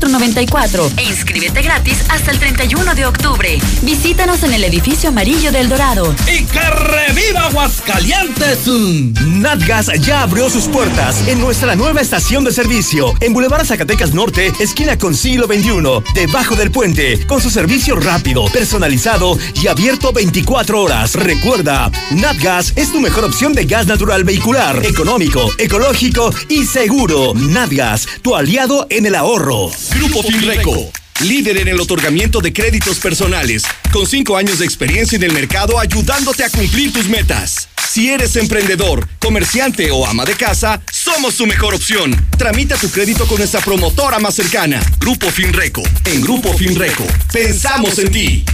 449-804-3494 0.00 0.92
e 0.96 1.02
inscríbete 1.04 1.62
gratis 1.62 1.98
hasta 2.08 2.30
el 2.30 2.38
31 2.38 2.94
de 2.94 3.06
octubre. 3.06 3.58
Visítanos 3.82 4.42
en 4.42 4.54
el 4.54 4.64
edificio 4.64 5.10
amarillo 5.10 5.52
del 5.52 5.68
Dorado. 5.68 6.14
¡Y 6.26 6.44
que 6.44 6.60
reviva 6.60 7.46
Aguascalientes! 7.46 8.66
Natgas 9.26 9.90
ya 10.00 10.22
abrió 10.22 10.50
sus 10.50 10.64
puertas 10.64 11.26
en 11.28 11.40
nuestra 11.40 11.76
nueva 11.76 12.00
estación 12.00 12.44
de 12.44 12.52
servicio 12.52 13.14
en 13.20 13.32
Boulevard 13.32 13.66
Zacatecas 13.66 14.14
Norte, 14.14 14.52
esquina 14.60 14.98
con 14.98 15.14
siglo 15.14 15.46
debajo 16.14 16.56
del 16.56 16.70
puente, 16.70 17.26
con 17.26 17.40
su 17.40 17.50
servicio 17.50 17.96
rápido, 17.96 18.44
personalizado 18.46 19.38
y 19.54 19.66
abierto 19.66 20.12
24 20.12 20.82
horas. 20.82 21.14
Recuerda, 21.14 21.90
Natgas 22.10 22.72
es 22.76 22.92
tu 22.92 23.00
mejor 23.00 23.24
opción 23.24 23.52
de 23.52 23.64
gas 23.66 23.86
natural 23.86 24.24
vehicular, 24.24 24.84
económico, 24.84 25.50
ecológico 25.58 26.32
y 26.48 26.64
seguro. 26.64 27.34
Natgas, 27.34 28.06
tu 28.22 28.34
aliado 28.34 28.86
en 28.90 29.06
el 29.06 29.14
ahorro. 29.14 29.70
Grupo 29.94 30.22
Finreco. 30.22 30.90
Líder 31.22 31.58
en 31.58 31.68
el 31.68 31.80
otorgamiento 31.80 32.40
de 32.40 32.52
créditos 32.52 32.98
personales, 32.98 33.64
con 33.92 34.06
cinco 34.06 34.36
años 34.36 34.58
de 34.58 34.64
experiencia 34.64 35.16
en 35.16 35.22
el 35.22 35.32
mercado 35.32 35.78
ayudándote 35.78 36.44
a 36.44 36.50
cumplir 36.50 36.92
tus 36.92 37.08
metas. 37.08 37.68
Si 37.90 38.08
eres 38.08 38.36
emprendedor, 38.36 39.08
comerciante 39.18 39.90
o 39.90 40.06
ama 40.06 40.24
de 40.24 40.34
casa, 40.34 40.80
somos 40.92 41.36
tu 41.36 41.46
mejor 41.46 41.74
opción. 41.74 42.14
Tramita 42.38 42.76
tu 42.76 42.88
crédito 42.88 43.26
con 43.26 43.38
nuestra 43.38 43.60
promotora 43.60 44.18
más 44.18 44.34
cercana, 44.34 44.80
Grupo 44.98 45.30
Finreco. 45.30 45.82
En 46.04 46.20
Grupo 46.20 46.52
Finreco, 46.54 47.04
pensamos 47.32 47.98
en 47.98 48.10
ti. 48.10 48.44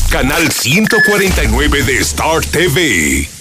canal 0.08 0.50
149 0.50 1.82
de 1.82 1.98
Star 1.98 2.40
TV. 2.40 3.37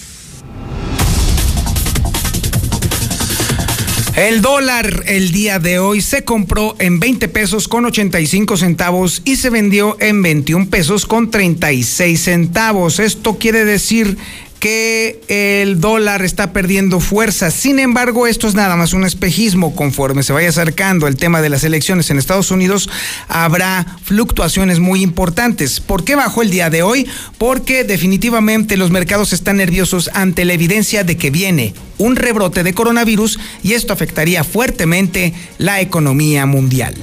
El 4.17 4.41
dólar 4.41 5.03
el 5.05 5.31
día 5.31 5.59
de 5.59 5.77
hoy 5.77 6.01
se 6.01 6.23
compró 6.23 6.75
en 6.79 6.99
20 6.99 7.27
pesos 7.27 7.67
con 7.67 7.85
85 7.85 8.57
centavos 8.57 9.21
y 9.25 9.35
se 9.35 9.51
vendió 9.51 9.95
en 9.99 10.23
21 10.23 10.71
pesos 10.71 11.05
con 11.05 11.29
36 11.29 12.19
centavos. 12.19 12.99
Esto 12.99 13.37
quiere 13.37 13.63
decir 13.63 14.17
que 14.59 15.21
el 15.27 15.79
dólar 15.79 16.23
está 16.23 16.53
perdiendo 16.53 16.99
fuerza. 16.99 17.51
Sin 17.51 17.79
embargo, 17.79 18.27
esto 18.27 18.47
es 18.47 18.55
nada 18.55 18.75
más 18.75 18.93
un 18.93 19.05
espejismo. 19.05 19.75
Conforme 19.75 20.23
se 20.23 20.33
vaya 20.33 20.49
acercando 20.49 21.07
el 21.07 21.15
tema 21.15 21.41
de 21.41 21.49
las 21.49 21.63
elecciones 21.63 22.09
en 22.09 22.17
Estados 22.17 22.51
Unidos, 22.51 22.89
habrá 23.27 23.97
fluctuaciones 24.03 24.79
muy 24.79 25.01
importantes. 25.01 25.79
¿Por 25.79 26.03
qué 26.03 26.15
bajó 26.15 26.41
el 26.41 26.49
día 26.49 26.69
de 26.69 26.83
hoy? 26.83 27.07
Porque 27.37 27.83
definitivamente 27.83 28.77
los 28.77 28.91
mercados 28.91 29.33
están 29.33 29.57
nerviosos 29.57 30.09
ante 30.13 30.45
la 30.45 30.53
evidencia 30.53 31.03
de 31.03 31.17
que 31.17 31.29
viene 31.29 31.73
un 31.97 32.15
rebrote 32.15 32.63
de 32.63 32.73
coronavirus 32.73 33.39
y 33.63 33.73
esto 33.73 33.93
afectaría 33.93 34.43
fuertemente 34.43 35.33
la 35.57 35.81
economía 35.81 36.45
mundial. 36.45 36.95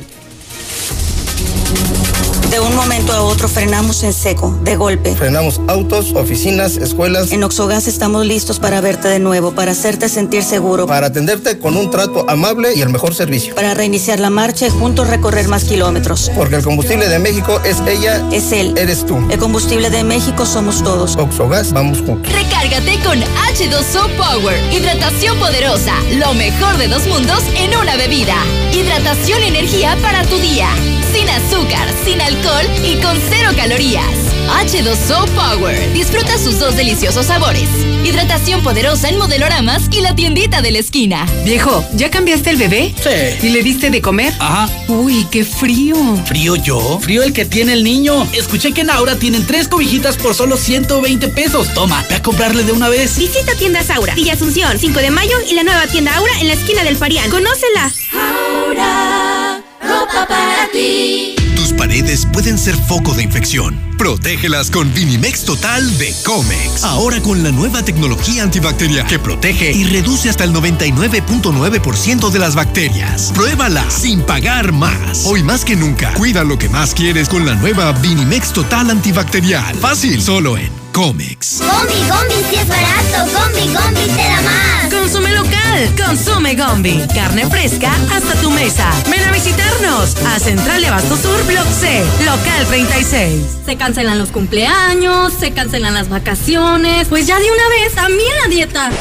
De 2.55 2.61
un 2.61 2.77
momento 2.77 3.13
a 3.13 3.21
otro 3.21 3.49
frenamos 3.49 4.05
en 4.05 4.13
seco, 4.13 4.57
de 4.63 4.77
golpe. 4.77 5.17
Frenamos 5.17 5.61
autos, 5.67 6.13
oficinas, 6.15 6.77
escuelas. 6.77 7.33
En 7.33 7.43
Oxogas 7.43 7.89
estamos 7.89 8.25
listos 8.27 8.61
para 8.61 8.81
verte 8.81 9.09
de 9.09 9.19
nuevo, 9.19 9.57
para 9.57 9.73
hacerte 9.73 10.09
sentir 10.09 10.45
seguro. 10.45 10.87
Para 10.87 11.09
atenderte 11.09 11.59
con 11.59 11.77
un 11.77 11.91
trato 11.91 12.25
amable 12.31 12.73
y 12.77 12.81
el 12.81 12.91
mejor 12.91 13.13
servicio. 13.13 13.57
Para 13.57 13.75
reiniciar 13.75 14.21
la 14.21 14.31
marcha 14.31 14.69
y 14.69 14.71
juntos 14.71 15.09
recorrer 15.09 15.49
más 15.49 15.65
kilómetros. 15.65 16.31
Porque 16.37 16.55
el 16.55 16.63
combustible 16.63 17.09
de 17.09 17.19
México 17.19 17.61
es 17.65 17.79
ella. 17.89 18.25
Es 18.31 18.53
él. 18.53 18.75
Eres 18.79 19.05
tú. 19.05 19.19
El 19.33 19.39
combustible 19.41 19.91
de 19.91 20.05
México 20.05 20.47
somos 20.47 20.81
todos. 20.85 21.17
Oxogas, 21.17 21.73
vamos 21.73 22.03
juntos. 22.03 22.33
Recárgate 22.33 23.01
con 23.03 23.21
H2O 23.21 24.17
Power. 24.17 24.73
Hidratación 24.73 25.37
poderosa. 25.41 25.95
Lo 26.19 26.33
mejor 26.35 26.79
de 26.79 26.87
dos 26.87 27.05
mundos 27.09 27.43
en 27.57 27.77
una 27.77 27.97
bebida. 27.97 28.37
Hidratación 28.73 29.43
y 29.43 29.49
energía 29.49 29.99
para 30.01 30.23
tu 30.23 30.39
día. 30.39 30.69
Sin 31.13 31.29
azúcar, 31.29 31.89
sin 32.05 32.21
alcohol 32.21 32.44
y 32.85 32.97
con 33.01 33.19
cero 33.31 33.53
calorías. 33.57 34.05
H2O 34.49 35.27
Power. 35.31 35.93
Disfruta 35.95 36.37
sus 36.37 36.59
dos 36.59 36.77
deliciosos 36.77 37.25
sabores. 37.25 37.71
Hidratación 38.05 38.63
poderosa 38.63 39.09
en 39.09 39.17
modeloramas 39.17 39.85
y 39.91 40.03
la 40.03 40.15
tiendita 40.15 40.61
de 40.61 40.71
la 40.71 40.79
esquina. 40.81 41.27
Viejo, 41.47 41.83
¿ya 41.95 42.11
cambiaste 42.11 42.51
el 42.51 42.57
bebé? 42.57 42.95
Sí. 43.03 43.47
¿Y 43.47 43.51
le 43.51 43.63
diste 43.63 43.89
de 43.89 44.03
comer? 44.03 44.35
Ajá. 44.39 44.69
Uy, 44.89 45.27
qué 45.31 45.43
frío. 45.43 45.97
¿Frío 46.27 46.57
yo? 46.57 46.99
Frío 47.01 47.23
el 47.23 47.33
que 47.33 47.47
tiene 47.47 47.73
el 47.73 47.83
niño. 47.83 48.29
Escuché 48.35 48.73
que 48.73 48.83
en 48.83 48.91
Aura 48.91 49.17
tienen 49.17 49.47
tres 49.47 49.67
cobijitas 49.67 50.19
por 50.19 50.35
solo 50.35 50.59
120 50.59 51.29
pesos. 51.29 51.73
Toma, 51.73 52.05
ve 52.11 52.17
a 52.17 52.23
comprarle 52.23 52.63
de 52.65 52.73
una 52.73 52.91
vez. 52.91 53.17
Visita 53.19 53.55
tiendas 53.55 53.89
Aura, 53.89 54.15
Villa 54.15 54.35
Asunción, 54.35 54.79
5 54.79 55.01
de 55.01 55.11
mayo 55.11 55.37
y 55.49 55.55
la 55.55 55.63
nueva 55.63 55.87
tienda 55.87 56.15
Aura 56.15 56.39
en 56.41 56.49
la 56.49 56.55
esquina 56.55 56.85
del 56.85 56.97
Parián. 56.97 57.31
¡Conócela! 57.31 57.91
Aura, 58.13 59.63
ropa 59.81 60.27
para 60.29 60.69
ti. 60.71 61.37
Paredes 61.77 62.27
pueden 62.33 62.59
ser 62.59 62.75
foco 62.77 63.15
de 63.15 63.23
infección. 63.23 63.81
Protégelas 63.99 64.71
con 64.71 64.93
Vinimex 64.93 65.45
Total 65.45 65.99
de 65.99 66.15
Comex. 66.25 66.85
Ahora 66.85 67.21
con 67.21 67.43
la 67.43 67.51
nueva 67.53 67.83
tecnología 67.85 68.43
antibacterial 68.43 69.07
que 69.07 69.19
protege 69.19 69.73
y 69.73 69.85
reduce 69.85 70.29
hasta 70.29 70.45
el 70.45 70.53
99.9% 70.53 72.31
de 72.31 72.39
las 72.39 72.55
bacterias. 72.55 73.33
Pruébala 73.35 73.89
sin 73.91 74.21
pagar 74.23 74.73
más. 74.73 75.25
Hoy 75.27 75.43
más 75.43 75.65
que 75.65 75.77
nunca, 75.77 76.13
cuida 76.15 76.45
lo 76.45 76.59
que 76.59 76.69
más 76.69 76.95
quieres 76.95 77.29
con 77.29 77.47
la 77.47 77.55
nueva 77.55 77.93
Vinimex 77.93 78.53
Total 78.53 78.91
antibacterial. 78.91 79.75
Fácil, 79.77 80.23
solo 80.23 80.57
en 80.59 80.84
Comex. 80.95 81.59
Gombi, 81.59 82.09
Gombi, 82.09 82.35
si 82.49 82.55
es 82.55 82.69
barato. 82.69 83.33
Gombi, 83.33 83.67
Gombi 83.75 84.07
te 84.15 84.23
da 84.23 84.41
más. 84.43 84.95
Consume 84.95 85.33
local. 85.33 85.93
Consume 85.97 86.55
Gombi. 86.55 87.05
Carne 87.13 87.51
fresca 87.51 87.93
hasta 88.13 88.41
tu 88.41 88.49
mesa. 88.53 88.89
Ven 89.11 89.25
a 89.25 89.33
visitarnos 89.33 90.15
a 90.25 90.39
Central 90.39 90.81
de 90.81 90.87
Abasto 90.87 91.17
Sur, 91.17 91.45
Block 91.47 91.67
C, 91.67 92.05
local 92.25 92.67
36. 92.69 93.43
Se 93.67 93.77
cancelan 93.77 94.21
los 94.21 94.31
cumpleaños, 94.31 95.33
se 95.33 95.51
cancelan 95.51 95.95
las 95.95 96.09
vacaciones. 96.09 97.09
Pues 97.09 97.27
ya 97.27 97.41
de 97.41 97.51
una 97.51 97.69
vez, 97.71 97.95
también 97.97 98.33
la 98.43 98.49
dieta. 98.49 98.93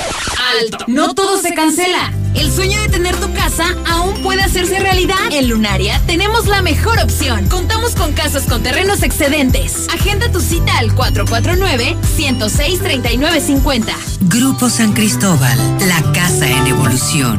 Alto. 0.59 0.85
No 0.87 1.13
todo 1.13 1.39
se 1.39 1.53
cancela. 1.53 2.11
El 2.35 2.51
sueño 2.51 2.79
de 2.81 2.89
tener 2.89 3.15
tu 3.17 3.31
casa 3.33 3.65
aún 3.89 4.21
puede 4.21 4.41
hacerse 4.41 4.79
realidad. 4.79 5.15
En 5.31 5.47
Lunaria 5.49 6.01
tenemos 6.07 6.47
la 6.47 6.61
mejor 6.61 6.99
opción. 6.99 7.47
Contamos 7.47 7.95
con 7.95 8.11
casas 8.13 8.43
con 8.45 8.63
terrenos 8.63 9.03
excedentes. 9.03 9.87
Agenda 9.93 10.31
tu 10.31 10.39
cita 10.41 10.77
al 10.77 10.95
449-106-3950. 10.95 13.93
Grupo 14.21 14.69
San 14.69 14.93
Cristóbal, 14.93 15.57
la 15.87 16.01
casa 16.13 16.49
en 16.49 16.67
evolución. 16.67 17.37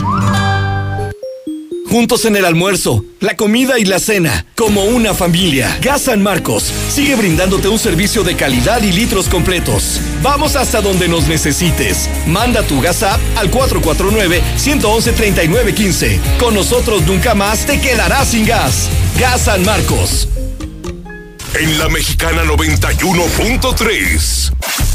Juntos 1.94 2.24
en 2.24 2.34
el 2.34 2.44
almuerzo, 2.44 3.04
la 3.20 3.36
comida 3.36 3.78
y 3.78 3.84
la 3.84 4.00
cena, 4.00 4.46
como 4.56 4.82
una 4.82 5.14
familia. 5.14 5.78
Gas 5.80 6.02
San 6.02 6.24
Marcos 6.24 6.64
sigue 6.90 7.14
brindándote 7.14 7.68
un 7.68 7.78
servicio 7.78 8.24
de 8.24 8.34
calidad 8.34 8.82
y 8.82 8.90
litros 8.90 9.28
completos. 9.28 10.00
Vamos 10.20 10.56
hasta 10.56 10.80
donde 10.80 11.06
nos 11.06 11.28
necesites. 11.28 12.10
Manda 12.26 12.64
tu 12.64 12.80
gas 12.80 13.04
app 13.04 13.20
al 13.36 13.48
449-111-3915. 13.52 16.18
Con 16.40 16.54
nosotros 16.54 17.02
nunca 17.02 17.36
más 17.36 17.64
te 17.64 17.80
quedarás 17.80 18.30
sin 18.30 18.44
gas. 18.44 18.88
Gas 19.20 19.42
San 19.42 19.64
Marcos. 19.64 20.28
En 21.54 21.78
la 21.78 21.88
Mexicana 21.90 22.42
91.3, 22.42 24.52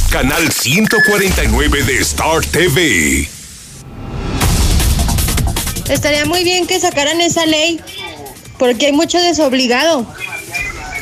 canal 0.10 0.52
149 0.52 1.84
de 1.84 1.98
Star 2.00 2.46
TV. 2.46 3.39
Estaría 5.90 6.26
muy 6.26 6.44
bien 6.44 6.68
que 6.68 6.80
sacaran 6.80 7.20
esa 7.20 7.46
ley, 7.46 7.80
porque 8.58 8.88
hay 8.88 8.92
mucho 8.92 9.20
desobligado. 9.20 10.06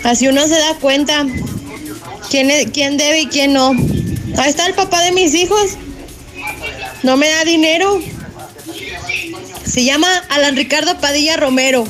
Así 0.04 0.28
uno 0.28 0.48
se 0.48 0.58
da 0.58 0.76
cuenta 0.80 1.26
quién, 2.30 2.72
quién 2.72 2.98
debe 2.98 3.22
y 3.22 3.28
quién 3.28 3.54
no. 3.54 3.72
Ahí 4.38 4.50
está 4.50 4.66
el 4.66 4.74
papá 4.74 5.02
de 5.02 5.12
mis 5.12 5.36
hijos. 5.36 5.78
No 7.04 7.18
me 7.18 7.28
da 7.28 7.44
dinero. 7.44 8.00
Se 9.66 9.84
llama 9.84 10.08
Alan 10.30 10.56
Ricardo 10.56 10.98
Padilla 11.00 11.36
Romero. 11.36 11.86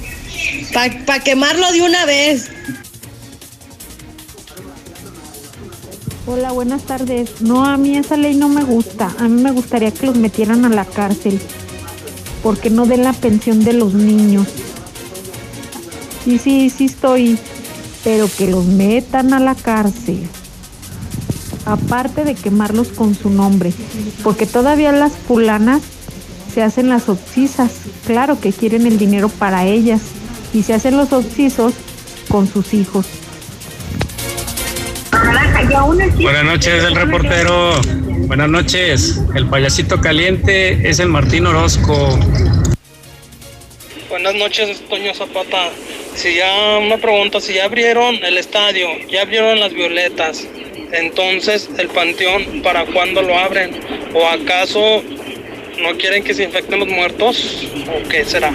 Para 1.06 1.24
quemarlo 1.24 1.72
de 1.72 1.82
una 1.84 2.06
vez. 2.06 2.50
Hola, 6.26 6.52
buenas 6.52 6.84
tardes. 6.84 7.42
No, 7.42 7.64
a 7.64 7.78
mí 7.78 7.96
esa 7.96 8.18
ley 8.18 8.36
no 8.36 8.50
me 8.50 8.64
gusta. 8.64 9.16
A 9.20 9.24
mí 9.24 9.42
me 9.42 9.52
gustaría 9.52 9.92
que 9.92 10.08
los 10.08 10.16
metieran 10.16 10.66
a 10.66 10.70
la 10.70 10.84
cárcel. 10.84 11.40
Porque 12.44 12.70
no 12.70 12.86
den 12.86 13.04
la 13.04 13.14
pensión 13.14 13.64
de 13.64 13.74
los 13.74 13.94
niños. 13.94 14.48
Sí, 16.24 16.38
sí, 16.38 16.70
sí 16.70 16.86
estoy. 16.86 17.38
Pero 18.04 18.28
que 18.38 18.48
los 18.48 18.66
metan 18.66 19.34
a 19.34 19.40
la 19.40 19.56
cárcel. 19.56 20.28
Aparte 21.66 22.24
de 22.24 22.36
quemarlos 22.36 22.90
con 22.90 23.16
su 23.16 23.30
nombre. 23.30 23.74
Porque 24.24 24.46
todavía 24.46 24.92
las 24.92 25.12
fulanas 25.14 25.82
se 26.54 26.64
hacen 26.64 26.90
las 26.90 27.10
obsisas. 27.10 27.72
Claro 28.06 28.40
que 28.40 28.54
quieren 28.54 28.86
el 28.86 28.98
dinero 28.98 29.30
para 29.30 29.66
ellas. 29.66 30.02
Y 30.54 30.64
se 30.64 30.74
hacen 30.74 30.96
los 30.96 31.12
obsisos 31.12 31.74
con 32.30 32.48
sus 32.48 32.74
hijos. 32.74 33.06
Buenas 35.70 36.46
noches, 36.46 36.84
el 36.86 36.96
reportero. 36.96 37.82
Buenas 38.28 38.48
noches. 38.48 39.20
El 39.36 39.50
payasito 39.50 40.00
caliente 40.00 40.88
es 40.88 41.00
el 41.00 41.10
Martín 41.10 41.46
Orozco. 41.46 42.18
Buenas 44.10 44.34
noches, 44.36 44.82
Toño 44.90 45.14
Zapata. 45.14 45.70
Si 46.16 46.36
ya 46.36 46.78
una 46.78 46.98
pregunta, 46.98 47.42
si 47.42 47.56
ya 47.56 47.66
abrieron 47.66 48.16
el 48.16 48.38
estadio, 48.38 48.88
ya 49.10 49.24
abrieron 49.24 49.60
las 49.60 49.74
violetas, 49.74 50.48
entonces 50.94 51.70
el 51.78 51.90
panteón, 51.90 52.62
¿para 52.64 52.86
cuándo 52.86 53.22
lo 53.22 53.38
abren? 53.38 53.72
¿O 54.14 54.26
acaso 54.26 55.04
no 55.82 55.98
quieren 55.98 56.24
que 56.24 56.34
se 56.34 56.46
infecten 56.46 56.80
los 56.80 56.88
muertos? 56.88 57.68
¿O 57.88 58.08
qué 58.08 58.24
será? 58.24 58.54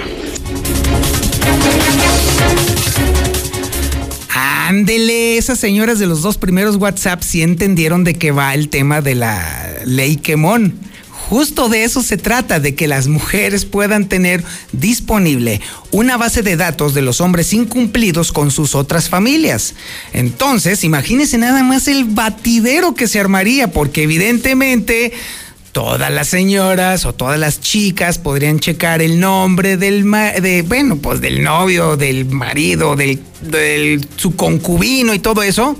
Ándele, 4.72 5.36
esas 5.36 5.58
señoras 5.58 5.98
de 5.98 6.06
los 6.06 6.22
dos 6.22 6.38
primeros 6.38 6.76
WhatsApp 6.76 7.22
sí 7.22 7.42
entendieron 7.42 8.04
de 8.04 8.14
qué 8.14 8.30
va 8.30 8.54
el 8.54 8.70
tema 8.70 9.02
de 9.02 9.14
la 9.14 9.70
ley 9.84 10.16
quemón. 10.16 10.80
Justo 11.10 11.68
de 11.68 11.84
eso 11.84 12.02
se 12.02 12.16
trata, 12.16 12.58
de 12.58 12.74
que 12.74 12.88
las 12.88 13.06
mujeres 13.06 13.66
puedan 13.66 14.08
tener 14.08 14.42
disponible 14.72 15.60
una 15.90 16.16
base 16.16 16.40
de 16.40 16.56
datos 16.56 16.94
de 16.94 17.02
los 17.02 17.20
hombres 17.20 17.52
incumplidos 17.52 18.32
con 18.32 18.50
sus 18.50 18.74
otras 18.74 19.10
familias. 19.10 19.74
Entonces, 20.14 20.84
imagínense 20.84 21.36
nada 21.36 21.62
más 21.62 21.86
el 21.86 22.04
batidero 22.04 22.94
que 22.94 23.08
se 23.08 23.20
armaría, 23.20 23.72
porque 23.72 24.04
evidentemente 24.04 25.12
todas 25.72 26.12
las 26.12 26.28
señoras 26.28 27.06
o 27.06 27.14
todas 27.14 27.38
las 27.38 27.60
chicas 27.60 28.18
podrían 28.18 28.60
checar 28.60 29.00
el 29.00 29.18
nombre 29.18 29.76
del 29.76 30.04
de 30.10 30.62
bueno 30.66 30.96
pues 30.96 31.20
del 31.20 31.42
novio 31.42 31.96
del 31.96 32.26
marido 32.26 32.94
del, 32.94 33.20
del 33.40 34.06
su 34.16 34.36
concubino 34.36 35.14
y 35.14 35.18
todo 35.18 35.42
eso 35.42 35.76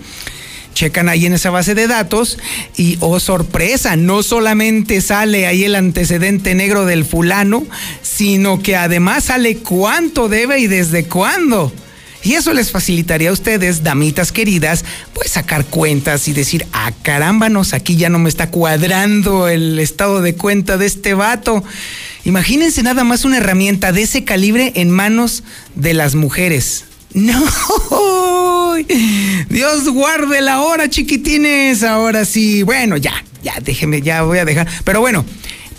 checan 0.74 1.09
ahí 1.09 1.26
en 1.26 1.35
esa 1.35 1.50
base 1.50 1.74
de 1.74 1.87
datos 1.87 2.38
y 2.76 2.96
oh 3.00 3.20
sorpresa, 3.20 3.96
no 3.96 4.22
solamente 4.22 5.00
sale 5.00 5.46
ahí 5.46 5.64
el 5.64 5.74
antecedente 5.74 6.55
negro 6.55 6.87
del 6.87 7.05
fulano, 7.05 7.64
sino 8.02 8.62
que 8.62 8.76
además 8.76 9.24
sale 9.24 9.59
cuánto 9.59 10.28
debe 10.28 10.61
y 10.61 10.66
desde 10.66 11.05
cuándo. 11.05 11.72
Y 12.23 12.35
eso 12.35 12.53
les 12.53 12.71
facilitaría 12.71 13.31
a 13.31 13.33
ustedes, 13.33 13.83
damitas 13.83 14.31
queridas, 14.31 14.85
pues 15.13 15.33
sacar 15.33 15.65
cuentas 15.65 16.29
y 16.29 16.33
decir, 16.33 16.67
ah, 16.73 16.93
carámbanos, 17.03 17.75
aquí 17.75 17.97
ya 17.97 18.09
no 18.09 18.19
me 18.19 18.29
está 18.29 18.51
cuadrando 18.51 19.49
el 19.49 19.79
estado 19.79 20.23
de 20.23 20.35
cuenta 20.35 20.77
de 20.77 20.87
este 20.87 21.15
vato. 21.15 21.65
Imagínense 22.25 22.83
nada 22.83 23.03
más 23.03 23.25
una 23.25 23.39
herramienta 23.39 23.93
de 23.93 24.03
ese 24.03 24.25
calibre 24.25 24.73
en 24.77 24.91
manos 24.91 25.43
de 25.75 25.95
las 25.95 26.15
mujeres. 26.15 26.85
No, 27.15 27.45
Dios 29.51 29.89
guarde 29.91 30.41
la 30.41 30.63
hora, 30.63 30.89
chiquitines. 30.89 31.83
Ahora 31.83 32.25
sí, 32.25 32.63
bueno, 32.63 32.97
ya, 32.97 33.13
ya, 33.43 33.55
déjeme, 33.61 34.01
ya 34.01 34.23
voy 34.23 34.39
a 34.39 34.47
dejar. 34.47 34.67
Pero 34.85 35.01
bueno, 35.01 35.25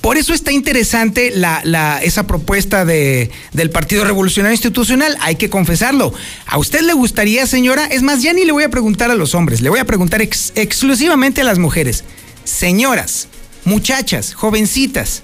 por 0.04 0.18
eso 0.18 0.34
está 0.34 0.52
interesante 0.52 1.32
la, 1.34 2.02
esa 2.04 2.28
propuesta 2.28 2.84
de, 2.84 3.32
del 3.54 3.70
Partido 3.70 4.04
Revolucionario 4.04 4.54
Institucional, 4.54 5.16
hay 5.22 5.38
que 5.38 5.50
confesarlo. 5.50 6.14
¿A 6.46 6.58
usted 6.58 6.82
le 6.82 6.92
gustaría, 6.92 7.48
señora? 7.48 7.86
Es 7.86 8.02
más, 8.02 8.22
ya 8.22 8.34
ni 8.34 8.44
le 8.44 8.52
voy 8.52 8.64
a 8.64 8.70
preguntar 8.70 9.12
a 9.12 9.16
los 9.16 9.34
hombres, 9.34 9.62
le 9.62 9.70
voy 9.70 9.80
a 9.80 9.86
preguntar 9.86 10.22
exclusivamente 10.22 11.40
a 11.40 11.46
las 11.46 11.58
mujeres. 11.58 12.04
Señoras, 12.44 13.30
muchachas, 13.64 14.34
jovencitas, 14.34 15.24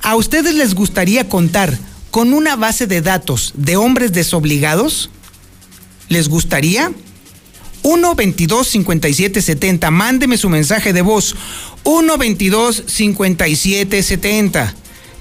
¿a 0.00 0.16
ustedes 0.16 0.54
les 0.54 0.74
gustaría 0.74 1.28
contar 1.28 1.76
con 2.10 2.32
una 2.32 2.56
base 2.56 2.86
de 2.86 3.02
datos 3.02 3.52
de 3.58 3.76
hombres 3.76 4.14
desobligados? 4.14 5.10
¿Les 6.08 6.30
gustaría? 6.30 6.92
1 7.82 8.14
22 8.14 8.68
57 8.68 9.42
70. 9.42 9.90
Mándeme 9.90 10.38
su 10.38 10.48
mensaje 10.48 10.94
de 10.94 11.02
voz. 11.02 11.36
1 11.84 12.18
22 12.18 12.84
57 12.86 14.02
70. 14.02 14.74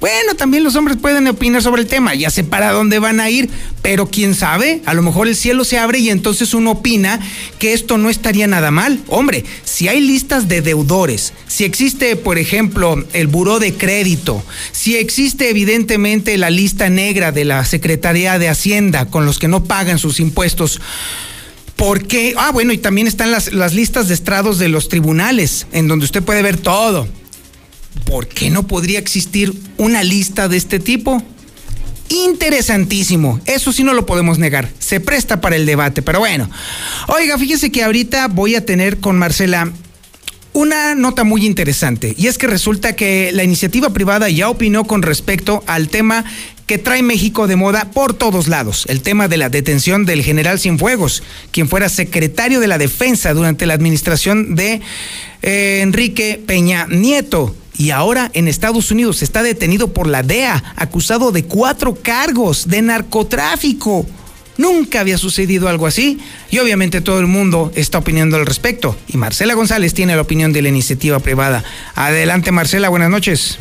Bueno, 0.03 0.35
también 0.35 0.65
los 0.65 0.75
hombres 0.75 0.97
pueden 0.97 1.25
opinar 1.29 1.63
sobre 1.63 1.81
el 1.81 1.87
tema, 1.87 2.13
ya 2.13 2.29
sé 2.29 2.43
para 2.43 2.73
dónde 2.73 2.99
van 2.99 3.21
a 3.21 3.29
ir, 3.29 3.49
pero 3.81 4.09
quién 4.09 4.35
sabe, 4.35 4.81
a 4.85 4.93
lo 4.93 5.01
mejor 5.01 5.29
el 5.29 5.35
cielo 5.37 5.63
se 5.63 5.77
abre 5.77 5.99
y 5.99 6.09
entonces 6.09 6.53
uno 6.53 6.71
opina 6.71 7.21
que 7.57 7.71
esto 7.71 7.97
no 7.97 8.09
estaría 8.09 8.45
nada 8.45 8.69
mal. 8.69 8.99
Hombre, 9.07 9.45
si 9.63 9.87
hay 9.87 10.01
listas 10.01 10.49
de 10.49 10.61
deudores, 10.61 11.31
si 11.47 11.63
existe, 11.63 12.17
por 12.17 12.37
ejemplo, 12.37 13.01
el 13.13 13.27
buró 13.27 13.59
de 13.59 13.75
crédito, 13.75 14.43
si 14.73 14.97
existe 14.97 15.49
evidentemente 15.49 16.37
la 16.37 16.49
lista 16.49 16.89
negra 16.89 17.31
de 17.31 17.45
la 17.45 17.63
Secretaría 17.63 18.37
de 18.39 18.49
Hacienda 18.49 19.05
con 19.05 19.25
los 19.25 19.39
que 19.39 19.47
no 19.47 19.63
pagan 19.63 19.99
sus 19.99 20.19
impuestos, 20.19 20.81
¿Por 21.83 22.07
qué? 22.07 22.33
Ah, 22.37 22.51
bueno, 22.53 22.71
y 22.71 22.77
también 22.77 23.07
están 23.07 23.29
las, 23.29 23.51
las 23.51 23.73
listas 23.73 24.07
de 24.07 24.13
estrados 24.13 24.57
de 24.57 24.69
los 24.69 24.87
tribunales, 24.87 25.67
en 25.73 25.89
donde 25.89 26.05
usted 26.05 26.23
puede 26.23 26.41
ver 26.41 26.55
todo. 26.55 27.09
¿Por 28.05 28.29
qué 28.29 28.49
no 28.49 28.65
podría 28.65 28.99
existir 28.99 29.53
una 29.75 30.01
lista 30.01 30.47
de 30.47 30.55
este 30.55 30.79
tipo? 30.79 31.21
Interesantísimo, 32.07 33.41
eso 33.43 33.73
sí 33.73 33.83
no 33.83 33.93
lo 33.93 34.05
podemos 34.05 34.39
negar, 34.39 34.69
se 34.79 35.01
presta 35.01 35.41
para 35.41 35.57
el 35.57 35.65
debate, 35.65 36.01
pero 36.01 36.19
bueno. 36.19 36.49
Oiga, 37.09 37.37
fíjese 37.37 37.69
que 37.69 37.83
ahorita 37.83 38.29
voy 38.29 38.55
a 38.55 38.65
tener 38.65 38.99
con 39.01 39.17
Marcela 39.17 39.69
una 40.53 40.95
nota 40.95 41.23
muy 41.23 41.45
interesante, 41.45 42.13
y 42.17 42.27
es 42.27 42.37
que 42.37 42.47
resulta 42.47 42.95
que 42.95 43.31
la 43.33 43.43
iniciativa 43.43 43.89
privada 43.89 44.29
ya 44.29 44.49
opinó 44.49 44.85
con 44.85 45.01
respecto 45.01 45.63
al 45.67 45.89
tema 45.89 46.23
que 46.67 46.77
trae 46.77 47.03
México 47.03 47.47
de 47.47 47.55
moda 47.55 47.91
por 47.91 48.13
todos 48.13 48.47
lados, 48.47 48.85
el 48.87 49.01
tema 49.01 49.27
de 49.27 49.37
la 49.37 49.49
detención 49.49 50.05
del 50.05 50.23
general 50.23 50.59
Cienfuegos, 50.59 51.23
quien 51.51 51.67
fuera 51.67 51.89
secretario 51.89 52.59
de 52.59 52.67
la 52.67 52.77
defensa 52.77 53.33
durante 53.33 53.65
la 53.65 53.73
administración 53.73 54.55
de 54.55 54.81
eh, 55.41 55.79
Enrique 55.81 56.41
Peña 56.45 56.87
Nieto. 56.89 57.55
Y 57.75 57.89
ahora 57.89 58.29
en 58.33 58.47
Estados 58.47 58.91
Unidos 58.91 59.23
está 59.23 59.41
detenido 59.41 59.93
por 59.93 60.07
la 60.07 60.21
DEA, 60.21 60.63
acusado 60.75 61.31
de 61.31 61.43
cuatro 61.45 61.95
cargos 61.95 62.67
de 62.67 62.83
narcotráfico. 62.83 64.05
Nunca 64.57 64.99
había 64.99 65.17
sucedido 65.17 65.67
algo 65.67 65.87
así 65.87 66.19
y 66.51 66.59
obviamente 66.59 67.01
todo 67.01 67.19
el 67.19 67.27
mundo 67.27 67.71
está 67.75 67.99
opinando 67.99 68.37
al 68.37 68.45
respecto. 68.45 68.95
Y 69.07 69.17
Marcela 69.17 69.53
González 69.53 69.93
tiene 69.93 70.15
la 70.15 70.21
opinión 70.21 70.53
de 70.53 70.61
la 70.61 70.69
iniciativa 70.69 71.19
privada. 71.19 71.63
Adelante 71.95 72.51
Marcela, 72.51 72.89
buenas 72.89 73.09
noches. 73.09 73.59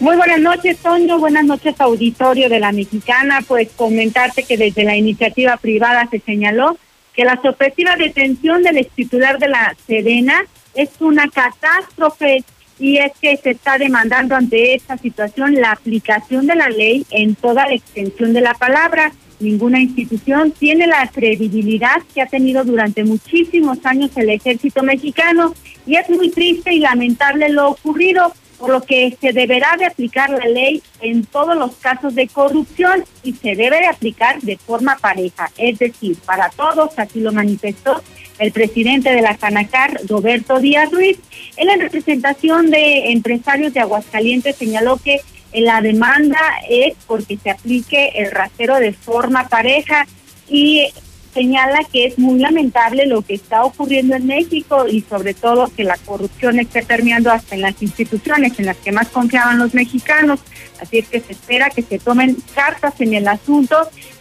Muy 0.00 0.16
buenas 0.16 0.40
noches, 0.40 0.78
Toño. 0.78 1.18
Buenas 1.18 1.44
noches, 1.44 1.74
auditorio 1.78 2.48
de 2.48 2.58
la 2.58 2.72
Mexicana. 2.72 3.40
Pues 3.46 3.68
comentarte 3.76 4.44
que 4.44 4.56
desde 4.56 4.84
la 4.84 4.96
iniciativa 4.96 5.56
privada 5.58 6.08
se 6.10 6.20
señaló 6.20 6.78
que 7.14 7.24
la 7.24 7.40
sorpresiva 7.42 7.96
detención 7.96 8.62
del 8.62 8.78
ex 8.78 8.90
titular 8.94 9.38
de 9.38 9.48
la 9.48 9.76
Sedena 9.86 10.42
es 10.74 10.88
una 11.00 11.28
catástrofe 11.28 12.44
y 12.78 12.96
es 12.96 13.12
que 13.20 13.36
se 13.36 13.50
está 13.50 13.76
demandando 13.76 14.34
ante 14.34 14.74
esta 14.74 14.96
situación 14.96 15.60
la 15.60 15.72
aplicación 15.72 16.46
de 16.46 16.54
la 16.54 16.70
ley 16.70 17.04
en 17.10 17.34
toda 17.34 17.66
la 17.66 17.74
extensión 17.74 18.32
de 18.32 18.40
la 18.40 18.54
palabra. 18.54 19.12
Ninguna 19.40 19.80
institución 19.80 20.52
tiene 20.52 20.86
la 20.86 21.08
credibilidad 21.08 22.02
que 22.14 22.20
ha 22.20 22.26
tenido 22.26 22.62
durante 22.62 23.04
muchísimos 23.04 23.78
años 23.84 24.10
el 24.16 24.28
ejército 24.28 24.82
mexicano 24.82 25.54
y 25.86 25.96
es 25.96 26.08
muy 26.10 26.30
triste 26.30 26.74
y 26.74 26.80
lamentable 26.80 27.48
lo 27.48 27.70
ocurrido 27.70 28.34
por 28.58 28.70
lo 28.70 28.82
que 28.82 29.16
se 29.18 29.32
deberá 29.32 29.76
de 29.78 29.86
aplicar 29.86 30.28
la 30.28 30.44
ley 30.44 30.82
en 31.00 31.24
todos 31.24 31.56
los 31.56 31.74
casos 31.76 32.14
de 32.14 32.28
corrupción 32.28 33.02
y 33.24 33.32
se 33.32 33.56
debe 33.56 33.78
de 33.78 33.86
aplicar 33.86 34.38
de 34.42 34.58
forma 34.58 34.98
pareja, 34.98 35.50
es 35.56 35.78
decir, 35.78 36.18
para 36.26 36.50
todos, 36.50 36.90
así 36.98 37.20
lo 37.20 37.32
manifestó 37.32 38.02
el 38.38 38.52
presidente 38.52 39.10
de 39.10 39.22
la 39.22 39.36
Canacar, 39.36 40.00
Roberto 40.08 40.60
Díaz 40.60 40.90
Ruiz. 40.90 41.18
Él 41.56 41.68
en 41.68 41.80
representación 41.80 42.70
de 42.70 43.12
empresarios 43.12 43.72
de 43.72 43.80
Aguascalientes 43.80 44.56
señaló 44.56 44.98
que 44.98 45.20
la 45.52 45.80
demanda 45.80 46.40
es 46.68 46.94
porque 47.06 47.36
se 47.36 47.50
aplique 47.50 48.12
el 48.16 48.30
rasero 48.30 48.76
de 48.76 48.92
forma 48.92 49.48
pareja 49.48 50.06
y 50.48 50.88
señala 51.32 51.80
que 51.92 52.06
es 52.06 52.18
muy 52.18 52.40
lamentable 52.40 53.06
lo 53.06 53.22
que 53.22 53.34
está 53.34 53.64
ocurriendo 53.64 54.16
en 54.16 54.26
México 54.26 54.86
y 54.88 55.02
sobre 55.02 55.34
todo 55.34 55.70
que 55.74 55.84
la 55.84 55.96
corrupción 55.96 56.58
esté 56.58 56.82
permeando 56.82 57.30
hasta 57.30 57.54
en 57.54 57.62
las 57.62 57.80
instituciones 57.82 58.58
en 58.58 58.66
las 58.66 58.76
que 58.76 58.92
más 58.92 59.08
confiaban 59.08 59.58
los 59.58 59.74
mexicanos. 59.74 60.40
Así 60.80 60.98
es 60.98 61.08
que 61.08 61.20
se 61.20 61.32
espera 61.32 61.70
que 61.70 61.82
se 61.82 61.98
tomen 61.98 62.36
cartas 62.54 63.00
en 63.00 63.14
el 63.14 63.28
asunto 63.28 63.76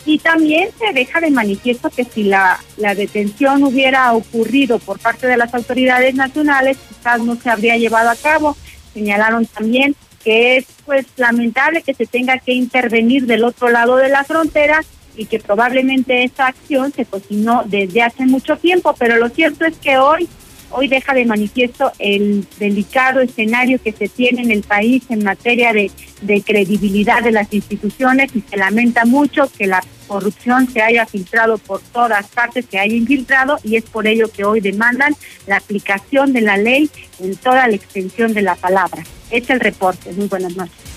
y 0.06 0.20
también 0.20 0.70
se 0.78 0.94
deja 0.94 1.20
de 1.20 1.32
manifiesto 1.32 1.90
que 1.90 2.04
si 2.04 2.24
la, 2.24 2.60
la 2.78 2.96
detención 2.96 3.64
hubiera 3.64 4.14
ocurrido 4.14 4.78
por 4.80 5.00
parte 5.00 5.28
de 5.28 5.38
las 5.38 5.54
autoridades 5.54 6.16
nacionales, 6.16 6.78
quizás 6.90 7.22
no 7.22 7.36
se 7.36 7.50
habría 7.50 7.78
llevado 7.78 8.10
a 8.10 8.16
cabo. 8.16 8.56
Señalaron 8.94 9.46
también 9.46 9.96
que 10.24 10.58
es 10.58 10.66
pues 10.86 11.06
lamentable 11.18 11.82
que 11.82 11.94
se 11.94 12.06
tenga 12.06 12.38
que 12.40 12.54
intervenir 12.54 13.26
del 13.26 13.44
otro 13.44 13.70
lado 13.70 13.96
de 13.98 14.10
la 14.10 14.24
frontera 14.24 14.84
y 15.16 15.26
que 15.26 15.40
probablemente 15.40 16.24
esa 16.24 16.48
acción 16.48 16.94
se 16.94 17.06
cocinó 17.06 17.64
desde 17.66 18.02
hace 18.02 18.26
mucho 18.26 18.58
tiempo, 18.58 18.96
pero 18.98 19.18
lo 19.18 19.30
cierto 19.30 19.66
es 19.66 19.78
que 19.78 19.98
hoy 19.98 20.30
hoy 20.72 20.88
deja 20.88 21.14
de 21.14 21.26
manifiesto 21.26 21.92
el 22.00 22.46
delicado 22.60 23.22
escenario 23.22 23.82
que 23.82 23.92
se 23.92 24.08
tiene 24.08 24.42
en 24.42 24.52
el 24.52 24.64
país 24.64 25.04
en 25.10 25.24
materia 25.24 25.74
de, 25.74 25.92
de, 26.22 26.42
credibilidad 26.42 27.24
de 27.24 27.32
las 27.32 27.52
instituciones 27.54 28.36
y 28.36 28.42
se 28.42 28.58
lamenta 28.58 29.06
mucho 29.06 29.50
que 29.58 29.68
la 29.68 29.84
corrupción 30.08 30.68
se 30.72 30.82
haya 30.82 31.06
filtrado 31.06 31.58
por 31.58 31.82
todas 31.82 32.28
partes, 32.28 32.66
se 32.70 32.80
haya 32.80 32.96
infiltrado 32.96 33.58
y 33.64 33.76
es 33.76 33.84
por 33.84 34.08
ello 34.08 34.30
que 34.32 34.44
hoy 34.44 34.60
demandan 34.60 35.16
la 35.48 35.58
aplicación 35.58 36.34
de 36.34 36.42
la 36.42 36.58
ley 36.58 36.90
en 37.20 37.36
toda 37.36 37.68
la 37.68 37.76
extensión 37.76 38.34
de 38.34 38.42
la 38.42 38.56
palabra. 38.56 39.04
Es 39.32 39.50
el 39.50 39.60
reporte. 39.60 40.12
Muy 40.14 40.28
buenas 40.28 40.56
noches. 40.56 40.90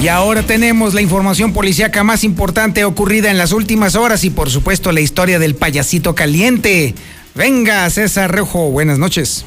Y 0.00 0.08
ahora 0.08 0.42
tenemos 0.42 0.94
la 0.94 1.02
información 1.02 1.52
policíaca 1.52 2.02
más 2.04 2.24
importante 2.24 2.84
ocurrida 2.84 3.30
en 3.30 3.36
las 3.36 3.52
últimas 3.52 3.96
horas 3.96 4.24
y 4.24 4.30
por 4.30 4.48
supuesto 4.48 4.92
la 4.92 5.00
historia 5.00 5.38
del 5.38 5.54
payasito 5.54 6.14
caliente. 6.14 6.94
Venga, 7.34 7.88
César 7.90 8.34
Rojo, 8.34 8.70
buenas 8.70 8.98
noches. 8.98 9.44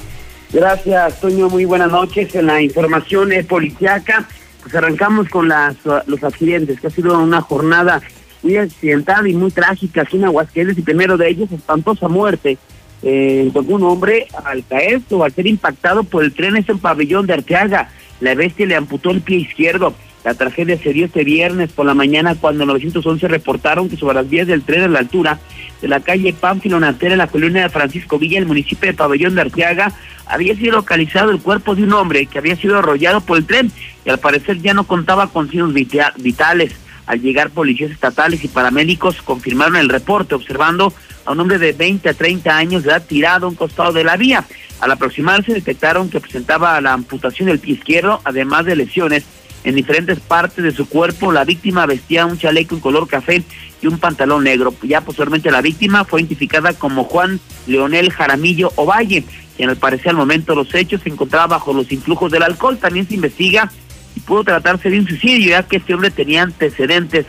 Gracias, 0.52 1.20
Toño, 1.20 1.50
muy 1.50 1.66
buenas 1.66 1.90
noches. 1.90 2.36
En 2.36 2.46
la 2.46 2.62
información 2.62 3.32
eh, 3.32 3.44
policíaca, 3.44 4.28
pues 4.62 4.76
arrancamos 4.76 5.28
con 5.30 5.50
las, 5.50 5.76
los 6.06 6.24
accidentes, 6.24 6.80
que 6.80 6.86
ha 6.86 6.92
sido 6.92 7.18
una 7.18 7.42
jornada 7.42 8.04
muy 8.44 8.58
accidentada 8.58 9.28
y 9.28 9.34
muy 9.34 9.50
trágica 9.50 10.04
aquí 10.04 10.18
en 10.18 10.26
Aguascalientes 10.26 10.78
y 10.78 10.84
primero 10.84 11.18
de 11.18 11.30
ellos, 11.30 11.52
espantosa 11.52 12.08
muerte 12.08 12.60
eh, 13.02 13.52
un 13.54 13.84
hombre 13.84 14.28
al 14.46 14.64
caer 14.66 15.02
o 15.10 15.24
al 15.24 15.34
ser 15.34 15.48
impactado 15.48 16.04
por 16.04 16.24
el 16.24 16.34
tren 16.34 16.56
es 16.58 16.70
en 16.70 16.80
pabellón 16.80 17.28
de 17.28 17.34
Arteaga. 17.34 17.90
La 18.22 18.36
bestia 18.36 18.66
le 18.66 18.76
amputó 18.76 19.12
el 19.12 19.22
pie 19.22 19.40
izquierdo. 19.40 19.94
La 20.24 20.34
tragedia 20.34 20.78
se 20.78 20.94
dio 20.94 21.06
este 21.06 21.24
viernes 21.24 21.72
por 21.72 21.86
la 21.86 21.94
mañana 21.94 22.36
cuando 22.36 22.66
911 22.66 23.28
reportaron 23.28 23.90
que 23.90 23.98
sobre 23.98 24.16
las 24.16 24.30
vías 24.30 24.48
del 24.48 24.64
tren 24.64 24.84
a 24.84 24.88
la 24.88 25.00
altura 25.00 25.40
de 25.82 25.88
la 25.90 26.00
calle 26.00 26.34
Pánfilo 26.34 26.80
Natera 26.80 27.14
en 27.14 27.18
la 27.18 27.28
colonia 27.28 27.64
de 27.64 27.70
Francisco 27.70 28.18
Villa, 28.18 28.40
el 28.40 28.46
municipio 28.46 28.90
de 28.90 28.96
Pabellón 28.96 29.36
de 29.36 29.42
Arteaga, 29.42 29.92
había 30.26 30.56
sido 30.56 30.78
localizado 30.78 31.32
el 31.32 31.42
cuerpo 31.42 31.76
de 31.76 31.84
un 31.84 31.92
hombre 31.92 32.26
que 32.26 32.38
había 32.38 32.56
sido 32.56 32.78
arrollado 32.78 33.20
por 33.20 33.38
el 33.38 33.46
tren 33.46 33.70
y 34.06 34.10
al 34.10 34.20
parecer 34.20 34.62
ya 34.62 34.74
no 34.74 34.86
contaba 34.86 35.28
con 35.28 35.50
signos 35.50 35.74
vitales. 35.74 36.72
Al 37.06 37.22
llegar 37.22 37.50
policías 37.50 37.92
estatales 37.92 38.46
y 38.46 38.48
paramédicos 38.48 39.22
confirmaron 39.22 39.76
el 39.76 39.90
reporte 39.90 40.36
observando 40.36 40.94
a 41.26 41.34
un 41.34 41.40
hombre 41.42 41.58
de 41.58 41.74
20 41.74 42.08
a 42.08 42.14
30 42.14 42.56
años 42.56 42.84
de 42.84 42.92
edad 42.92 43.06
tirado 43.06 43.46
a 43.46 43.50
un 43.50 43.56
costado 43.56 43.92
de 43.92 44.06
la 44.06 44.16
vía. 44.16 44.46
Al 44.80 44.92
aproximarse 44.92 45.54
detectaron 45.54 46.10
que 46.10 46.22
presentaba 46.22 46.80
la 46.80 46.94
amputación 46.94 47.50
del 47.50 47.60
pie 47.60 47.74
izquierdo, 47.74 48.22
además 48.24 48.66
de 48.66 48.78
lesiones 48.78 49.26
en 49.64 49.76
diferentes 49.76 50.20
partes 50.20 50.64
de 50.64 50.72
su 50.72 50.88
cuerpo. 50.88 51.32
La 51.32 51.46
víctima 51.46 51.86
vestía 51.86 52.26
un 52.26 52.38
chaleco 52.38 52.76
en 52.76 52.82
color 52.82 53.08
café 53.08 53.44
y 53.82 53.88
un 53.88 54.00
pantalón 54.00 54.44
negro. 54.44 54.74
Ya 54.84 55.02
posteriormente 55.02 55.52
la 55.52 55.62
víctima 55.62 56.06
fue 56.06 56.22
identificada 56.22 56.74
como 56.74 57.04
Juan 57.06 57.40
Leonel 57.68 58.12
Jaramillo 58.12 58.72
Ovalle, 58.76 59.24
quien 59.56 59.70
al 59.70 59.78
parecer 59.78 60.10
al 60.10 60.18
momento 60.18 60.54
de 60.54 60.64
los 60.64 60.74
hechos 60.74 61.02
se 61.02 61.10
encontraba 61.10 61.48
bajo 61.48 61.74
los 61.74 61.92
influjos 61.92 62.32
del 62.32 62.44
alcohol. 62.44 62.78
También 62.78 63.08
se 63.08 63.16
investiga 63.16 63.72
y 64.16 64.20
pudo 64.20 64.44
tratarse 64.44 64.90
de 64.90 65.00
un 65.00 65.08
suicidio, 65.08 65.52
ya 65.52 65.64
que 65.64 65.78
este 65.78 65.94
hombre 65.94 66.12
tenía 66.12 66.44
antecedentes 66.44 67.26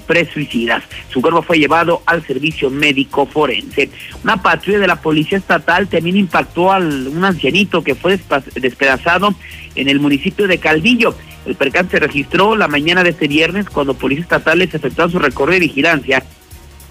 presuicidas. 0.00 0.82
Su 1.08 1.20
cuerpo 1.20 1.42
fue 1.42 1.58
llevado 1.58 2.02
al 2.06 2.26
servicio 2.26 2.70
médico 2.70 3.26
forense. 3.26 3.90
Una 4.22 4.42
patrulla 4.42 4.78
de 4.78 4.86
la 4.86 5.00
policía 5.00 5.38
estatal 5.38 5.88
también 5.88 6.16
impactó 6.16 6.72
a 6.72 6.78
un 6.78 7.24
ancianito 7.24 7.82
que 7.82 7.94
fue 7.94 8.18
despedazado 8.54 9.34
en 9.74 9.88
el 9.88 10.00
municipio 10.00 10.46
de 10.46 10.58
Calvillo. 10.58 11.14
El 11.46 11.56
percance 11.56 11.98
registró 11.98 12.56
la 12.56 12.68
mañana 12.68 13.02
de 13.02 13.10
este 13.10 13.28
viernes 13.28 13.68
cuando 13.68 13.94
policías 13.94 14.24
estatales 14.24 14.74
efectuaron 14.74 15.12
su 15.12 15.18
recorrido 15.18 15.60
de 15.60 15.66
vigilancia 15.66 16.24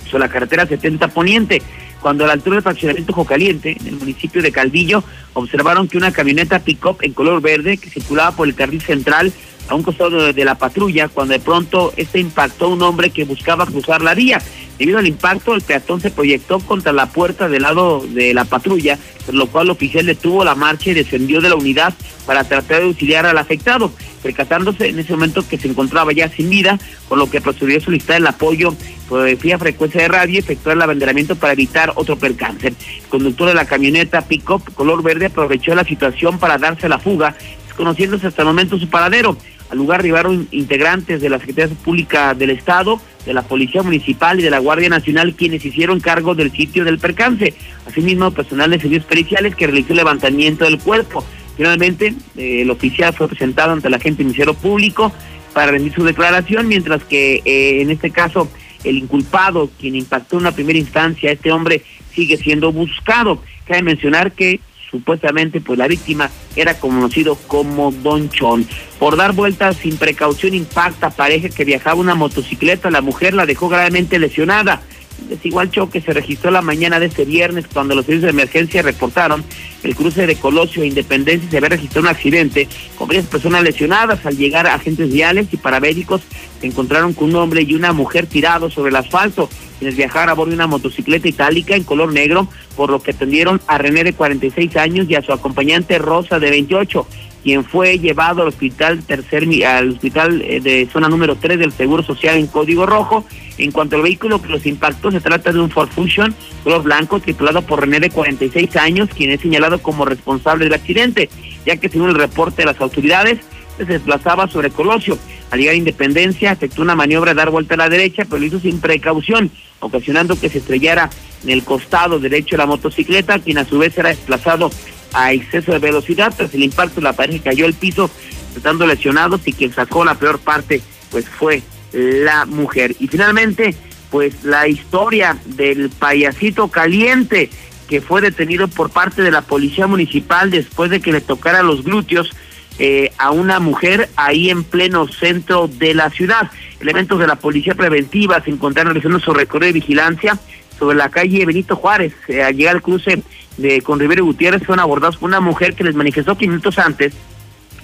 sobre 0.10 0.26
la 0.26 0.30
carretera 0.30 0.68
70 0.68 1.08
Poniente. 1.10 1.62
Cuando 2.02 2.26
a 2.26 2.28
la 2.28 2.34
altura 2.34 2.58
del 2.58 2.64
fraccionamiento 2.64 3.14
Jocaliente, 3.14 3.78
en 3.80 3.88
el 3.88 3.96
municipio 3.96 4.42
de 4.42 4.52
Calvillo, 4.52 5.04
observaron 5.34 5.88
que 5.88 5.98
una 5.98 6.12
camioneta 6.12 6.60
pick-up 6.60 6.98
en 7.02 7.14
color 7.14 7.42
verde 7.42 7.78
que 7.78 7.90
circulaba 7.90 8.36
por 8.36 8.46
el 8.46 8.56
carril 8.56 8.82
central 8.82 9.32
a 9.68 9.76
un 9.76 9.84
costado 9.84 10.34
de, 10.34 10.46
la 10.46 10.56
patrulla, 10.56 11.08
cuando 11.08 11.34
de 11.34 11.40
pronto 11.40 11.94
este 11.96 12.20
impactó 12.20 12.66
a 12.66 12.70
un 12.70 12.82
hombre 12.82 13.10
que 13.12 13.24
buscaba 13.24 13.66
cruzar 13.66 14.02
la 14.02 14.14
vía. 14.14 14.42
Debido 14.78 14.98
al 14.98 15.08
impacto, 15.08 15.54
el 15.54 15.62
peatón 15.62 16.02
se 16.02 16.10
proyectó 16.10 16.60
contra 16.60 16.92
la 16.92 17.06
puerta 17.06 17.48
del 17.48 17.62
lado 17.62 18.04
de 18.08 18.34
la 18.34 18.44
patrulla, 18.44 18.98
por 19.26 19.36
lo 19.36 19.48
cual 19.48 19.68
el 19.68 19.72
oficial 19.72 20.06
detuvo 20.06 20.44
la 20.44 20.56
marcha 20.56 20.90
y 20.90 20.96
descendió 20.96 21.42
de 21.42 21.50
la 21.50 21.56
unidad 21.56 21.94
para 22.26 22.44
tratar 22.44 22.80
de 22.80 22.88
auxiliar 22.88 23.26
al 23.26 23.38
afectado, 23.38 23.92
percatándose 24.22 24.90
en 24.90 25.00
ese 25.00 25.14
momento 25.14 25.48
que 25.48 25.58
se 25.58 25.68
encontraba 25.68 26.12
ya 26.12 26.28
sin 26.30 26.50
vida, 26.50 26.80
por 27.08 27.18
lo 27.18 27.30
que 27.30 27.40
procedió 27.40 27.78
a 27.78 27.82
solicitar 27.82 28.18
el 28.18 28.28
apoyo 28.28 28.76
por 29.08 29.36
vía 29.38 29.60
frecuencia 29.60 30.02
de 30.02 30.08
radio 30.08 30.36
y 30.36 30.38
efectuar 30.40 30.76
el 30.76 30.82
abanderamiento 30.82 31.36
para 31.36 31.54
evitar 31.54 31.92
otro 31.96 32.18
percance. 32.18 32.68
El 32.70 33.10
conductor 33.10 33.50
de 33.50 33.54
la 33.54 33.66
camioneta 33.66 34.22
pick-up 34.22 34.74
color 34.74 35.04
verde 35.04 35.28
aprovechó 35.28 35.76
la 35.76 35.84
situación 35.84 36.40
para 36.40 36.58
darse 36.58 36.90
la 36.90 37.00
fuga, 37.00 37.36
desconociéndose 37.74 38.28
hasta 38.28 38.44
el 38.44 38.48
momento 38.48 38.78
su 38.78 38.88
paradero. 38.90 39.36
Al 39.70 39.78
lugar 39.80 40.02
arribaron 40.02 40.48
integrantes 40.52 41.20
de 41.20 41.30
la 41.30 41.40
Secretaría 41.40 41.76
Pública 41.76 42.36
del 42.36 42.52
Estado, 42.52 43.02
de 43.26 43.34
la 43.34 43.42
Policía 43.42 43.82
Municipal 43.82 44.40
y 44.40 44.44
de 44.44 44.52
la 44.52 44.60
Guardia 44.60 44.90
Nacional, 44.90 45.34
quienes 45.34 45.66
hicieron 45.66 46.00
cargo 46.00 46.36
del 46.36 46.52
sitio 46.52 46.86
del 46.86 47.00
percance. 47.00 47.56
Asimismo, 47.88 48.30
personal 48.32 48.70
de 48.70 48.80
servicios 48.80 49.06
periciales 49.06 49.56
que 49.56 49.66
realizó 49.66 49.94
el 49.94 49.98
levantamiento 49.98 50.66
del 50.66 50.78
cuerpo. 50.78 51.26
Finalmente, 51.58 52.14
eh, 52.38 52.62
el 52.62 52.70
oficial 52.70 53.14
fue 53.14 53.28
presentado 53.28 53.74
ante 53.74 53.88
el 53.88 53.94
agente 53.96 54.24
Ministerio 54.24 54.54
Público 54.54 55.12
para 55.54 55.72
rendir 55.72 55.94
su 55.94 56.04
declaración, 56.04 56.68
mientras 56.68 57.04
que 57.04 57.42
eh, 57.44 57.82
en 57.82 57.90
este 57.90 58.12
caso 58.12 58.50
el 58.84 58.98
inculpado, 58.98 59.72
quien 59.80 59.96
impactó 59.96 60.36
en 60.36 60.42
una 60.42 60.52
primera 60.52 60.78
instancia 60.78 61.30
a 61.30 61.34
este 61.34 61.52
hombre, 61.52 61.82
sigue 62.14 62.38
siendo 62.38 62.72
buscado. 62.72 63.42
Cabe 63.66 63.82
mencionar 63.82 64.34
que 64.34 64.60
supuestamente 64.94 65.60
pues 65.60 65.80
la 65.80 65.88
víctima 65.88 66.30
era 66.56 66.76
conocido 66.80 67.36
como 67.48 67.92
Don 67.92 68.30
Chon. 68.30 68.68
Por 69.00 69.18
dar 69.18 69.34
vueltas 69.34 69.78
sin 69.78 69.98
precaución 69.98 70.54
impacta 70.54 71.10
pareja 71.10 71.50
que 71.50 71.66
viajaba 71.66 72.00
una 72.00 72.14
motocicleta, 72.14 72.92
la 72.92 73.02
mujer 73.02 73.34
la 73.34 73.48
dejó 73.48 73.70
gravemente 73.70 74.20
lesionada. 74.20 74.84
Desigual 75.30 75.72
choque 75.72 76.00
se 76.02 76.14
registró 76.14 76.52
la 76.52 76.62
mañana 76.62 77.00
de 77.00 77.08
este 77.08 77.26
viernes 77.26 77.66
cuando 77.72 77.96
los 77.96 78.06
servicios 78.06 78.34
de 78.34 78.42
emergencia 78.42 78.82
reportaron 78.82 79.44
el 79.84 79.96
cruce 79.96 80.28
de 80.28 80.36
Colosio 80.36 80.84
e 80.84 80.88
Independencia 80.88 81.50
se 81.50 81.58
había 81.58 81.70
registrado 81.70 82.08
un 82.08 82.16
accidente 82.16 82.68
con 82.98 83.08
varias 83.08 83.26
personas 83.26 83.64
lesionadas. 83.64 84.26
Al 84.26 84.38
llegar 84.38 84.68
agentes 84.68 85.12
viales 85.12 85.48
y 85.52 85.58
paramédicos 85.58 86.22
se 86.62 86.68
encontraron 86.68 87.14
con 87.14 87.30
un 87.30 87.36
hombre 87.36 87.64
y 87.64 87.74
una 87.74 87.94
mujer 87.94 88.28
tirados 88.28 88.74
sobre 88.74 88.90
el 88.90 88.96
asfalto, 88.96 89.50
quienes 89.84 89.98
viajaban 89.98 90.30
a 90.30 90.34
bordo 90.34 90.52
de 90.52 90.56
una 90.56 90.68
motocicleta 90.68 91.28
itálica 91.28 91.76
en 91.76 91.84
color 91.84 92.14
negro, 92.14 92.48
por 92.78 92.90
lo 92.90 93.04
que 93.04 93.12
atendieron 93.12 93.60
a 93.68 93.78
René 93.78 94.06
de 94.06 94.14
46 94.14 94.78
años 94.78 95.10
y 95.10 95.16
a 95.16 95.22
su 95.22 95.34
acompañante 95.34 96.00
Rosa 96.00 96.40
de 96.40 96.50
28 96.52 97.06
quien 97.44 97.66
fue 97.66 98.00
llevado 98.00 98.42
al 98.42 98.48
hospital 98.48 99.04
tercer 99.04 99.44
al 99.66 99.90
hospital 99.90 100.42
eh, 100.44 100.62
de 100.62 100.88
zona 100.94 101.10
número 101.10 101.36
3 101.36 101.60
del 101.60 101.74
Seguro 101.74 102.02
Social 102.02 102.38
en 102.38 102.48
código 102.48 102.86
rojo. 102.86 103.26
En 103.58 103.72
cuanto 103.72 103.98
al 103.98 104.02
vehículo 104.04 104.42
que 104.42 104.48
los 104.48 104.66
impactó, 104.66 105.12
se 105.12 105.20
trata 105.20 105.52
de 105.52 105.60
un 105.60 105.70
Ford 105.70 105.90
Fusion 105.90 106.34
color 106.64 106.84
blanco 106.84 107.20
titulado 107.20 107.62
por 107.62 107.82
René 107.82 108.00
de 108.00 108.12
46 108.12 108.78
años, 108.78 109.10
quien 109.14 109.32
es 109.32 109.42
señalado 109.42 109.82
como 109.82 110.06
responsable 110.06 110.64
del 110.64 110.74
accidente, 110.74 111.30
ya 111.66 111.76
que 111.76 111.90
según 111.90 112.12
el 112.12 112.16
reporte 112.16 112.62
de 112.62 112.68
las 112.68 112.80
autoridades, 112.80 113.40
se 113.76 113.84
desplazaba 113.84 114.48
sobre 114.48 114.70
Colosio. 114.70 115.18
Al 115.54 115.60
llegar 115.60 115.76
a 115.76 115.78
Independencia, 115.78 116.52
efectuó 116.52 116.84
una 116.84 116.96
maniobra 116.96 117.32
de 117.32 117.36
dar 117.36 117.52
vuelta 117.52 117.76
a 117.76 117.78
la 117.78 117.88
derecha, 117.88 118.26
pero 118.26 118.40
lo 118.40 118.46
hizo 118.48 118.60
sin 118.60 118.82
precaución, 118.82 119.52
ocasionando 119.82 120.36
que 120.40 120.50
se 120.50 120.58
estrellara 120.58 121.12
en 121.44 121.52
el 121.52 121.64
costado 121.64 122.20
derecho 122.20 122.56
de 122.56 122.58
la 122.58 122.66
motocicleta, 122.66 123.38
quien 123.38 123.60
a 123.60 123.66
su 123.66 123.78
vez 123.78 123.96
era 123.96 124.10
desplazado 124.10 124.72
a 125.14 125.32
exceso 125.32 125.72
de 125.72 125.78
velocidad. 125.78 126.34
Tras 126.36 126.56
el 126.56 126.64
impacto, 126.64 127.02
la 127.02 127.14
pareja 127.14 127.44
cayó 127.44 127.68
al 127.68 127.76
piso, 127.76 128.10
estando 128.56 128.88
lesionados 128.88 129.42
y 129.46 129.54
quien 129.54 129.72
sacó 129.72 130.04
la 130.04 130.16
peor 130.16 130.40
parte, 130.40 130.82
pues 131.12 131.30
fue 131.30 131.62
la 131.92 132.48
mujer. 132.48 132.96
Y 133.00 133.08
finalmente, 133.08 133.76
pues 134.10 134.44
la 134.44 134.68
historia 134.68 135.38
del 135.46 135.92
payasito 135.92 136.70
caliente 136.70 137.52
que 137.88 138.02
fue 138.02 138.22
detenido 138.22 138.68
por 138.70 138.90
parte 138.90 139.22
de 139.22 139.30
la 139.30 139.42
policía 139.42 139.86
municipal 139.86 140.50
después 140.50 140.90
de 140.90 141.00
que 141.00 141.12
le 141.12 141.22
tocara 141.22 141.62
los 141.62 141.84
glúteos 141.84 142.32
eh, 142.80 143.12
a 143.18 143.32
una 143.32 143.60
mujer 143.60 144.10
ahí 144.16 144.50
en 144.50 144.64
pleno 144.64 145.08
centro 145.08 145.68
de 145.68 145.94
la 145.94 146.10
ciudad. 146.10 146.50
Elementos 146.80 147.20
de 147.20 147.28
la 147.28 147.36
policía 147.36 147.76
preventiva 147.76 148.42
se 148.44 148.50
encontraron 148.50 148.94
realizando 148.94 149.20
su 149.20 149.34
recorrido 149.34 149.68
de 149.68 149.80
vigilancia 149.80 150.40
sobre 150.80 150.98
la 150.98 151.10
calle 151.10 151.46
Benito 151.46 151.76
Juárez. 151.76 152.14
Eh, 152.28 152.42
al 152.42 152.56
llegar 152.56 152.76
al 152.76 152.82
cruce 152.82 153.22
de 153.58 153.82
con 153.82 154.00
Rivero 154.00 154.26
Gutiérrez 154.26 154.64
fueron 154.64 154.82
abordados 154.82 155.18
por 155.18 155.30
una 155.30 155.40
mujer 155.40 155.76
que 155.76 155.84
les 155.84 155.96
manifestó 155.96 156.38
que 156.38 156.48
minutos 156.48 156.80
antes 156.80 157.14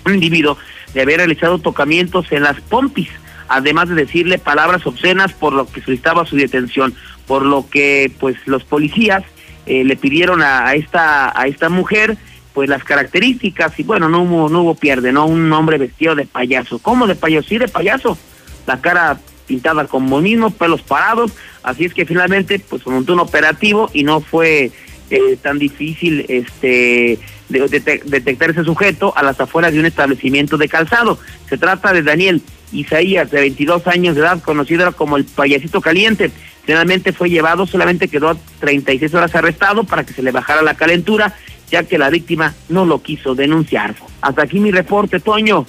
un 0.06 0.16
individuo 0.16 0.58
le 0.94 1.02
había 1.02 1.18
realizado 1.18 1.60
tocamientos 1.60 2.32
en 2.32 2.44
las 2.44 2.60
pompis, 2.62 3.10
además 3.48 3.90
de 3.90 3.96
decirle 3.96 4.40
palabras 4.40 4.86
obscenas 4.88 5.34
por 5.34 5.54
lo 5.54 5.68
que 5.68 5.82
solicitaba 5.82 6.26
su 6.26 6.36
detención, 6.36 6.96
por 7.28 7.46
lo 7.46 7.70
que 7.70 8.12
pues 8.20 8.38
los 8.46 8.64
policías 8.64 9.24
eh, 9.66 9.84
le 9.84 9.96
pidieron 9.96 10.42
a, 10.42 10.74
esta 10.74 11.40
a 11.40 11.46
esta 11.46 11.70
mujer 11.70 12.18
pues 12.54 12.70
las 12.70 12.84
características 12.84 13.80
y 13.80 13.84
bueno 13.84 14.10
no 14.10 14.24
hubo 14.24 14.50
no 14.50 14.62
hubo 14.62 14.76
pierde 14.76 15.12
no 15.12 15.26
un 15.26 15.52
hombre 15.54 15.78
vestido 15.78 16.16
de 16.16 16.26
payaso. 16.26 16.80
Cómo 16.80 17.08
de 17.08 17.16
payaso 17.16 17.48
sí 17.50 17.58
de 17.58 17.68
payaso. 17.68 18.18
La 18.66 18.82
cara 18.82 19.20
pintada 19.48 19.86
con 19.86 20.04
monismo 20.04 20.52
pelos 20.52 20.82
parados. 20.82 21.32
Así 21.64 21.86
es 21.86 21.94
que 21.94 22.06
finalmente 22.06 22.60
pues 22.60 22.86
montó 22.86 23.14
un 23.14 23.20
operativo 23.20 23.90
y 23.94 24.04
no 24.04 24.22
fue 24.22 24.72
eh, 25.10 25.38
tan 25.42 25.58
difícil 25.58 26.26
este 26.30 27.20
detectar 27.50 28.52
ese 28.52 28.64
sujeto 28.64 29.12
a 29.18 29.24
las 29.24 29.40
afueras 29.40 29.74
de 29.74 29.80
un 29.80 29.86
establecimiento 29.86 30.58
de 30.58 30.70
calzado. 30.70 31.18
Se 31.50 31.58
trata 31.58 31.94
de 31.94 32.04
Daniel 32.04 32.44
Isaías, 32.72 33.32
de 33.32 33.40
22 33.40 33.88
años 33.88 34.16
de 34.16 34.22
edad, 34.22 34.42
conocido 34.42 34.92
como 34.96 35.18
el 35.18 35.26
payasito 35.26 35.82
caliente. 35.82 36.30
Finalmente 36.66 37.14
fue 37.14 37.30
llevado, 37.30 37.66
solamente 37.66 38.08
quedó 38.08 38.38
36 38.60 39.14
horas 39.16 39.34
arrestado 39.34 39.84
para 39.84 40.06
que 40.06 40.14
se 40.14 40.22
le 40.22 40.32
bajara 40.32 40.62
la 40.62 40.76
calentura, 40.76 41.36
ya 41.72 41.84
que 41.84 41.98
la 41.98 42.10
víctima 42.10 42.54
no 42.70 42.86
lo 42.86 43.02
quiso 43.02 43.36
denunciar. 43.36 43.96
Hasta 44.22 44.44
aquí 44.44 44.60
mi 44.60 44.72
reporte, 44.72 45.20
Toño. 45.20 45.66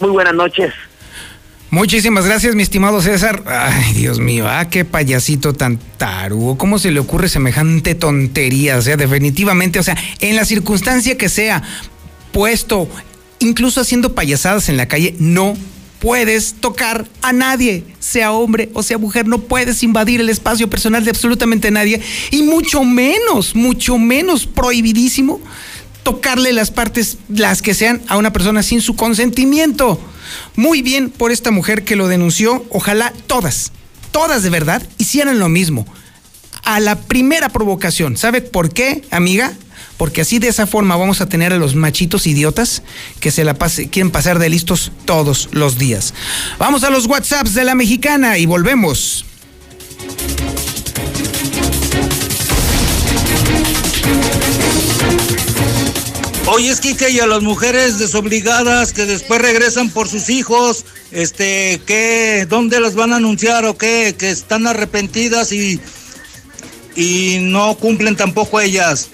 Muy 0.00 0.10
buenas 0.10 0.34
noches. 0.34 0.72
Muchísimas 1.70 2.26
gracias, 2.26 2.54
mi 2.54 2.62
estimado 2.62 3.00
César. 3.00 3.42
Ay, 3.46 3.94
Dios 3.94 4.20
mío, 4.20 4.46
ah, 4.46 4.68
qué 4.68 4.84
payasito 4.84 5.54
tan 5.54 5.78
tarugo. 5.96 6.58
¿Cómo 6.58 6.78
se 6.78 6.90
le 6.90 7.00
ocurre 7.00 7.30
semejante 7.30 7.94
tontería? 7.94 8.76
O 8.76 8.82
sea, 8.82 8.98
definitivamente, 8.98 9.78
o 9.78 9.82
sea, 9.82 9.96
en 10.20 10.36
la 10.36 10.44
circunstancia 10.44 11.16
que 11.16 11.30
sea 11.30 11.62
puesto, 12.30 12.88
incluso 13.38 13.80
haciendo 13.80 14.14
payasadas 14.14 14.68
en 14.68 14.76
la 14.76 14.86
calle, 14.86 15.14
no 15.18 15.54
puedes 16.02 16.54
tocar 16.54 17.06
a 17.22 17.32
nadie, 17.32 17.84
sea 18.00 18.32
hombre 18.32 18.70
o 18.74 18.82
sea 18.82 18.98
mujer, 18.98 19.28
no 19.28 19.38
puedes 19.38 19.84
invadir 19.84 20.20
el 20.20 20.30
espacio 20.30 20.68
personal 20.68 21.04
de 21.04 21.10
absolutamente 21.10 21.70
nadie 21.70 22.00
y 22.32 22.42
mucho 22.42 22.82
menos, 22.82 23.54
mucho 23.54 23.98
menos 23.98 24.46
prohibidísimo 24.46 25.40
tocarle 26.02 26.52
las 26.52 26.72
partes, 26.72 27.18
las 27.28 27.62
que 27.62 27.72
sean, 27.72 28.02
a 28.08 28.16
una 28.16 28.32
persona 28.32 28.64
sin 28.64 28.80
su 28.80 28.96
consentimiento. 28.96 30.00
Muy 30.56 30.82
bien 30.82 31.08
por 31.08 31.30
esta 31.30 31.52
mujer 31.52 31.84
que 31.84 31.94
lo 31.94 32.08
denunció. 32.08 32.66
Ojalá 32.70 33.12
todas, 33.28 33.70
todas 34.10 34.42
de 34.42 34.50
verdad 34.50 34.82
hicieran 34.98 35.38
lo 35.38 35.48
mismo. 35.48 35.86
a 36.64 36.78
la 36.78 37.00
primera 37.00 37.48
provocación. 37.48 38.16
¿Sabe 38.16 38.40
por 38.40 38.72
qué, 38.72 39.02
amiga? 39.10 39.52
Porque 40.02 40.22
así 40.22 40.40
de 40.40 40.48
esa 40.48 40.66
forma 40.66 40.96
vamos 40.96 41.20
a 41.20 41.28
tener 41.28 41.52
a 41.52 41.58
los 41.58 41.76
machitos 41.76 42.26
idiotas 42.26 42.82
que 43.20 43.30
se 43.30 43.44
la 43.44 43.54
pase, 43.54 43.88
quieren 43.88 44.10
pasar 44.10 44.40
de 44.40 44.48
listos 44.48 44.90
todos 45.04 45.48
los 45.52 45.78
días. 45.78 46.12
Vamos 46.58 46.82
a 46.82 46.90
los 46.90 47.06
WhatsApps 47.06 47.54
de 47.54 47.62
la 47.62 47.76
mexicana 47.76 48.36
y 48.36 48.44
volvemos. 48.44 49.24
Oye, 56.48 56.70
es 56.70 56.80
que 56.80 57.08
y 57.08 57.20
a 57.20 57.26
las 57.28 57.42
mujeres 57.42 58.00
desobligadas 58.00 58.92
que 58.92 59.06
después 59.06 59.40
regresan 59.40 59.88
por 59.88 60.08
sus 60.08 60.30
hijos, 60.30 60.84
este, 61.12 61.80
¿qué? 61.86 62.44
¿Dónde 62.50 62.80
las 62.80 62.96
van 62.96 63.12
a 63.12 63.18
anunciar 63.18 63.64
o 63.66 63.78
qué? 63.78 64.16
Que 64.18 64.30
están 64.30 64.66
arrepentidas 64.66 65.52
y, 65.52 65.80
y 66.96 67.38
no 67.40 67.76
cumplen 67.76 68.16
tampoco 68.16 68.60
ellas. 68.60 69.08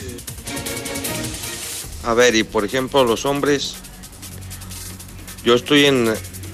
A 2.09 2.15
ver, 2.15 2.35
y 2.37 2.43
por 2.43 2.65
ejemplo, 2.65 3.05
los 3.05 3.27
hombres, 3.27 3.75
yo 5.45 5.55
estoy 5.55 5.85
en, 5.85 6.09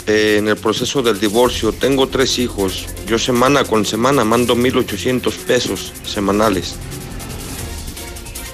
eh, 0.09 0.39
en 0.39 0.49
el 0.49 0.57
proceso 0.57 1.01
del 1.01 1.21
divorcio, 1.21 1.73
tengo 1.73 2.09
tres 2.09 2.41
hijos, 2.41 2.87
yo 3.07 3.21
semana 3.21 3.63
con 3.63 3.87
semana 3.87 4.25
mando 4.25 4.57
1.800 4.57 5.33
pesos 5.47 5.93
semanales. 6.05 6.75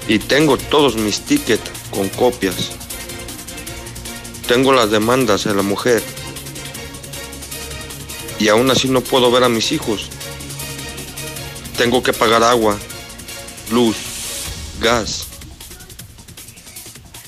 Y 0.07 0.19
tengo 0.19 0.57
todos 0.57 0.95
mis 0.95 1.21
tickets 1.21 1.71
con 1.89 2.07
copias. 2.09 2.69
Tengo 4.47 4.71
las 4.71 4.91
demandas 4.91 5.45
de 5.45 5.55
la 5.55 5.63
mujer. 5.63 6.03
Y 8.37 8.47
aún 8.49 8.69
así 8.69 8.87
no 8.89 9.01
puedo 9.01 9.31
ver 9.31 9.43
a 9.43 9.49
mis 9.49 9.71
hijos. 9.71 10.09
Tengo 11.79 12.03
que 12.03 12.13
pagar 12.13 12.43
agua, 12.43 12.77
luz, 13.71 13.95
gas. 14.79 15.30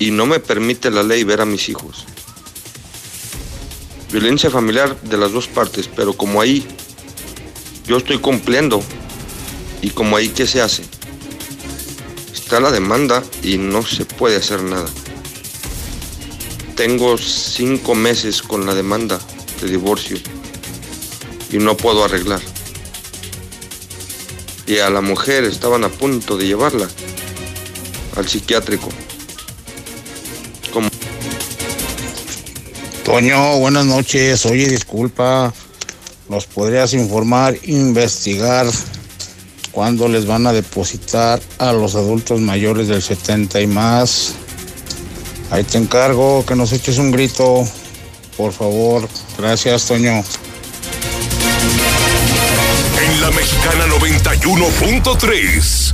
Y 0.03 0.11
no 0.11 0.25
me 0.25 0.41
permite 0.41 0.91
la 0.91 1.01
ley 1.01 1.23
ver 1.23 1.39
a 1.39 1.45
mis 1.45 1.69
hijos. 1.69 2.03
Violencia 4.11 4.49
familiar 4.49 4.99
de 5.01 5.15
las 5.15 5.31
dos 5.31 5.47
partes, 5.47 5.87
pero 5.95 6.11
como 6.11 6.41
ahí 6.41 6.67
yo 7.87 7.95
estoy 7.95 8.17
cumpliendo 8.17 8.83
y 9.81 9.91
como 9.91 10.17
ahí 10.17 10.27
qué 10.27 10.45
se 10.45 10.61
hace 10.61 10.83
está 12.33 12.59
la 12.59 12.69
demanda 12.69 13.23
y 13.43 13.57
no 13.57 13.81
se 13.81 14.03
puede 14.03 14.35
hacer 14.35 14.61
nada. 14.61 14.89
Tengo 16.75 17.17
cinco 17.17 17.95
meses 17.95 18.41
con 18.41 18.65
la 18.65 18.75
demanda 18.75 19.21
de 19.61 19.69
divorcio 19.69 20.17
y 21.49 21.59
no 21.59 21.77
puedo 21.77 22.03
arreglar. 22.03 22.41
Y 24.67 24.79
a 24.79 24.89
la 24.89 24.99
mujer 24.99 25.45
estaban 25.45 25.85
a 25.85 25.89
punto 25.89 26.35
de 26.35 26.45
llevarla 26.45 26.89
al 28.17 28.27
psiquiátrico. 28.27 28.89
Toño, 33.03 33.59
buenas 33.59 33.85
noches. 33.85 34.45
Oye, 34.45 34.67
disculpa. 34.67 35.53
¿Nos 36.29 36.45
podrías 36.45 36.93
informar, 36.93 37.57
investigar 37.63 38.65
cuándo 39.73 40.07
les 40.07 40.25
van 40.25 40.47
a 40.47 40.53
depositar 40.53 41.41
a 41.57 41.73
los 41.73 41.95
adultos 41.95 42.39
mayores 42.39 42.87
del 42.87 43.01
70 43.01 43.59
y 43.59 43.67
más. 43.67 44.35
Ahí 45.51 45.65
te 45.65 45.77
encargo 45.77 46.45
que 46.45 46.55
nos 46.55 46.71
eches 46.71 46.97
un 46.97 47.11
grito, 47.11 47.67
por 48.37 48.53
favor. 48.53 49.09
Gracias, 49.37 49.87
Toño. 49.87 50.23
En 53.03 53.21
la 53.21 53.31
mexicana 53.31 53.85
91.3, 53.87 55.93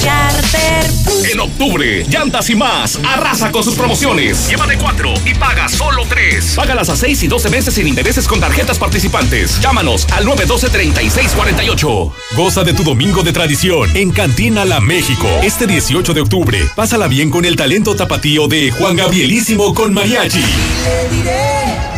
Charter. 0.00 0.82
En 1.30 1.40
octubre, 1.40 2.04
Llantas 2.08 2.50
y 2.50 2.54
más 2.54 2.98
arrasa 3.04 3.50
con 3.52 3.62
sus 3.62 3.74
promociones. 3.74 4.48
Lleva 4.48 4.66
de 4.66 4.76
cuatro 4.76 5.14
y 5.24 5.34
paga 5.34 5.68
solo 5.68 6.04
tres. 6.08 6.54
Págalas 6.56 6.88
a 6.88 6.96
seis 6.96 7.22
y 7.22 7.28
12 7.28 7.48
meses 7.48 7.74
sin 7.74 7.86
intereses 7.86 8.26
con 8.26 8.40
tarjetas 8.40 8.78
participantes. 8.78 9.60
Llámanos 9.60 10.06
al 10.12 10.26
912-3648. 10.26 12.12
Goza 12.36 12.64
de 12.64 12.74
tu 12.74 12.82
domingo 12.82 13.22
de 13.22 13.32
tradición 13.32 13.88
en 13.96 14.10
Cantina 14.10 14.64
La 14.64 14.80
México. 14.80 15.28
Este 15.42 15.66
18 15.66 16.12
de 16.12 16.20
octubre, 16.20 16.58
pásala 16.74 17.06
bien 17.08 17.30
con 17.30 17.44
el 17.44 17.56
talento 17.56 17.94
tapatío 18.02 18.48
de 18.48 18.72
Juan 18.72 18.96
Gabrielísimo 18.96 19.72
con 19.74 19.94
mariachi. 19.94 20.42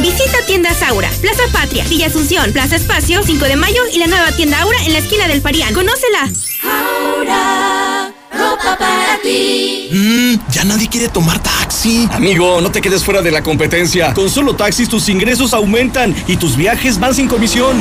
Visita 0.00 0.38
tiendas 0.46 0.82
Aura, 0.82 1.10
Plaza 1.20 1.42
Patria, 1.52 1.84
Villa 1.84 2.06
Asunción, 2.06 2.52
Plaza 2.52 2.76
Espacio, 2.76 3.22
5 3.22 3.44
de 3.44 3.56
mayo 3.56 3.82
y 3.92 3.98
la 3.98 4.06
nueva 4.06 4.32
tienda 4.32 4.60
Aura 4.60 4.78
en 4.84 4.92
la 4.92 4.98
esquina 4.98 5.28
del 5.28 5.42
Parián. 5.42 5.74
¡Conócela! 5.74 6.30
Aura, 6.64 7.91
ropa 8.32 8.76
para 8.78 9.18
ti. 9.22 9.88
Mmm, 9.92 10.34
ya 10.50 10.64
nadie 10.64 10.88
quiere 10.88 11.08
tomar 11.08 11.42
tax. 11.42 11.62
taxi. 11.62 12.08
Amigo, 12.12 12.60
no 12.60 12.70
te 12.70 12.80
quedes 12.80 13.04
fuera 13.04 13.20
de 13.22 13.30
la 13.30 13.42
competencia. 13.42 14.12
Con 14.14 14.30
solo 14.30 14.54
taxis 14.54 14.88
tus 14.88 15.08
ingresos 15.08 15.54
aumentan 15.54 16.14
y 16.26 16.36
tus 16.36 16.56
viajes 16.56 16.98
van 16.98 17.14
sin 17.14 17.28
comisión. 17.28 17.76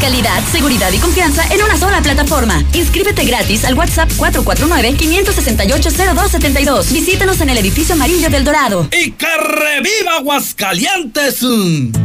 Calidad, 0.00 0.42
seguridad 0.50 0.90
y 0.92 0.98
confianza 0.98 1.44
en 1.52 1.62
una 1.62 1.76
sola 1.76 2.00
plataforma. 2.00 2.64
Inscríbete 2.72 3.24
gratis 3.24 3.64
al 3.66 3.74
WhatsApp 3.74 4.10
449-568-0272. 4.16 6.90
Visítanos 6.90 7.40
en 7.42 7.50
el 7.50 7.58
edificio 7.58 7.94
amarillo 7.94 8.30
del 8.30 8.44
Dorado. 8.44 8.88
¡Y 8.92 9.10
que 9.10 9.26
reviva 9.26 10.16
Aguascalientes! 10.18 11.40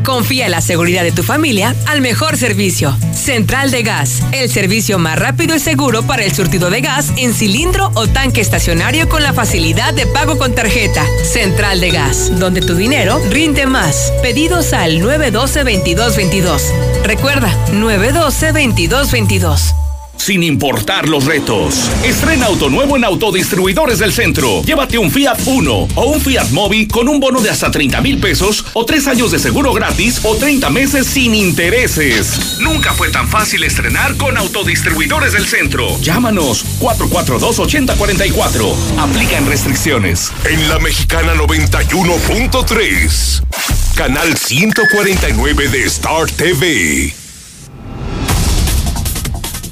Confía 0.03 0.45
en 0.45 0.51
la 0.51 0.61
seguridad 0.61 1.03
de 1.03 1.13
tu 1.13 1.23
familia 1.23 1.73
al 1.85 2.01
mejor 2.01 2.35
servicio. 2.37 2.97
Central 3.13 3.71
de 3.71 3.83
Gas, 3.83 4.21
el 4.33 4.49
servicio 4.49 4.99
más 4.99 5.17
rápido 5.17 5.55
y 5.55 5.59
seguro 5.59 6.03
para 6.03 6.25
el 6.25 6.33
surtido 6.33 6.69
de 6.69 6.81
gas 6.81 7.13
en 7.17 7.33
cilindro 7.33 7.64
o 7.95 8.07
tanque 8.07 8.41
estacionario 8.41 9.09
con 9.09 9.23
la 9.23 9.33
facilidad 9.33 9.93
de 9.93 10.05
pago 10.05 10.37
con 10.37 10.53
tarjeta. 10.53 11.03
Central 11.23 11.79
de 11.79 11.91
Gas, 11.91 12.39
donde 12.39 12.61
tu 12.61 12.75
dinero 12.75 13.19
rinde 13.29 13.65
más. 13.65 14.11
Pedidos 14.21 14.73
al 14.73 15.01
912-2222. 15.01 16.61
Recuerda, 17.03 17.49
912-2222. 17.71 19.84
Sin 20.17 20.43
importar 20.43 21.07
los 21.07 21.25
retos. 21.25 21.89
Estrena 22.03 22.47
auto 22.47 22.69
nuevo 22.69 22.97
en 22.97 23.03
Autodistribuidores 23.03 23.99
del 23.99 24.11
Centro. 24.11 24.63
Llévate 24.63 24.97
un 24.97 25.11
Fiat 25.11 25.39
Uno 25.45 25.87
o 25.95 26.05
un 26.05 26.19
Fiat 26.19 26.49
Mobi 26.51 26.87
con 26.87 27.07
un 27.07 27.19
bono 27.19 27.41
de 27.41 27.49
hasta 27.49 27.69
30 27.69 28.01
mil 28.01 28.19
pesos 28.19 28.65
o 28.73 28.85
tres 28.85 29.07
años 29.07 29.31
de 29.31 29.39
seguro 29.39 29.73
gratis 29.73 30.21
o 30.23 30.35
30 30.35 30.69
meses 30.69 31.07
sin 31.07 31.35
intereses. 31.35 32.57
Nunca 32.59 32.93
fue 32.93 33.09
tan 33.09 33.27
fácil 33.27 33.63
estrenar 33.63 34.15
con 34.17 34.37
Autodistribuidores 34.37 35.33
del 35.33 35.45
Centro. 35.45 35.99
Llámanos 36.01 36.65
442-8044. 36.79 38.73
Aplican 38.97 39.45
restricciones. 39.47 40.31
En 40.49 40.69
la 40.69 40.79
Mexicana 40.79 41.35
91.3. 41.35 43.43
Canal 43.95 44.35
149 44.35 45.69
de 45.69 45.83
Star 45.85 46.29
TV. 46.31 47.24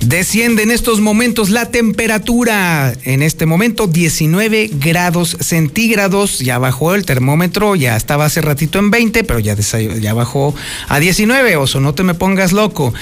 Desciende 0.05 0.63
en 0.63 0.71
estos 0.71 0.99
momentos 0.99 1.49
la 1.49 1.71
temperatura. 1.71 2.93
En 3.03 3.21
este 3.21 3.45
momento 3.45 3.87
19 3.87 4.69
grados 4.73 5.37
centígrados. 5.39 6.39
Ya 6.39 6.57
bajó 6.57 6.93
el 6.93 7.05
termómetro, 7.05 7.75
ya 7.75 7.95
estaba 7.95 8.25
hace 8.25 8.41
ratito 8.41 8.79
en 8.79 8.91
20, 8.91 9.23
pero 9.23 9.39
ya, 9.39 9.55
ya 9.55 10.13
bajó 10.13 10.53
a 10.89 10.99
19. 10.99 11.55
Oso, 11.55 11.79
no 11.79 11.93
te 11.93 12.03
me 12.03 12.15
pongas 12.15 12.51
loco. 12.51 12.93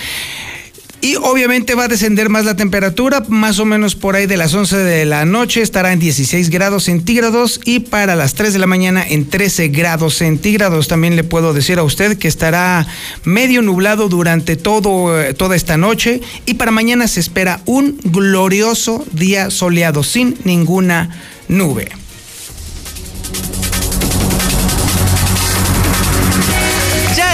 Y 1.02 1.16
obviamente 1.16 1.74
va 1.74 1.86
a 1.86 1.88
descender 1.88 2.30
más 2.30 2.46
la 2.46 2.56
temperatura, 2.56 3.24
más 3.28 3.58
o 3.58 3.66
menos 3.66 3.96
por 3.96 4.16
ahí 4.16 4.28
de 4.28 4.38
las 4.38 4.54
11 4.54 4.78
de 4.78 5.06
la 5.06 5.26
noche 5.26 5.64
estará 5.64 5.94
en 5.94 6.00
16 6.00 6.52
grados 6.52 6.84
centígrados 6.84 7.60
y 7.66 7.80
para 7.80 8.16
las 8.16 8.36
3 8.36 8.54
de 8.54 8.60
la 8.60 8.68
mañana 8.68 9.04
en 9.08 9.28
13 9.28 9.70
grados 9.70 10.16
centígrados. 10.16 10.88
También 10.88 11.16
le 11.16 11.24
puedo 11.24 11.54
decir 11.54 11.80
a 11.80 11.84
usted 11.84 12.20
que 12.20 12.28
estará 12.28 12.86
medio 13.24 13.64
nublado 13.64 14.10
durante 14.10 14.56
todo, 14.56 15.20
eh, 15.20 15.34
toda 15.34 15.56
esta 15.56 15.76
noche 15.76 16.22
y 16.46 16.54
para 16.54 16.70
mañana 16.70 17.08
se 17.08 17.20
espera 17.20 17.62
un 17.66 17.98
glorioso 18.04 19.04
día 19.12 19.50
soleado 19.50 20.04
sin 20.04 20.38
ninguna 20.44 21.10
nube. 21.48 21.90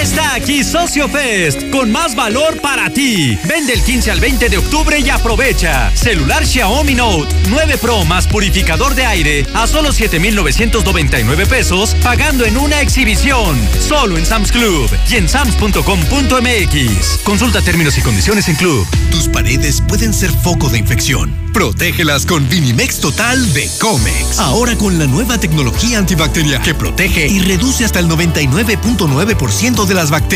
está 0.01 0.26
aquí 0.37 0.63
Socio 0.63 1.09
Fest 1.09 1.69
con 1.71 1.91
más 1.91 2.15
valor 2.15 2.61
para 2.61 2.91
ti. 2.91 3.37
Vende 3.47 3.73
el 3.73 3.81
15 3.81 4.11
al 4.11 4.19
20 4.19 4.49
de 4.49 4.57
octubre 4.57 4.99
y 4.99 5.09
aprovecha. 5.09 5.91
Celular 5.95 6.45
Xiaomi 6.45 6.93
Note 6.93 7.35
9 7.49 7.77
Pro 7.79 8.05
más 8.05 8.27
purificador 8.27 8.93
de 8.93 9.05
aire 9.05 9.47
a 9.55 9.65
solo 9.65 9.91
7,999 9.91 11.47
pesos 11.47 11.95
pagando 12.03 12.45
en 12.45 12.57
una 12.57 12.81
exhibición. 12.81 13.57
Solo 13.79 14.17
en 14.17 14.25
Sam's 14.25 14.51
Club 14.51 14.89
y 15.09 15.15
en 15.15 15.27
sams.com.mx. 15.27 17.17
Consulta 17.23 17.61
términos 17.61 17.97
y 17.97 18.01
condiciones 18.01 18.47
en 18.47 18.55
Club. 18.55 18.87
Tus 19.11 19.27
paredes 19.27 19.81
pueden 19.87 20.13
ser 20.13 20.29
foco 20.31 20.69
de 20.69 20.77
infección. 20.77 21.35
Protégelas 21.51 22.27
con 22.27 22.47
Vinimex 22.47 22.99
Total 22.99 23.53
de 23.53 23.67
Comex. 23.79 24.37
Ahora 24.37 24.77
con 24.77 24.99
la 24.99 25.07
nueva 25.07 25.39
tecnología 25.39 25.97
antibacterial 25.97 26.61
que 26.61 26.75
protege 26.75 27.27
y 27.27 27.39
reduce 27.39 27.83
hasta 27.83 27.99
el 27.99 28.07
99.9% 28.07 29.85
de 29.85 29.93
las 29.95 30.11
bacterias. 30.11 30.26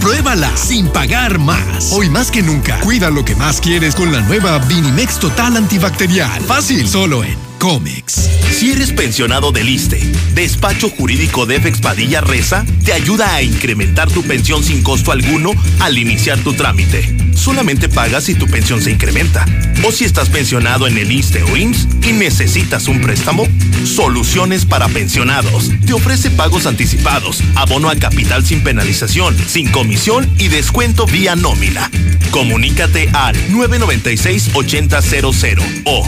Pruébala 0.00 0.50
sin 0.56 0.88
pagar 0.88 1.38
más. 1.38 1.92
Hoy 1.92 2.10
más 2.10 2.30
que 2.30 2.42
nunca, 2.42 2.80
cuida 2.80 3.08
lo 3.08 3.24
que 3.24 3.36
más 3.36 3.60
quieres 3.60 3.94
con 3.94 4.10
la 4.10 4.20
nueva 4.20 4.58
Vinimex 4.58 5.20
Total 5.20 5.56
Antibacterial. 5.56 6.42
Fácil, 6.42 6.88
solo 6.88 7.22
en 7.22 7.47
Comex. 7.58 8.28
Si 8.52 8.72
eres 8.72 8.92
pensionado 8.92 9.52
del 9.52 9.68
ISTE, 9.68 10.00
Despacho 10.34 10.88
Jurídico 10.90 11.46
de 11.46 11.60
Padilla 11.80 12.20
Reza 12.20 12.66
te 12.84 12.92
ayuda 12.92 13.34
a 13.34 13.42
incrementar 13.42 14.10
tu 14.10 14.22
pensión 14.22 14.64
sin 14.64 14.82
costo 14.82 15.12
alguno 15.12 15.52
al 15.80 15.98
iniciar 15.98 16.38
tu 16.38 16.54
trámite. 16.54 17.14
Solamente 17.34 17.88
pagas 17.88 18.24
si 18.24 18.34
tu 18.34 18.46
pensión 18.46 18.82
se 18.82 18.90
incrementa. 18.90 19.46
O 19.84 19.92
si 19.92 20.04
estás 20.04 20.28
pensionado 20.28 20.88
en 20.88 20.98
el 20.98 21.12
ISTE 21.12 21.44
o 21.44 21.56
IMSS 21.56 21.86
y 22.08 22.12
necesitas 22.12 22.88
un 22.88 23.00
préstamo, 23.00 23.46
Soluciones 23.84 24.64
para 24.64 24.88
Pensionados. 24.88 25.70
Te 25.86 25.92
ofrece 25.92 26.30
pagos 26.30 26.66
anticipados, 26.66 27.44
abono 27.54 27.90
a 27.90 27.96
capital 27.96 28.44
sin 28.44 28.62
penalización, 28.62 29.36
sin 29.46 29.68
comisión 29.68 30.28
y 30.38 30.48
descuento 30.48 31.06
vía 31.06 31.36
nómina. 31.36 31.90
Comunícate 32.30 33.10
al 33.12 33.36
996-8000 33.50 35.84
o 35.84 36.04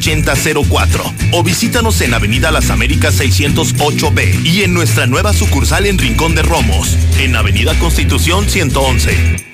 996-8004 0.00 1.32
o 1.32 1.42
visítanos 1.42 2.00
en 2.00 2.14
Avenida 2.14 2.50
Las 2.50 2.70
Américas 2.70 3.20
608B 3.20 4.44
y 4.44 4.62
en 4.62 4.74
nuestra 4.74 5.06
nueva 5.06 5.32
sucursal 5.32 5.86
en 5.86 5.98
Rincón 5.98 6.34
de 6.34 6.42
Romos, 6.42 6.96
en 7.18 7.36
Avenida 7.36 7.78
Constitución 7.78 8.48
111. 8.48 9.46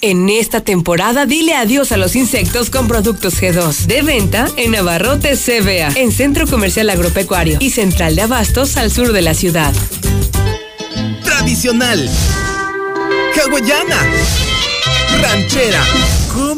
En 0.00 0.28
esta 0.28 0.60
temporada 0.60 1.24
dile 1.24 1.54
adiós 1.54 1.90
a 1.92 1.96
los 1.96 2.14
insectos 2.14 2.68
con 2.68 2.88
productos 2.88 3.40
G2. 3.40 3.86
De 3.86 4.02
venta 4.02 4.46
en 4.56 4.72
Navarrote 4.72 5.34
CBA, 5.34 5.98
en 5.98 6.12
Centro 6.12 6.46
Comercial 6.46 6.90
Agropecuario 6.90 7.56
y 7.58 7.70
Central 7.70 8.14
de 8.14 8.22
Abastos 8.22 8.76
al 8.76 8.90
sur 8.90 9.12
de 9.12 9.22
la 9.22 9.32
ciudad. 9.32 9.72
Tradicional. 11.24 12.10
Hawaiana. 13.34 13.96
Ranchera 15.22 15.82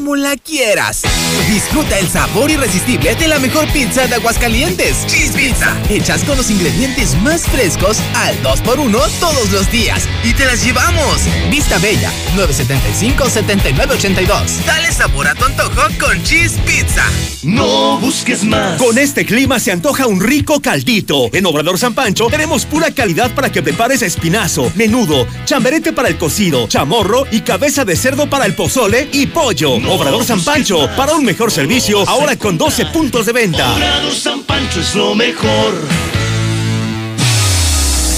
como 0.06 0.14
la 0.14 0.36
quieras. 0.36 1.02
Disfruta 1.48 1.98
el 1.98 2.08
sabor 2.08 2.48
irresistible 2.48 3.16
de 3.16 3.26
la 3.26 3.40
mejor 3.40 3.66
pizza 3.72 4.06
de 4.06 4.14
Aguascalientes. 4.14 5.04
Cheese 5.08 5.32
Pizza. 5.32 5.76
Hechas 5.90 6.22
con 6.22 6.36
los 6.36 6.48
ingredientes 6.48 7.20
más 7.22 7.42
frescos 7.42 7.98
al 8.14 8.40
2x1 8.40 9.10
todos 9.18 9.50
los 9.50 9.68
días. 9.72 10.04
Y 10.22 10.32
te 10.34 10.44
las 10.44 10.64
llevamos. 10.64 11.22
Vista 11.50 11.78
Bella, 11.78 12.12
975-7982. 12.36 14.64
Dale 14.64 14.92
sabor 14.92 15.26
a 15.26 15.34
tu 15.34 15.44
antojo 15.44 15.82
con 15.98 16.22
Cheese 16.22 16.56
Pizza. 16.64 17.02
No 17.42 17.98
busques 17.98 18.44
más. 18.44 18.80
Con 18.80 18.98
este 18.98 19.26
clima 19.26 19.58
se 19.58 19.72
antoja 19.72 20.06
un 20.06 20.20
rico 20.20 20.60
caldito. 20.60 21.30
En 21.32 21.46
Obrador 21.46 21.78
San 21.78 21.94
Pancho 21.94 22.28
tenemos 22.28 22.64
pura 22.64 22.92
calidad 22.92 23.34
para 23.34 23.50
que 23.50 23.60
prepares 23.62 24.02
espinazo, 24.02 24.70
menudo, 24.74 25.26
chamberete 25.44 25.92
para 25.92 26.08
el 26.08 26.18
cocido, 26.18 26.68
chamorro 26.68 27.26
y 27.30 27.42
cabeza 27.42 27.84
de 27.84 27.96
cerdo 27.96 28.30
para 28.30 28.46
el 28.46 28.54
pozole 28.54 29.08
y 29.12 29.26
pollo. 29.26 29.78
Obrador 29.96 30.24
San 30.26 30.42
Pancho, 30.42 30.90
para 30.94 31.14
un 31.14 31.24
mejor 31.24 31.50
servicio, 31.50 32.06
ahora 32.06 32.36
con 32.36 32.58
12 32.58 32.84
puntos 32.86 33.24
de 33.24 33.32
venta. 33.32 33.72
Obrador 33.72 34.14
San 34.14 34.42
Pancho 34.42 34.80
es 34.80 34.94
lo 34.94 35.14
mejor. 35.14 35.72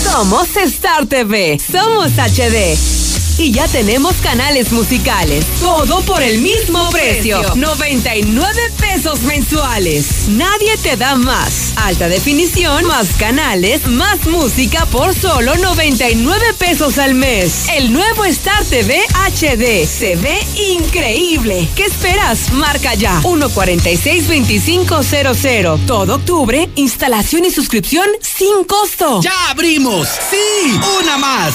Somos 0.03 0.57
Star 0.57 1.07
TV, 1.07 1.57
somos 1.61 2.11
HD 2.19 2.98
y 3.39 3.53
ya 3.53 3.69
tenemos 3.69 4.17
canales 4.17 4.73
musicales. 4.73 5.45
Todo 5.61 6.01
por 6.03 6.23
el 6.23 6.41
mismo 6.41 6.91
precio. 6.91 7.41
99 7.55 8.73
pesos 8.79 9.21
mensuales. 9.23 10.29
Nadie 10.29 10.77
te 10.83 10.97
da 10.97 11.15
más. 11.15 11.73
Alta 11.77 12.09
definición, 12.09 12.85
más 12.87 13.09
canales, 13.19 13.87
más 13.87 14.27
música 14.27 14.85
por 14.87 15.15
solo 15.15 15.55
99 15.57 16.55
pesos 16.59 16.99
al 16.99 17.15
mes. 17.15 17.69
El 17.75 17.93
nuevo 17.93 18.25
Star 18.25 18.65
TV 18.65 19.01
HD 19.13 19.87
se 19.87 20.17
ve 20.17 20.37
increíble. 20.73 21.69
¿Qué 21.77 21.85
esperas? 21.85 22.53
Marca 22.53 22.95
ya. 22.95 23.21
146-2500. 23.23 25.87
Todo 25.87 26.17
octubre, 26.17 26.69
instalación 26.75 27.45
y 27.45 27.51
suscripción 27.51 28.07
sin 28.21 28.65
costo. 28.65 29.21
¡Ya 29.23 29.51
abrimos! 29.51 30.09
¡Sí! 30.31 30.37
¡Una 31.01 31.19
más! 31.19 31.55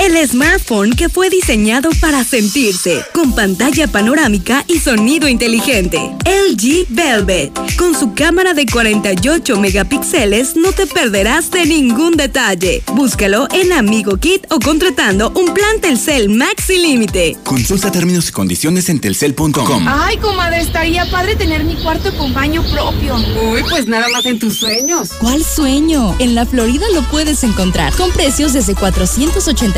El 0.00 0.28
smartphone 0.28 0.94
que 0.94 1.08
fue 1.08 1.30
diseñado 1.30 1.90
para 2.00 2.24
sentirse, 2.24 3.04
con 3.12 3.34
pantalla 3.34 3.86
panorámica 3.86 4.64
y 4.68 4.78
sonido 4.78 5.28
inteligente. 5.28 5.98
LG 6.24 6.86
Velvet. 6.88 7.52
Con 7.76 7.94
su 7.94 8.14
cámara 8.14 8.54
de 8.54 8.66
48 8.66 9.58
megapíxeles 9.58 10.56
no 10.56 10.72
te 10.72 10.86
perderás 10.86 11.50
de 11.50 11.66
ningún 11.66 12.16
detalle. 12.16 12.82
Búscalo 12.94 13.48
en 13.52 13.72
Amigo 13.72 14.16
Kit 14.16 14.46
o 14.50 14.58
contratando 14.58 15.32
un 15.34 15.54
plan 15.54 15.80
Telcel 15.80 16.28
Maxi 16.28 16.78
Límite. 16.78 17.36
Consulta 17.44 17.90
términos 17.90 18.28
y 18.28 18.32
condiciones 18.32 18.88
en 18.88 19.00
telcel.com. 19.00 19.86
Ay, 19.88 20.16
comadre, 20.18 20.60
estaría 20.60 21.10
padre 21.10 21.36
tener 21.36 21.64
mi 21.64 21.76
cuarto 21.76 22.16
con 22.16 22.32
baño 22.34 22.62
propio. 22.70 23.16
Uy, 23.50 23.62
pues 23.68 23.86
nada 23.86 24.08
más 24.08 24.24
en 24.26 24.38
tus 24.38 24.58
sueños. 24.58 25.10
¿Cuál 25.18 25.44
sueño? 25.44 26.14
En 26.18 26.34
la 26.34 26.46
Florida 26.46 26.86
lo 26.92 27.02
puedes 27.08 27.44
encontrar 27.44 27.92
con 27.94 28.10
precios 28.12 28.52
desde 28.52 28.74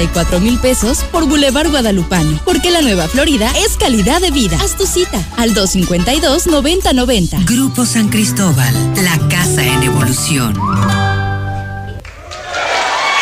484 0.06 0.40
mil 0.40 0.58
pesos 0.58 1.04
por 1.10 1.26
Boulevard 1.26 1.70
Guadalupano. 1.70 2.40
Porque 2.44 2.70
la 2.70 2.82
nueva 2.82 3.08
Florida 3.08 3.50
es 3.58 3.76
calidad 3.76 4.20
de 4.20 4.30
vida. 4.30 4.58
Haz 4.60 4.76
tu 4.76 4.86
cita 4.86 5.22
al 5.36 5.54
252-9090. 5.54 7.44
Grupo 7.44 7.84
San 7.86 8.08
Cristóbal, 8.08 8.74
la 9.02 9.18
casa 9.28 9.64
en 9.64 9.82
evolución. 9.82 11.15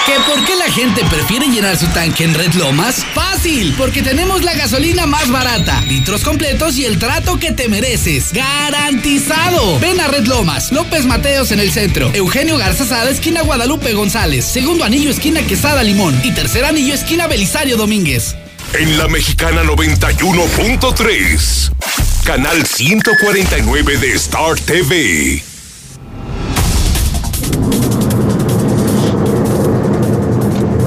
¿Que 0.07 0.13
por 0.31 0.45
qué 0.45 0.55
la 0.57 0.71
gente 0.71 1.03
prefiere 1.07 1.47
llenar 1.47 1.79
su 1.79 1.87
tanque 1.87 2.25
en 2.25 2.35
Red 2.35 2.53
Lomas? 2.55 3.07
Fácil, 3.15 3.75
porque 3.79 4.03
tenemos 4.03 4.45
la 4.45 4.53
gasolina 4.53 5.07
más 5.07 5.31
barata, 5.31 5.81
litros 5.89 6.23
completos 6.23 6.77
y 6.77 6.85
el 6.85 6.99
trato 6.99 7.39
que 7.39 7.53
te 7.53 7.71
mereces. 7.71 8.35
¡Garantizado! 8.35 9.81
Ven 9.81 9.99
a 10.01 10.09
Red 10.09 10.27
Lomas, 10.27 10.73
López 10.73 11.07
Mateos 11.07 11.53
en 11.53 11.61
el 11.61 11.73
centro, 11.73 12.11
Eugenio 12.13 12.59
Garza 12.59 12.85
Sada, 12.85 13.09
esquina 13.09 13.41
Guadalupe 13.41 13.95
González, 13.95 14.45
segundo 14.45 14.85
anillo, 14.85 15.09
esquina 15.09 15.41
Quesada 15.41 15.83
Limón 15.83 16.21
y 16.23 16.33
tercer 16.33 16.67
anillo, 16.67 16.93
esquina 16.93 17.27
Belisario 17.27 17.79
Domínguez. 17.79 18.35
En 18.75 18.99
la 18.99 19.09
mexicana 19.09 19.63
91.3, 19.63 21.71
canal 22.25 22.67
149 22.67 23.97
de 23.97 24.13
Star 24.13 24.61
TV. 24.61 25.54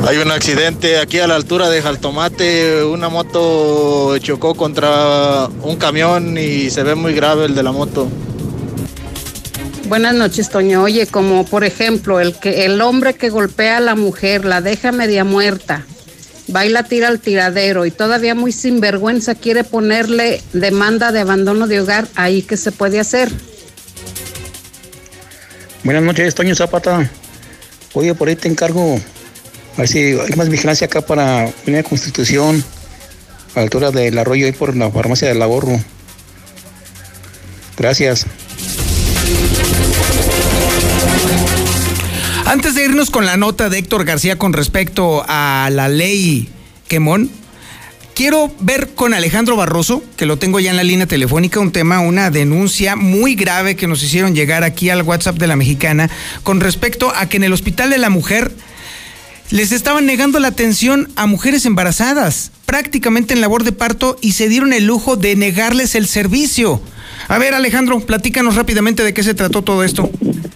Hay 0.07 0.19
un 0.19 0.31
accidente 0.31 0.99
aquí 0.99 1.19
a 1.19 1.27
la 1.27 1.35
altura 1.35 1.69
de 1.69 1.81
Jaltomate. 1.81 2.81
Una 2.85 3.09
moto 3.09 4.17
chocó 4.19 4.55
contra 4.55 5.49
un 5.63 5.75
camión 5.75 6.37
y 6.37 6.69
se 6.69 6.81
ve 6.83 6.95
muy 6.95 7.13
grave 7.13 7.43
el 7.43 7.55
de 7.55 7.61
la 7.61 7.73
moto. 7.73 8.07
Buenas 9.89 10.15
noches, 10.15 10.49
Toño. 10.49 10.81
Oye, 10.81 11.07
como 11.07 11.45
por 11.45 11.65
ejemplo, 11.65 12.21
el 12.21 12.39
que 12.39 12.63
el 12.63 12.79
hombre 12.79 13.15
que 13.15 13.29
golpea 13.29 13.77
a 13.77 13.79
la 13.81 13.95
mujer, 13.95 14.45
la 14.45 14.61
deja 14.61 14.93
media 14.93 15.25
muerta, 15.25 15.85
va 16.55 16.65
y 16.65 16.69
la 16.69 16.83
tira 16.83 17.09
al 17.09 17.19
tiradero 17.19 17.85
y 17.85 17.91
todavía 17.91 18.33
muy 18.33 18.53
sinvergüenza 18.53 19.35
quiere 19.35 19.65
ponerle 19.65 20.41
demanda 20.53 21.11
de 21.11 21.19
abandono 21.19 21.67
de 21.67 21.81
hogar, 21.81 22.07
ahí 22.15 22.43
qué 22.43 22.55
se 22.55 22.71
puede 22.71 23.01
hacer. 23.01 23.29
Buenas 25.83 26.03
noches, 26.03 26.33
Toño 26.33 26.55
Zapata. 26.55 27.11
Oye, 27.91 28.15
por 28.15 28.29
ahí 28.29 28.37
te 28.37 28.47
encargo 28.47 29.01
a 29.77 29.81
ver 29.81 29.87
si 29.87 29.99
hay 29.99 30.35
más 30.35 30.49
vigilancia 30.49 30.85
acá 30.85 31.01
para 31.01 31.53
una 31.67 31.83
Constitución, 31.83 32.63
a 33.53 33.59
la 33.59 33.61
altura 33.61 33.91
del 33.91 34.17
arroyo 34.17 34.47
ahí 34.47 34.51
por 34.51 34.75
la 34.75 34.89
farmacia 34.89 35.27
del 35.27 35.39
ahorro. 35.39 35.79
Gracias. 37.77 38.25
Antes 42.45 42.73
de 42.73 42.85
irnos 42.85 43.11
con 43.11 43.25
la 43.27 43.37
nota 43.37 43.69
de 43.69 43.77
Héctor 43.77 44.03
García 44.03 44.39
con 44.39 44.53
respecto 44.53 45.23
a 45.27 45.69
la 45.71 45.89
ley 45.89 46.49
Quemón, 46.87 47.29
quiero 48.15 48.51
ver 48.59 48.95
con 48.95 49.13
Alejandro 49.13 49.55
Barroso, 49.57 50.01
que 50.15 50.25
lo 50.25 50.39
tengo 50.39 50.59
ya 50.59 50.71
en 50.71 50.77
la 50.77 50.83
línea 50.83 51.05
telefónica, 51.05 51.59
un 51.59 51.71
tema, 51.71 51.99
una 51.99 52.31
denuncia 52.31 52.95
muy 52.95 53.35
grave 53.35 53.75
que 53.75 53.85
nos 53.85 54.01
hicieron 54.01 54.33
llegar 54.33 54.63
aquí 54.63 54.89
al 54.89 55.03
WhatsApp 55.03 55.37
de 55.37 55.45
la 55.45 55.55
mexicana 55.55 56.09
con 56.41 56.61
respecto 56.61 57.13
a 57.15 57.29
que 57.29 57.37
en 57.37 57.43
el 57.43 57.53
Hospital 57.53 57.91
de 57.91 57.99
la 57.99 58.09
Mujer 58.09 58.51
les 59.49 59.71
estaban 59.71 60.05
negando 60.05 60.39
la 60.39 60.49
atención 60.49 61.07
a 61.15 61.25
mujeres 61.25 61.65
embarazadas, 61.65 62.51
prácticamente 62.65 63.33
en 63.33 63.41
labor 63.41 63.63
de 63.63 63.71
parto, 63.71 64.17
y 64.21 64.33
se 64.33 64.49
dieron 64.49 64.73
el 64.73 64.85
lujo 64.85 65.15
de 65.15 65.35
negarles 65.35 65.95
el 65.95 66.07
servicio. 66.07 66.81
A 67.29 67.37
ver, 67.37 67.53
Alejandro, 67.53 67.99
platícanos 67.99 68.55
rápidamente 68.55 69.03
de 69.03 69.13
qué 69.13 69.23
se 69.23 69.33
trató 69.33 69.61
todo 69.61 69.83
esto. 69.83 70.09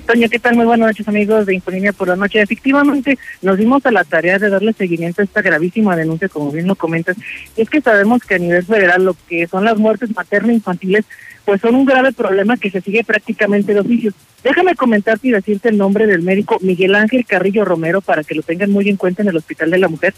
Toño, 0.06 0.28
¿qué 0.30 0.40
tal? 0.40 0.56
Muy 0.56 0.66
buenas 0.66 0.90
noches, 0.90 1.08
amigos 1.08 1.46
de 1.46 1.56
Infolínea 1.56 1.94
por 1.94 2.08
la 2.08 2.16
Noche. 2.16 2.42
Efectivamente, 2.42 3.18
nos 3.42 3.58
dimos 3.58 3.86
a 3.86 3.92
la 3.92 4.04
tarea 4.04 4.40
de 4.40 4.50
darle 4.50 4.74
seguimiento 4.74 5.22
a 5.22 5.26
esta 5.26 5.42
gravísima 5.42 5.96
denuncia, 5.96 6.28
como 6.28 6.52
bien 6.52 6.68
lo 6.68 6.76
comentas. 6.76 7.16
Es 7.56 7.70
que 7.70 7.82
sabemos 7.82 8.24
que 8.24 8.36
a 8.36 8.40
nivel 8.40 8.66
federal 8.66 9.06
lo 9.06 9.16
que 9.28 9.48
son 9.48 9.64
las 9.64 9.78
muertes 9.78 10.14
materno-infantiles, 10.14 11.06
pues 11.46 11.62
son 11.62 11.76
un 11.76 11.86
grave 11.86 12.12
problema 12.12 12.58
que 12.58 12.70
se 12.70 12.82
sigue 12.82 13.04
prácticamente 13.04 13.74
de 13.74 13.80
oficio. 13.80 14.14
Déjame 14.44 14.76
comentarte 14.76 15.28
y 15.28 15.32
decirte 15.32 15.70
el 15.70 15.78
nombre 15.78 16.08
del 16.08 16.22
médico 16.22 16.58
Miguel 16.62 16.96
Ángel 16.96 17.26
Carrillo 17.26 17.66
Romero 17.66 18.02
para 18.02 18.24
que 18.24 18.36
lo 18.36 18.42
tengan 18.42 18.72
muy 18.72 18.90
en 18.90 18.98
cuenta 18.98 19.22
en 19.22 19.30
el 19.30 19.38
Hospital 19.38 19.72
de 19.72 19.78
la 19.78 19.88
Mujer. 19.88 20.14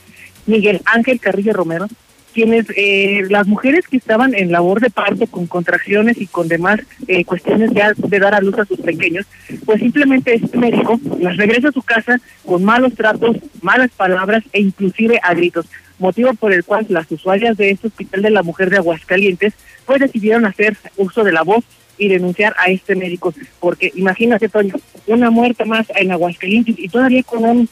Miguel 0.46 0.82
Ángel 0.86 1.20
Carrillo 1.20 1.54
Romero, 1.54 1.88
quienes 2.34 2.66
eh, 2.76 3.24
las 3.30 3.48
mujeres 3.48 3.88
que 3.88 3.98
estaban 3.98 4.34
en 4.34 4.52
labor 4.52 4.82
de 4.82 4.90
parto 4.90 5.28
con 5.28 5.46
contracciones 5.46 6.20
y 6.20 6.28
con 6.28 6.48
demás 6.48 6.80
eh, 7.08 7.24
cuestiones 7.24 7.72
ya 7.74 7.94
de 7.96 8.20
dar 8.20 8.34
a 8.34 8.42
luz 8.42 8.58
a 8.58 8.66
sus 8.66 8.80
pequeños, 8.80 9.26
pues 9.66 9.80
simplemente 9.80 10.36
este 10.36 10.58
médico 10.58 11.00
las 11.20 11.38
regresa 11.38 11.70
a 11.70 11.74
su 11.74 11.84
casa 11.84 12.20
con 12.46 12.64
malos 12.64 12.96
tratos, 12.96 13.38
malas 13.62 13.92
palabras 13.92 14.44
e 14.52 14.62
inclusive 14.62 15.20
a 15.22 15.34
gritos, 15.34 15.68
motivo 16.00 16.34
por 16.34 16.54
el 16.54 16.64
cual 16.64 16.86
las 16.90 17.12
usuarias 17.12 17.58
de 17.58 17.72
este 17.72 17.88
Hospital 17.88 18.22
de 18.22 18.30
la 18.30 18.44
Mujer 18.44 18.70
de 18.70 18.78
Aguascalientes 18.78 19.54
pues 19.86 20.00
decidieron 20.00 20.46
hacer 20.46 20.78
uso 20.98 21.24
de 21.24 21.32
la 21.32 21.44
voz 21.44 21.64
y 21.98 22.08
denunciar 22.08 22.56
a 22.58 22.72
este 22.72 22.96
médico, 22.96 23.34
porque 23.60 23.92
imagínate, 23.96 24.50
Toño, 24.50 24.76
una 25.08 25.30
muerte 25.30 25.66
más 25.66 25.88
en 25.96 26.12
Aguascalientes 26.12 26.76
y 26.78 26.90
todavía 26.90 27.24
con 27.24 27.46
un 27.46 27.70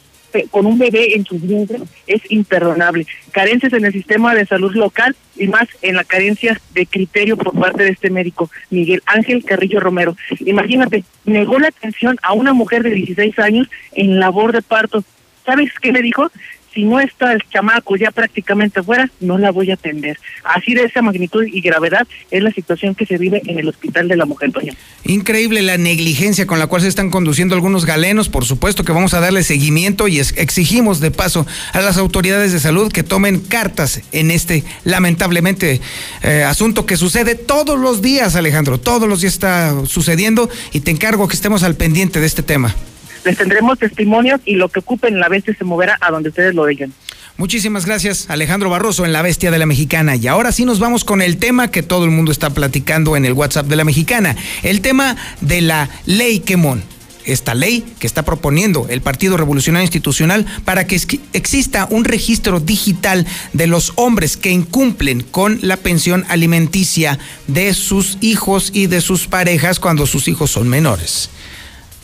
con 0.50 0.66
un 0.66 0.78
bebé 0.78 1.16
en 1.16 1.26
sus 1.26 1.42
vientres 1.42 1.82
es 2.08 2.22
imperdonable. 2.30 3.06
Carencias 3.32 3.74
en 3.74 3.86
el 3.86 3.94
sistema 3.94 4.34
de 4.34 4.46
salud 4.46 4.74
local 4.74 5.16
y 5.36 5.48
más 5.48 5.68
en 5.82 5.96
la 5.96 6.04
carencia 6.04 6.60
de 6.74 6.86
criterio 6.86 7.38
por 7.38 7.60
parte 7.60 7.84
de 7.84 7.90
este 7.90 8.10
médico, 8.10 8.50
Miguel 8.70 9.02
Ángel 9.06 9.44
Carrillo 9.44 9.80
Romero. 9.80 10.16
Imagínate, 10.40 11.04
negó 11.26 11.60
la 11.60 11.68
atención 11.68 12.18
a 12.22 12.34
una 12.34 12.54
mujer 12.54 12.84
de 12.84 12.92
16 12.92 13.40
años 13.40 13.68
en 13.94 14.20
labor 14.20 14.54
de 14.54 14.62
parto. 14.62 15.04
¿Sabes 15.46 15.72
qué 15.82 15.92
le 15.92 16.02
dijo? 16.02 16.32
Si 16.74 16.84
no 16.84 17.00
está 17.00 17.34
el 17.34 17.44
chamaco 17.50 17.96
ya 17.96 18.12
prácticamente 18.12 18.82
fuera, 18.82 19.10
no 19.20 19.38
la 19.38 19.52
voy 19.52 19.72
a 19.72 19.74
atender. 19.74 20.18
Así 20.44 20.74
de 20.74 20.84
esa 20.84 21.02
magnitud 21.02 21.44
y 21.46 21.62
gravedad 21.62 22.08
es 22.30 22.42
la 22.42 22.52
situación 22.52 22.96
que 22.96 23.06
se 23.06 23.18
vive 23.18 23.42
en 23.46 23.60
el 23.60 23.68
Hospital 23.68 24.08
de 24.08 24.16
la 24.16 24.26
Mujer, 24.26 24.52
doña. 24.52 24.74
Increíble 25.04 25.62
la 25.62 25.78
negligencia 25.78 26.48
con 26.48 26.60
la 26.60 26.68
cual 26.68 26.82
se 26.82 26.88
están 26.88 27.10
conduciendo 27.10 27.56
algunos 27.56 27.86
galenos. 27.86 28.30
Por 28.30 28.46
supuesto 28.46 28.84
que 28.84 28.92
vamos 28.92 29.14
a 29.14 29.20
darle 29.20 29.44
seguimiento 29.44 30.08
y 30.08 30.20
exigimos 30.20 31.00
de 31.00 31.12
paso 31.12 31.46
a 31.74 31.82
las 31.82 31.98
autoridades 31.98 32.54
de 32.54 32.60
salud 32.60 32.92
que 32.92 33.04
tomen 33.04 33.40
cartas 33.40 34.02
en 34.12 34.32
este 34.32 34.64
lamentablemente 34.84 35.82
eh, 36.24 36.44
asunto 36.44 36.86
que 36.86 36.98
sucede 36.98 37.36
todos 37.36 37.80
los 37.80 38.02
días, 38.02 38.36
Alejandro. 38.36 38.80
Todos 38.80 39.10
los 39.10 39.22
días 39.22 39.34
está 39.34 39.86
sucediendo 39.86 40.50
y 40.72 40.82
te 40.82 40.92
encargo 40.92 41.28
que 41.28 41.36
estemos 41.36 41.64
al 41.64 41.76
pendiente 41.76 42.20
de 42.20 42.28
este 42.28 42.44
tema 42.44 42.76
les 43.24 43.38
tendremos 43.38 43.80
testimonios 43.80 44.42
y 44.46 44.56
lo 44.56 44.70
que 44.70 44.80
ocupen 44.80 45.20
la 45.20 45.30
bestia 45.30 45.56
se 45.58 45.64
moverá 45.64 45.98
a 46.02 46.12
donde 46.12 46.30
ustedes 46.30 46.56
lo 46.56 46.66
digan. 46.66 46.94
Muchísimas 47.38 47.86
gracias, 47.86 48.30
Alejandro 48.30 48.70
Barroso, 48.70 49.04
en 49.04 49.14
La 49.14 49.22
Bestia 49.22 49.50
de 49.50 49.58
la 49.58 49.66
Mexicana. 49.66 50.16
Y 50.16 50.28
ahora 50.28 50.52
sí 50.52 50.64
nos 50.64 50.80
vamos 50.80 51.04
con 51.04 51.22
el 51.22 51.38
tema 51.38 51.72
que 51.72 51.82
todo 51.82 52.06
el 52.06 52.12
mundo 52.12 52.32
está 52.32 52.52
platicando 52.52 53.16
en 53.16 53.26
el 53.26 53.34
WhatsApp 53.34 53.66
de 53.66 53.76
la 53.76 53.84
Mexicana, 53.84 54.36
el 54.62 54.82
tema 54.82 55.16
de 55.42 55.62
la 55.62 55.90
ley 56.06 56.40
Quemón. 56.40 56.84
Esta 57.26 57.54
ley 57.54 57.84
que 58.00 58.08
está 58.08 58.24
proponiendo 58.24 58.88
el 58.90 59.02
Partido 59.02 59.38
Revolucionario 59.38 59.86
Institucional 59.86 60.46
para 60.66 60.88
que 60.88 61.00
exista 61.34 61.88
un 61.90 62.04
registro 62.04 62.60
digital 62.60 63.28
de 63.54 63.68
los 63.68 63.94
hombres 63.96 64.38
que 64.38 64.50
incumplen 64.50 65.22
con 65.22 65.60
la 65.62 65.78
pensión 65.78 66.26
alimenticia 66.30 67.20
de 67.48 67.76
sus 67.76 68.18
hijos 68.22 68.72
y 68.74 68.88
de 68.88 69.02
sus 69.02 69.28
parejas 69.28 69.80
cuando 69.80 70.08
sus 70.08 70.28
hijos 70.28 70.50
son 70.50 70.68
menores. 70.68 71.30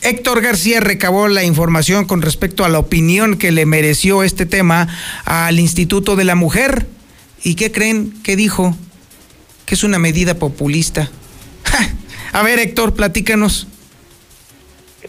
Héctor 0.01 0.41
García 0.41 0.79
recabó 0.79 1.27
la 1.27 1.43
información 1.43 2.05
con 2.05 2.21
respecto 2.21 2.63
a 2.63 2.69
la 2.69 2.79
opinión 2.79 3.37
que 3.37 3.51
le 3.51 3.65
mereció 3.65 4.23
este 4.23 4.45
tema 4.45 4.87
al 5.25 5.59
Instituto 5.59 6.15
de 6.15 6.23
la 6.23 6.35
Mujer. 6.35 6.87
¿Y 7.43 7.55
qué 7.55 7.71
creen 7.71 8.11
que 8.23 8.35
dijo? 8.35 8.75
Que 9.65 9.75
es 9.75 9.83
una 9.83 9.99
medida 9.99 10.35
populista. 10.35 11.09
A 12.31 12.43
ver, 12.43 12.59
Héctor, 12.59 12.93
platícanos. 12.93 13.67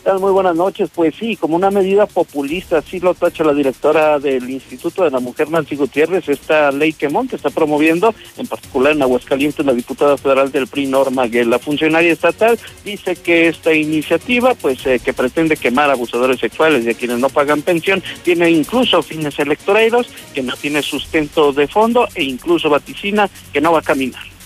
Tal? 0.09 0.21
Muy 0.21 0.33
buenas 0.33 0.57
noches. 0.57 0.89
Pues 0.95 1.15
sí, 1.17 1.37
como 1.37 1.55
una 1.55 1.71
medida 1.71 2.07
populista, 2.07 2.79
así 2.79 2.99
lo 2.99 3.13
tacha 3.13 3.45
la 3.45 3.53
directora 3.53 4.19
del 4.19 4.49
Instituto 4.49 5.05
de 5.05 5.11
la 5.11 5.21
Mujer, 5.21 5.51
Nancy 5.51 5.77
Gutiérrez, 5.77 6.27
esta 6.31 6.73
ley 6.73 6.95
que 6.95 7.11
Monte 7.11 7.37
está 7.37 7.51
promoviendo, 7.51 8.15
en 8.39 8.47
particular 8.47 8.93
en 8.93 9.03
Aguascalientes, 9.03 9.67
la 9.67 9.75
diputada 9.75 10.17
federal 10.17 10.51
del 10.51 10.67
PRI, 10.67 10.87
Norma 10.87 11.27
Guel. 11.27 11.51
La 11.51 11.59
funcionaria 11.59 12.11
estatal 12.11 12.59
dice 12.87 13.17
que 13.17 13.49
esta 13.49 13.75
iniciativa, 13.75 14.55
pues 14.55 14.87
eh, 14.87 14.99
que 14.99 15.13
pretende 15.13 15.59
quemar 15.59 15.91
abusadores 15.91 16.41
sexuales 16.41 16.89
a 16.89 16.99
quienes 16.99 17.19
no 17.19 17.29
pagan 17.29 17.61
pensión, 17.61 18.03
tiene 18.23 18.51
incluso 18.51 19.03
fines 19.03 19.39
electorales, 19.39 20.07
que 20.33 20.43
no 20.43 20.57
tiene 20.57 20.81
sustento 20.81 21.53
de 21.53 21.69
fondo 21.69 22.09
e 22.15 22.25
incluso 22.25 22.71
vaticina 22.71 23.29
que 23.53 23.61
no 23.61 23.73
va 23.73 23.81
a 23.81 23.83
caminar 23.83 24.38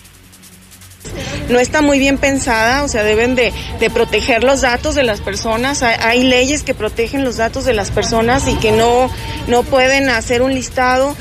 no 1.49 1.59
está 1.59 1.83
muy 1.83 1.99
bien 1.99 2.19
pensada, 2.19 2.85
o 2.85 2.89
sea, 2.89 3.03
deben 3.03 3.35
de, 3.35 3.53
proteger 3.93 4.45
los 4.45 4.61
datos 4.61 4.95
de 4.95 5.03
las 5.03 5.21
personas. 5.21 5.83
Hay, 5.83 6.23
leyes 6.23 6.63
que 6.63 6.75
protegen 6.75 7.25
los 7.25 7.37
datos 7.37 7.65
de 7.65 7.75
las 7.75 7.91
personas 7.91 8.49
y 8.49 8.55
que 8.55 8.73
no, 8.73 9.11
no 9.49 9.63
pueden 9.63 10.09
hacer 10.09 10.43
un 10.43 10.55
listado. 10.55 11.17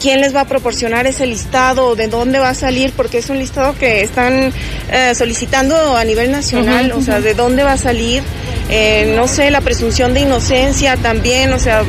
¿Quién 0.00 0.20
les 0.20 0.34
va 0.34 0.42
a 0.42 0.44
proporcionar 0.46 1.06
ese 1.06 1.26
listado? 1.26 1.94
¿De 1.96 2.08
dónde 2.08 2.38
va 2.38 2.50
a 2.50 2.54
salir? 2.54 2.92
Porque 2.96 3.18
es 3.18 3.30
un 3.30 3.38
listado 3.38 3.74
que 3.76 4.02
están 4.02 4.52
eh, 4.90 5.14
solicitando 5.14 5.96
a 5.96 6.04
nivel 6.04 6.30
nacional, 6.30 6.92
o 6.92 7.00
sea, 7.00 7.20
¿de 7.20 7.34
dónde 7.34 7.62
va 7.62 7.72
a 7.72 7.78
salir? 7.78 8.22
Eh, 8.70 9.12
no 9.14 9.28
sé, 9.28 9.50
la 9.50 9.60
presunción 9.60 10.14
de 10.14 10.20
inocencia 10.20 10.96
también, 10.96 11.52
o 11.52 11.58
sea, 11.58 11.82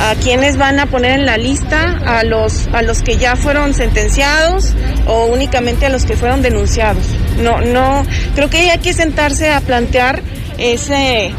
a 0.00 0.14
quiénes 0.16 0.56
van 0.56 0.78
a 0.80 0.86
poner 0.86 1.20
en 1.20 1.26
la 1.26 1.38
lista, 1.38 2.00
a 2.04 2.24
los, 2.24 2.68
a 2.72 2.82
los 2.82 3.02
que 3.02 3.16
ya 3.16 3.36
fueron 3.36 3.74
sentenciados 3.74 4.72
o 5.06 5.26
únicamente 5.26 5.86
a 5.86 5.88
los 5.88 6.04
que 6.04 6.16
fueron 6.16 6.42
denunciados. 6.42 7.04
No, 7.42 7.60
no, 7.60 8.04
creo 8.34 8.48
que 8.50 8.70
hay 8.70 8.78
que 8.78 8.92
sentarse 8.92 9.50
a 9.50 9.60
plantear 9.60 10.22
ese, 10.58 11.32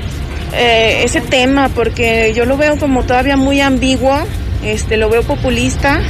eh, 0.54 1.02
ese 1.04 1.22
tema 1.22 1.70
porque 1.70 2.34
yo 2.36 2.46
lo 2.46 2.58
veo 2.58 2.78
como 2.78 3.04
todavía 3.04 3.38
muy 3.38 3.62
ambiguo, 3.62 4.18
este, 4.64 4.98
lo 4.98 5.10
veo 5.10 5.24
populista. 5.24 6.02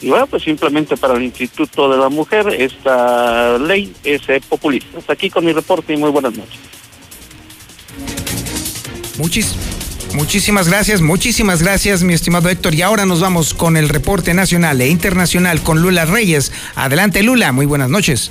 Y 0.00 0.08
bueno, 0.10 0.26
pues 0.26 0.42
simplemente 0.42 0.96
para 0.96 1.14
el 1.14 1.22
Instituto 1.22 1.90
de 1.90 1.96
la 1.96 2.08
Mujer 2.08 2.48
esta 2.58 3.58
ley 3.58 3.94
es 4.04 4.28
eh, 4.28 4.40
populista. 4.48 4.98
Hasta 4.98 5.14
aquí 5.14 5.30
con 5.30 5.44
mi 5.44 5.52
reporte 5.52 5.94
y 5.94 5.96
muy 5.96 6.10
buenas 6.10 6.34
noches. 6.34 6.58
Muchísimas 9.16 9.74
Muchísimas 10.14 10.68
gracias, 10.68 11.00
muchísimas 11.00 11.60
gracias, 11.60 12.04
mi 12.04 12.14
estimado 12.14 12.48
Héctor. 12.48 12.72
Y 12.74 12.82
ahora 12.82 13.04
nos 13.04 13.20
vamos 13.20 13.52
con 13.52 13.76
el 13.76 13.88
reporte 13.88 14.32
nacional 14.32 14.80
e 14.80 14.86
internacional 14.86 15.60
con 15.60 15.82
Lula 15.82 16.04
Reyes. 16.04 16.52
Adelante, 16.76 17.24
Lula, 17.24 17.50
muy 17.50 17.66
buenas 17.66 17.90
noches. 17.90 18.30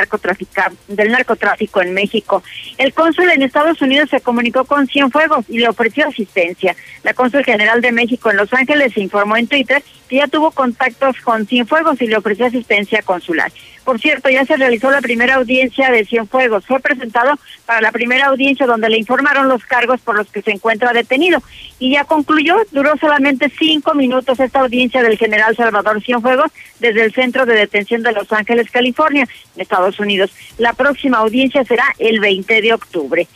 del 0.88 1.11
narcotráfico 1.11 1.82
en 1.82 1.94
México. 1.94 2.42
El 2.78 2.92
cónsul 2.92 3.30
en 3.30 3.42
Estados 3.42 3.80
Unidos 3.82 4.11
se 4.11 4.20
comunicó 4.20 4.64
con 4.64 4.86
Cienfuegos 4.86 5.44
y 5.48 5.59
le 5.59 5.68
ofreció 5.68 6.09
asistencia. 6.09 6.76
La 7.03 7.14
cónsul 7.14 7.44
general 7.44 7.80
de 7.80 7.92
México 7.92 8.30
en 8.30 8.36
Los 8.36 8.53
Ángeles 8.53 8.96
informó 8.96 9.36
en 9.36 9.46
Twitter 9.46 9.82
que 10.09 10.16
ya 10.16 10.28
tuvo 10.28 10.50
contactos 10.50 11.16
con 11.22 11.46
Cienfuegos 11.46 12.00
y 12.03 12.07
le 12.07 12.16
ofreció 12.16 12.46
asistencia 12.46 13.03
consular. 13.03 13.53
Por 13.85 14.01
cierto, 14.01 14.28
ya 14.30 14.45
se 14.45 14.57
realizó 14.57 14.91
la 14.91 15.01
primera 15.01 15.35
audiencia 15.35 15.91
de 15.91 16.05
Cienfuegos. 16.05 16.64
Fue 16.66 16.78
presentado 16.80 17.39
para 17.66 17.80
la 17.80 17.91
primera 17.91 18.26
audiencia 18.26 18.66
donde 18.66 18.89
le 18.89 18.99
informaron 18.99 19.49
los 19.49 19.64
cargos 19.64 20.01
por 20.01 20.16
los 20.16 20.30
que 20.30 20.43
se 20.43 20.53
encuentra 20.53 20.93
detenido. 20.93 21.43
Y 21.78 21.93
ya 21.93 22.05
concluyó, 22.05 22.57
duró 22.70 22.97
solamente 22.99 23.51
cinco 23.59 23.95
minutos 23.95 24.39
esta 24.39 24.61
audiencia 24.61 25.03
del 25.03 25.18
general 25.18 25.57
Salvador 25.57 26.03
Cienfuegos 26.03 26.51
desde 26.78 27.05
el 27.05 27.12
Centro 27.12 27.45
de 27.45 27.55
Detención 27.55 28.03
de 28.03 28.12
Los 28.12 28.33
Ángeles, 28.33 28.70
California, 28.70 29.26
Estados 29.57 29.99
Unidos. 29.99 30.30
La 30.59 30.74
próxima 30.74 31.18
audiencia 31.18 31.64
será 31.64 31.85
el 31.99 32.20
20 32.20 32.62
de 32.62 32.74
octubre. 32.74 33.26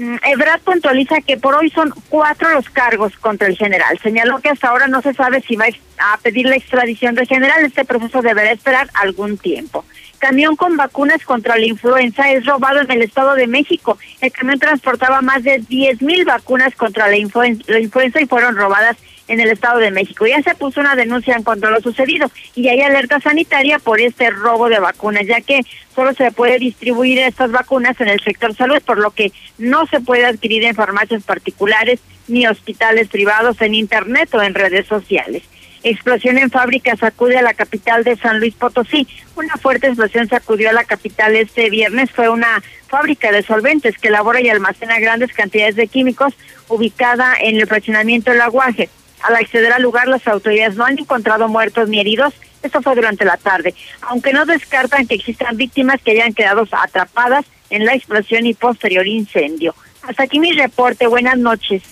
Mm, 0.00 0.16
Ebrard 0.22 0.62
puntualiza 0.62 1.20
que 1.20 1.36
por 1.36 1.54
hoy 1.54 1.68
son 1.68 1.92
cuatro 2.08 2.48
los 2.48 2.70
cargos 2.70 3.14
contra 3.18 3.48
el 3.48 3.58
general. 3.58 3.98
Señaló 4.02 4.38
que 4.38 4.48
hasta 4.48 4.68
ahora 4.68 4.86
no 4.88 5.02
se 5.02 5.12
sabe 5.12 5.42
si 5.42 5.56
va 5.56 5.66
a 5.98 6.16
pedir 6.16 6.46
la 6.46 6.56
extradición 6.56 7.14
del 7.14 7.26
general. 7.26 7.66
Este 7.66 7.84
proceso 7.84 8.22
deberá 8.22 8.50
esperar 8.50 8.88
algún 8.94 9.36
tiempo. 9.36 9.84
Camión 10.18 10.56
con 10.56 10.78
vacunas 10.78 11.22
contra 11.26 11.58
la 11.58 11.66
influenza 11.66 12.30
es 12.30 12.46
robado 12.46 12.80
en 12.80 12.90
el 12.90 13.02
Estado 13.02 13.34
de 13.34 13.46
México. 13.46 13.98
El 14.22 14.32
camión 14.32 14.58
transportaba 14.58 15.20
más 15.20 15.42
de 15.42 15.58
10 15.58 16.00
mil 16.00 16.24
vacunas 16.24 16.74
contra 16.76 17.08
la 17.08 17.18
influenza 17.18 18.20
y 18.22 18.26
fueron 18.26 18.56
robadas 18.56 18.96
en 19.30 19.38
el 19.40 19.50
Estado 19.50 19.78
de 19.78 19.92
México. 19.92 20.26
Ya 20.26 20.42
se 20.42 20.56
puso 20.56 20.80
una 20.80 20.96
denuncia 20.96 21.36
en 21.36 21.44
cuanto 21.44 21.68
a 21.68 21.70
lo 21.70 21.80
sucedido 21.80 22.30
y 22.56 22.68
hay 22.68 22.80
alerta 22.80 23.20
sanitaria 23.20 23.78
por 23.78 24.00
este 24.00 24.28
robo 24.30 24.68
de 24.68 24.80
vacunas, 24.80 25.24
ya 25.26 25.40
que 25.40 25.60
solo 25.94 26.12
se 26.14 26.32
puede 26.32 26.58
distribuir 26.58 27.20
estas 27.20 27.52
vacunas 27.52 27.98
en 28.00 28.08
el 28.08 28.20
sector 28.20 28.54
salud, 28.54 28.82
por 28.84 28.98
lo 28.98 29.12
que 29.12 29.32
no 29.56 29.86
se 29.86 30.00
puede 30.00 30.26
adquirir 30.26 30.64
en 30.64 30.74
farmacias 30.74 31.22
particulares 31.22 32.00
ni 32.26 32.46
hospitales 32.46 33.08
privados 33.08 33.60
en 33.60 33.74
Internet 33.74 34.34
o 34.34 34.42
en 34.42 34.54
redes 34.54 34.86
sociales. 34.86 35.44
Explosión 35.82 36.36
en 36.36 36.50
fábrica 36.50 36.94
sacude 36.96 37.38
a 37.38 37.42
la 37.42 37.54
capital 37.54 38.04
de 38.04 38.16
San 38.16 38.38
Luis 38.38 38.54
Potosí. 38.54 39.06
Una 39.36 39.56
fuerte 39.56 39.86
explosión 39.86 40.28
sacudió 40.28 40.68
a 40.68 40.74
la 40.74 40.84
capital 40.84 41.34
este 41.36 41.70
viernes. 41.70 42.10
Fue 42.10 42.28
una 42.28 42.62
fábrica 42.88 43.32
de 43.32 43.42
solventes 43.42 43.96
que 43.96 44.08
elabora 44.08 44.42
y 44.42 44.50
almacena 44.50 44.98
grandes 44.98 45.32
cantidades 45.32 45.76
de 45.76 45.86
químicos 45.86 46.34
ubicada 46.68 47.34
en 47.40 47.56
el 47.56 47.66
fraccionamiento 47.66 48.30
del 48.30 48.42
Aguaje. 48.42 48.90
Al 49.22 49.36
acceder 49.36 49.72
al 49.72 49.82
lugar, 49.82 50.08
las 50.08 50.26
autoridades 50.26 50.76
no 50.76 50.84
han 50.84 50.98
encontrado 50.98 51.48
muertos 51.48 51.88
ni 51.88 52.00
heridos. 52.00 52.34
Esto 52.62 52.82
fue 52.82 52.94
durante 52.94 53.24
la 53.24 53.36
tarde, 53.36 53.74
aunque 54.02 54.32
no 54.32 54.44
descartan 54.44 55.06
que 55.06 55.14
existan 55.14 55.56
víctimas 55.56 56.00
que 56.02 56.10
hayan 56.12 56.34
quedado 56.34 56.66
atrapadas 56.70 57.46
en 57.70 57.86
la 57.86 57.94
explosión 57.94 58.44
y 58.46 58.54
posterior 58.54 59.06
incendio. 59.06 59.74
Hasta 60.02 60.24
aquí 60.24 60.40
mi 60.40 60.52
reporte. 60.52 61.06
Buenas 61.06 61.38
noches. 61.38 61.82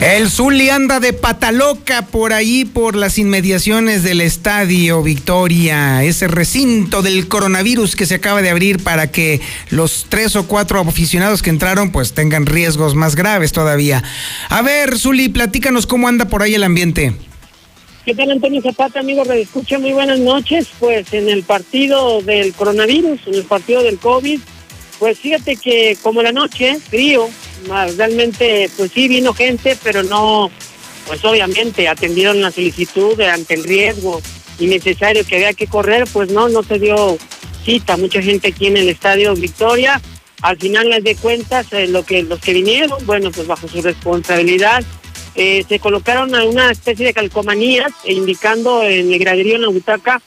El 0.00 0.30
Zuli 0.30 0.70
anda 0.70 1.00
de 1.00 1.12
pataloca 1.12 2.06
por 2.06 2.32
ahí, 2.32 2.64
por 2.64 2.94
las 2.94 3.18
inmediaciones 3.18 4.04
del 4.04 4.20
Estadio 4.20 5.02
Victoria, 5.02 6.04
ese 6.04 6.28
recinto 6.28 7.02
del 7.02 7.26
coronavirus 7.26 7.96
que 7.96 8.06
se 8.06 8.14
acaba 8.14 8.40
de 8.40 8.48
abrir 8.48 8.80
para 8.80 9.10
que 9.10 9.40
los 9.70 10.06
tres 10.08 10.36
o 10.36 10.46
cuatro 10.46 10.78
aficionados 10.78 11.42
que 11.42 11.50
entraron 11.50 11.90
pues 11.90 12.12
tengan 12.12 12.46
riesgos 12.46 12.94
más 12.94 13.16
graves 13.16 13.50
todavía. 13.50 14.04
A 14.48 14.62
ver, 14.62 14.96
Zuli, 14.96 15.30
platícanos 15.30 15.88
cómo 15.88 16.06
anda 16.06 16.26
por 16.26 16.42
ahí 16.42 16.54
el 16.54 16.62
ambiente. 16.62 17.14
¿Qué 18.04 18.14
tal, 18.14 18.30
Antonio 18.30 18.62
Zapata, 18.62 19.00
amigo 19.00 19.24
Escucha? 19.24 19.80
Muy 19.80 19.92
buenas 19.92 20.20
noches. 20.20 20.68
Pues 20.78 21.12
en 21.12 21.28
el 21.28 21.42
partido 21.42 22.22
del 22.22 22.54
coronavirus, 22.54 23.18
en 23.26 23.34
el 23.34 23.44
partido 23.44 23.82
del 23.82 23.98
COVID, 23.98 24.38
pues 24.98 25.18
fíjate 25.18 25.56
que 25.56 25.96
como 26.02 26.22
la 26.22 26.32
noche, 26.32 26.78
frío, 26.80 27.28
realmente, 27.96 28.70
pues 28.76 28.92
sí 28.92 29.08
vino 29.08 29.32
gente, 29.32 29.76
pero 29.82 30.02
no 30.02 30.50
pues 31.08 31.24
obviamente 31.24 31.88
atendieron 31.88 32.42
la 32.42 32.50
solicitud 32.50 33.18
ante 33.22 33.54
el 33.54 33.64
riesgo 33.64 34.20
innecesario 34.58 35.24
que 35.24 35.36
había 35.36 35.54
que 35.54 35.66
correr, 35.66 36.06
pues 36.12 36.30
no, 36.30 36.48
no 36.48 36.62
se 36.62 36.78
dio 36.78 37.16
cita. 37.64 37.96
Mucha 37.96 38.20
gente 38.20 38.48
aquí 38.48 38.66
en 38.66 38.76
el 38.76 38.88
estadio 38.88 39.34
Victoria. 39.34 40.00
Al 40.42 40.58
final 40.58 40.90
les 40.90 41.02
de 41.02 41.16
cuentas, 41.16 41.72
eh, 41.72 41.88
lo 41.88 42.04
que 42.04 42.22
los 42.22 42.38
que 42.40 42.52
vinieron, 42.52 43.04
bueno, 43.06 43.30
pues 43.32 43.46
bajo 43.46 43.66
su 43.66 43.80
responsabilidad, 43.82 44.84
eh, 45.34 45.64
se 45.68 45.78
colocaron 45.78 46.34
a 46.34 46.44
una 46.44 46.70
especie 46.70 47.06
de 47.06 47.14
calcomanías 47.14 47.90
e 48.04 48.12
indicando 48.12 48.82
en 48.82 49.12
el 49.12 49.18
graderío 49.18 49.56
en 49.56 49.62
la 49.62 49.68
butaca, 49.68 50.20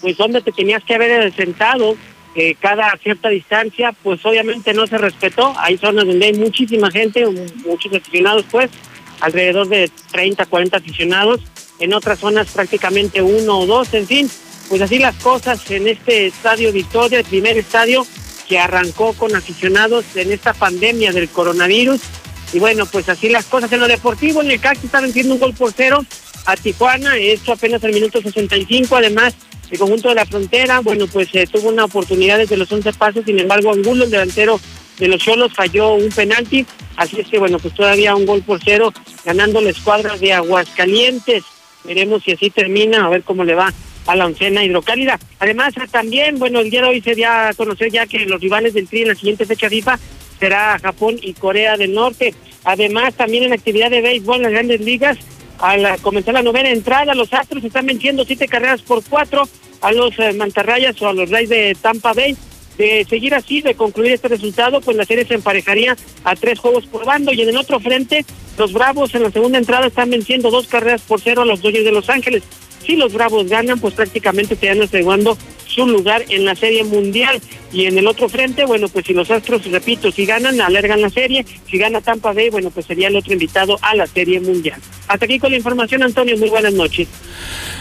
pues 0.00 0.16
dónde 0.16 0.40
te 0.40 0.52
tenías 0.52 0.82
que 0.84 0.94
haber 0.94 1.34
sentado 1.34 1.96
eh, 2.34 2.54
cada 2.58 2.96
cierta 3.02 3.28
distancia, 3.28 3.94
pues 4.02 4.24
obviamente 4.24 4.72
no 4.72 4.86
se 4.86 4.98
respetó. 4.98 5.52
Hay 5.58 5.76
zonas 5.76 6.06
donde 6.06 6.26
hay 6.26 6.32
muchísima 6.32 6.90
gente, 6.90 7.26
muchos 7.66 7.92
aficionados, 7.92 8.44
pues, 8.50 8.70
alrededor 9.20 9.68
de 9.68 9.90
30, 10.10 10.46
40 10.46 10.76
aficionados. 10.78 11.40
En 11.78 11.92
otras 11.94 12.20
zonas 12.20 12.50
prácticamente 12.50 13.20
uno 13.22 13.58
o 13.58 13.66
dos, 13.66 13.92
en 13.94 14.06
fin. 14.06 14.30
Pues 14.68 14.80
así 14.80 14.98
las 14.98 15.16
cosas 15.16 15.70
en 15.70 15.88
este 15.88 16.26
estadio 16.26 16.72
Victoria, 16.72 17.18
el 17.18 17.24
primer 17.24 17.58
estadio 17.58 18.06
que 18.48 18.58
arrancó 18.58 19.12
con 19.12 19.34
aficionados 19.34 20.04
en 20.14 20.32
esta 20.32 20.54
pandemia 20.54 21.12
del 21.12 21.28
coronavirus. 21.28 22.00
Y 22.52 22.58
bueno, 22.58 22.86
pues 22.86 23.08
así 23.08 23.28
las 23.28 23.46
cosas 23.46 23.72
en 23.72 23.80
lo 23.80 23.88
deportivo. 23.88 24.42
En 24.42 24.50
el 24.50 24.60
CAC 24.60 24.82
está 24.84 25.00
venciendo 25.00 25.34
un 25.34 25.40
gol 25.40 25.54
por 25.54 25.72
cero 25.72 26.04
a 26.46 26.56
Tijuana, 26.56 27.16
esto 27.16 27.52
apenas 27.52 27.84
al 27.84 27.92
minuto 27.92 28.22
65. 28.22 28.96
Además, 28.96 29.34
el 29.72 29.78
conjunto 29.78 30.10
de 30.10 30.14
la 30.14 30.26
frontera, 30.26 30.80
bueno, 30.80 31.06
pues 31.06 31.28
eh, 31.32 31.46
tuvo 31.50 31.70
una 31.70 31.86
oportunidad 31.86 32.36
desde 32.36 32.58
los 32.58 32.70
11 32.70 32.92
pasos, 32.92 33.24
sin 33.24 33.40
embargo, 33.40 33.72
Angulo, 33.72 34.04
el 34.04 34.10
delantero 34.10 34.60
de 34.98 35.08
los 35.08 35.18
Cholos, 35.18 35.54
falló 35.54 35.94
un 35.94 36.10
penalti, 36.10 36.66
así 36.96 37.20
es 37.20 37.26
que, 37.28 37.38
bueno, 37.38 37.58
pues 37.58 37.74
todavía 37.74 38.14
un 38.14 38.26
gol 38.26 38.42
por 38.42 38.60
cero, 38.62 38.92
ganando 39.24 39.62
la 39.62 39.70
escuadra 39.70 40.18
de 40.18 40.34
Aguascalientes. 40.34 41.44
Veremos 41.84 42.22
si 42.22 42.32
así 42.32 42.50
termina, 42.50 43.06
a 43.06 43.08
ver 43.08 43.22
cómo 43.22 43.44
le 43.44 43.54
va 43.54 43.72
a 44.06 44.14
la 44.14 44.26
oncena 44.26 44.62
hidrocálida. 44.62 45.18
Además, 45.38 45.72
también, 45.90 46.38
bueno, 46.38 46.60
el 46.60 46.68
día 46.68 46.82
de 46.82 46.88
hoy 46.88 47.00
se 47.00 47.14
dio 47.14 47.30
a 47.30 47.52
conocer 47.56 47.90
ya 47.90 48.06
que 48.06 48.26
los 48.26 48.42
rivales 48.42 48.74
del 48.74 48.86
Tri 48.86 49.02
en 49.02 49.08
la 49.08 49.14
siguiente 49.14 49.46
fecha 49.46 49.70
FIFA 49.70 49.98
será 50.38 50.78
Japón 50.80 51.16
y 51.22 51.32
Corea 51.32 51.78
del 51.78 51.94
Norte. 51.94 52.34
Además, 52.64 53.14
también 53.14 53.44
en 53.44 53.54
actividad 53.54 53.90
de 53.90 54.02
béisbol 54.02 54.36
en 54.36 54.42
las 54.42 54.52
grandes 54.52 54.80
ligas, 54.82 55.18
al 55.62 56.00
comenzar 56.00 56.34
la 56.34 56.42
novena 56.42 56.70
entrada, 56.70 57.14
los 57.14 57.32
Astros 57.32 57.62
están 57.62 57.86
venciendo 57.86 58.24
siete 58.24 58.48
carreras 58.48 58.82
por 58.82 59.02
cuatro 59.04 59.48
a 59.80 59.92
los 59.92 60.18
eh, 60.18 60.32
Mantarrayas 60.32 61.00
o 61.00 61.08
a 61.08 61.12
los 61.12 61.30
Rays 61.30 61.48
de 61.48 61.76
Tampa 61.80 62.12
Bay. 62.12 62.36
De 62.76 63.06
seguir 63.08 63.34
así, 63.34 63.60
de 63.60 63.74
concluir 63.74 64.12
este 64.12 64.28
resultado, 64.28 64.80
pues 64.80 64.96
la 64.96 65.04
serie 65.04 65.24
se 65.24 65.34
emparejaría 65.34 65.96
a 66.24 66.34
tres 66.34 66.58
juegos 66.58 66.86
por 66.86 67.04
bando. 67.04 67.32
Y 67.32 67.42
en 67.42 67.50
el 67.50 67.56
otro 67.56 67.78
frente, 67.78 68.24
los 68.58 68.72
Bravos 68.72 69.14
en 69.14 69.22
la 69.22 69.30
segunda 69.30 69.58
entrada 69.58 69.86
están 69.86 70.10
venciendo 70.10 70.50
dos 70.50 70.66
carreras 70.66 71.02
por 71.02 71.20
cero 71.20 71.42
a 71.42 71.44
los 71.44 71.62
Dodgers 71.62 71.84
de 71.84 71.92
Los 71.92 72.10
Ángeles. 72.10 72.42
Si 72.84 72.96
los 72.96 73.12
Bravos 73.12 73.48
ganan, 73.48 73.78
pues 73.78 73.94
prácticamente 73.94 74.54
estarían 74.54 74.82
asegurando 74.82 75.36
su 75.66 75.86
lugar 75.86 76.24
en 76.28 76.44
la 76.44 76.54
Serie 76.54 76.84
Mundial. 76.84 77.40
Y 77.72 77.86
en 77.86 77.96
el 77.96 78.06
otro 78.06 78.28
frente, 78.28 78.66
bueno, 78.66 78.88
pues 78.88 79.06
si 79.06 79.14
los 79.14 79.30
Astros, 79.30 79.64
repito, 79.70 80.12
si 80.12 80.26
ganan, 80.26 80.60
alargan 80.60 81.00
la 81.00 81.08
serie. 81.08 81.46
Si 81.70 81.78
gana 81.78 82.02
Tampa 82.02 82.32
Bay, 82.32 82.50
bueno, 82.50 82.70
pues 82.70 82.84
sería 82.84 83.08
el 83.08 83.16
otro 83.16 83.32
invitado 83.32 83.78
a 83.80 83.94
la 83.94 84.06
Serie 84.06 84.40
Mundial. 84.40 84.78
Hasta 85.08 85.24
aquí 85.24 85.38
con 85.38 85.50
la 85.50 85.56
información, 85.56 86.02
Antonio. 86.02 86.36
Muy 86.36 86.50
buenas 86.50 86.74
noches. 86.74 87.08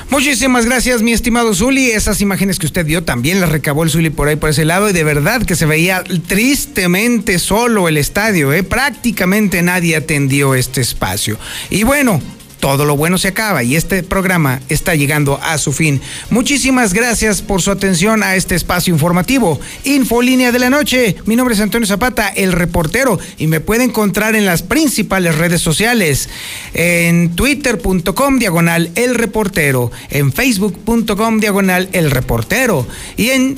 Muchísimas 0.10 0.66
gracias, 0.66 1.02
mi 1.02 1.12
estimado 1.12 1.54
Zuli. 1.54 1.92
Esas 1.92 2.22
imágenes 2.22 2.60
que 2.60 2.66
usted 2.66 2.86
vio 2.86 3.04
también 3.04 3.42
las 3.42 3.52
recabó 3.52 3.84
el 3.84 3.90
Zuli 3.90 4.10
por 4.10 4.28
ahí, 4.28 4.38
por 4.38 4.50
ese 4.50 4.66
lado. 4.66 4.90
Y 4.90 4.94
de 4.94 5.04
verdad 5.04 5.44
que 5.46 5.56
se 5.56 5.66
veía 5.66 6.04
tristemente 6.28 7.40
solo 7.40 7.90
el 7.90 7.98
estadio, 7.98 8.54
¿eh? 8.54 8.64
Prácticamente 8.64 9.62
nadie 9.62 9.98
atendió 9.98 10.56
este 10.56 10.80
espacio. 10.80 11.38
Y 11.70 11.84
bueno, 11.84 12.22
todo 12.62 12.86
lo 12.86 12.96
bueno 12.96 13.18
se 13.18 13.28
acaba 13.28 13.64
y 13.64 13.76
este 13.76 14.04
programa 14.04 14.62
está 14.70 14.96
llegando 14.96 15.38
a 15.44 15.58
su 15.58 15.74
fin. 15.74 16.00
Muchísimas 16.30 16.94
gracias 16.94 17.42
por 17.42 17.62
su 17.62 17.72
atención 17.72 18.24
a 18.24 18.36
este 18.36 18.56
espacio 18.56 18.94
informativo. 18.94 19.60
Infolínea 19.84 20.54
de 20.54 20.60
la 20.60 20.70
noche. 20.70 21.18
Mi 21.26 21.36
nombre 21.36 21.56
es 21.56 21.60
Antonio 21.60 21.88
Zapata, 21.88 22.30
el 22.30 22.54
reportero, 22.54 23.20
y 23.38 23.48
me 23.48 23.60
puede 23.60 23.84
encontrar 23.84 24.36
en 24.36 24.46
las 24.46 24.62
principales 24.62 25.38
redes 25.38 25.60
sociales. 25.60 26.30
En 26.74 27.36
twitter.com 27.36 28.40
diagonal 28.40 28.92
el 28.96 29.16
reportero, 29.16 29.92
en 30.10 30.32
facebook.com 30.32 31.40
diagonal 31.40 31.90
el 31.92 32.12
reportero 32.12 32.88
y 33.18 33.30
en 33.32 33.58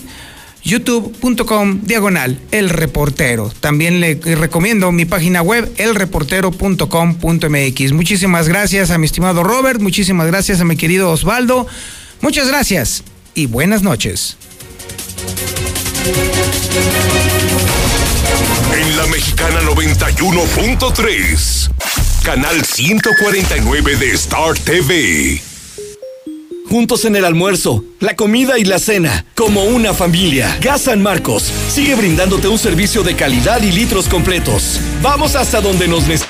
youtube.com 0.64 1.82
diagonal 1.84 2.39
el 2.51 2.70
reportero. 2.70 3.51
También 3.59 3.99
le 3.99 4.16
recomiendo 4.16 4.91
mi 4.91 5.05
página 5.05 5.41
web 5.41 5.72
elreportero.com.mx. 5.78 7.91
Muchísimas 7.91 8.47
gracias 8.47 8.91
a 8.91 8.97
mi 8.97 9.05
estimado 9.05 9.43
Robert, 9.43 9.82
muchísimas 9.82 10.28
gracias 10.28 10.61
a 10.61 10.66
mi 10.66 10.78
querido 10.78 11.11
Osvaldo. 11.11 11.68
Muchas 12.22 12.47
gracias 12.47 13.03
y 13.36 13.47
buenas 13.47 13.84
noches. 13.84 14.38
En 18.76 18.97
la 18.97 19.05
mexicana 19.07 19.61
91.3, 19.61 21.70
canal 22.24 22.66
149 22.66 23.95
de 23.97 24.11
Star 24.11 24.57
TV 24.59 25.53
juntos 26.74 27.06
en 27.06 27.16
el 27.16 27.24
almuerzo, 27.24 27.86
la 28.00 28.16
comida 28.16 28.58
y 28.58 28.64
la 28.64 28.80
cena, 28.80 29.28
como 29.36 29.64
una 29.64 29.94
familia. 29.94 30.58
Gas 30.60 30.82
San 30.82 31.04
Marcos 31.04 31.44
sigue 31.70 31.94
brindándote 31.94 32.48
un 32.48 32.58
servicio 32.58 33.04
de 33.04 33.16
calidad 33.16 33.62
y 33.62 33.72
litros 33.72 34.10
completos. 34.10 34.80
Vamos 35.04 35.36
hasta 35.36 35.62
donde 35.62 35.88
nos 35.88 36.08
necesites. 36.08 36.24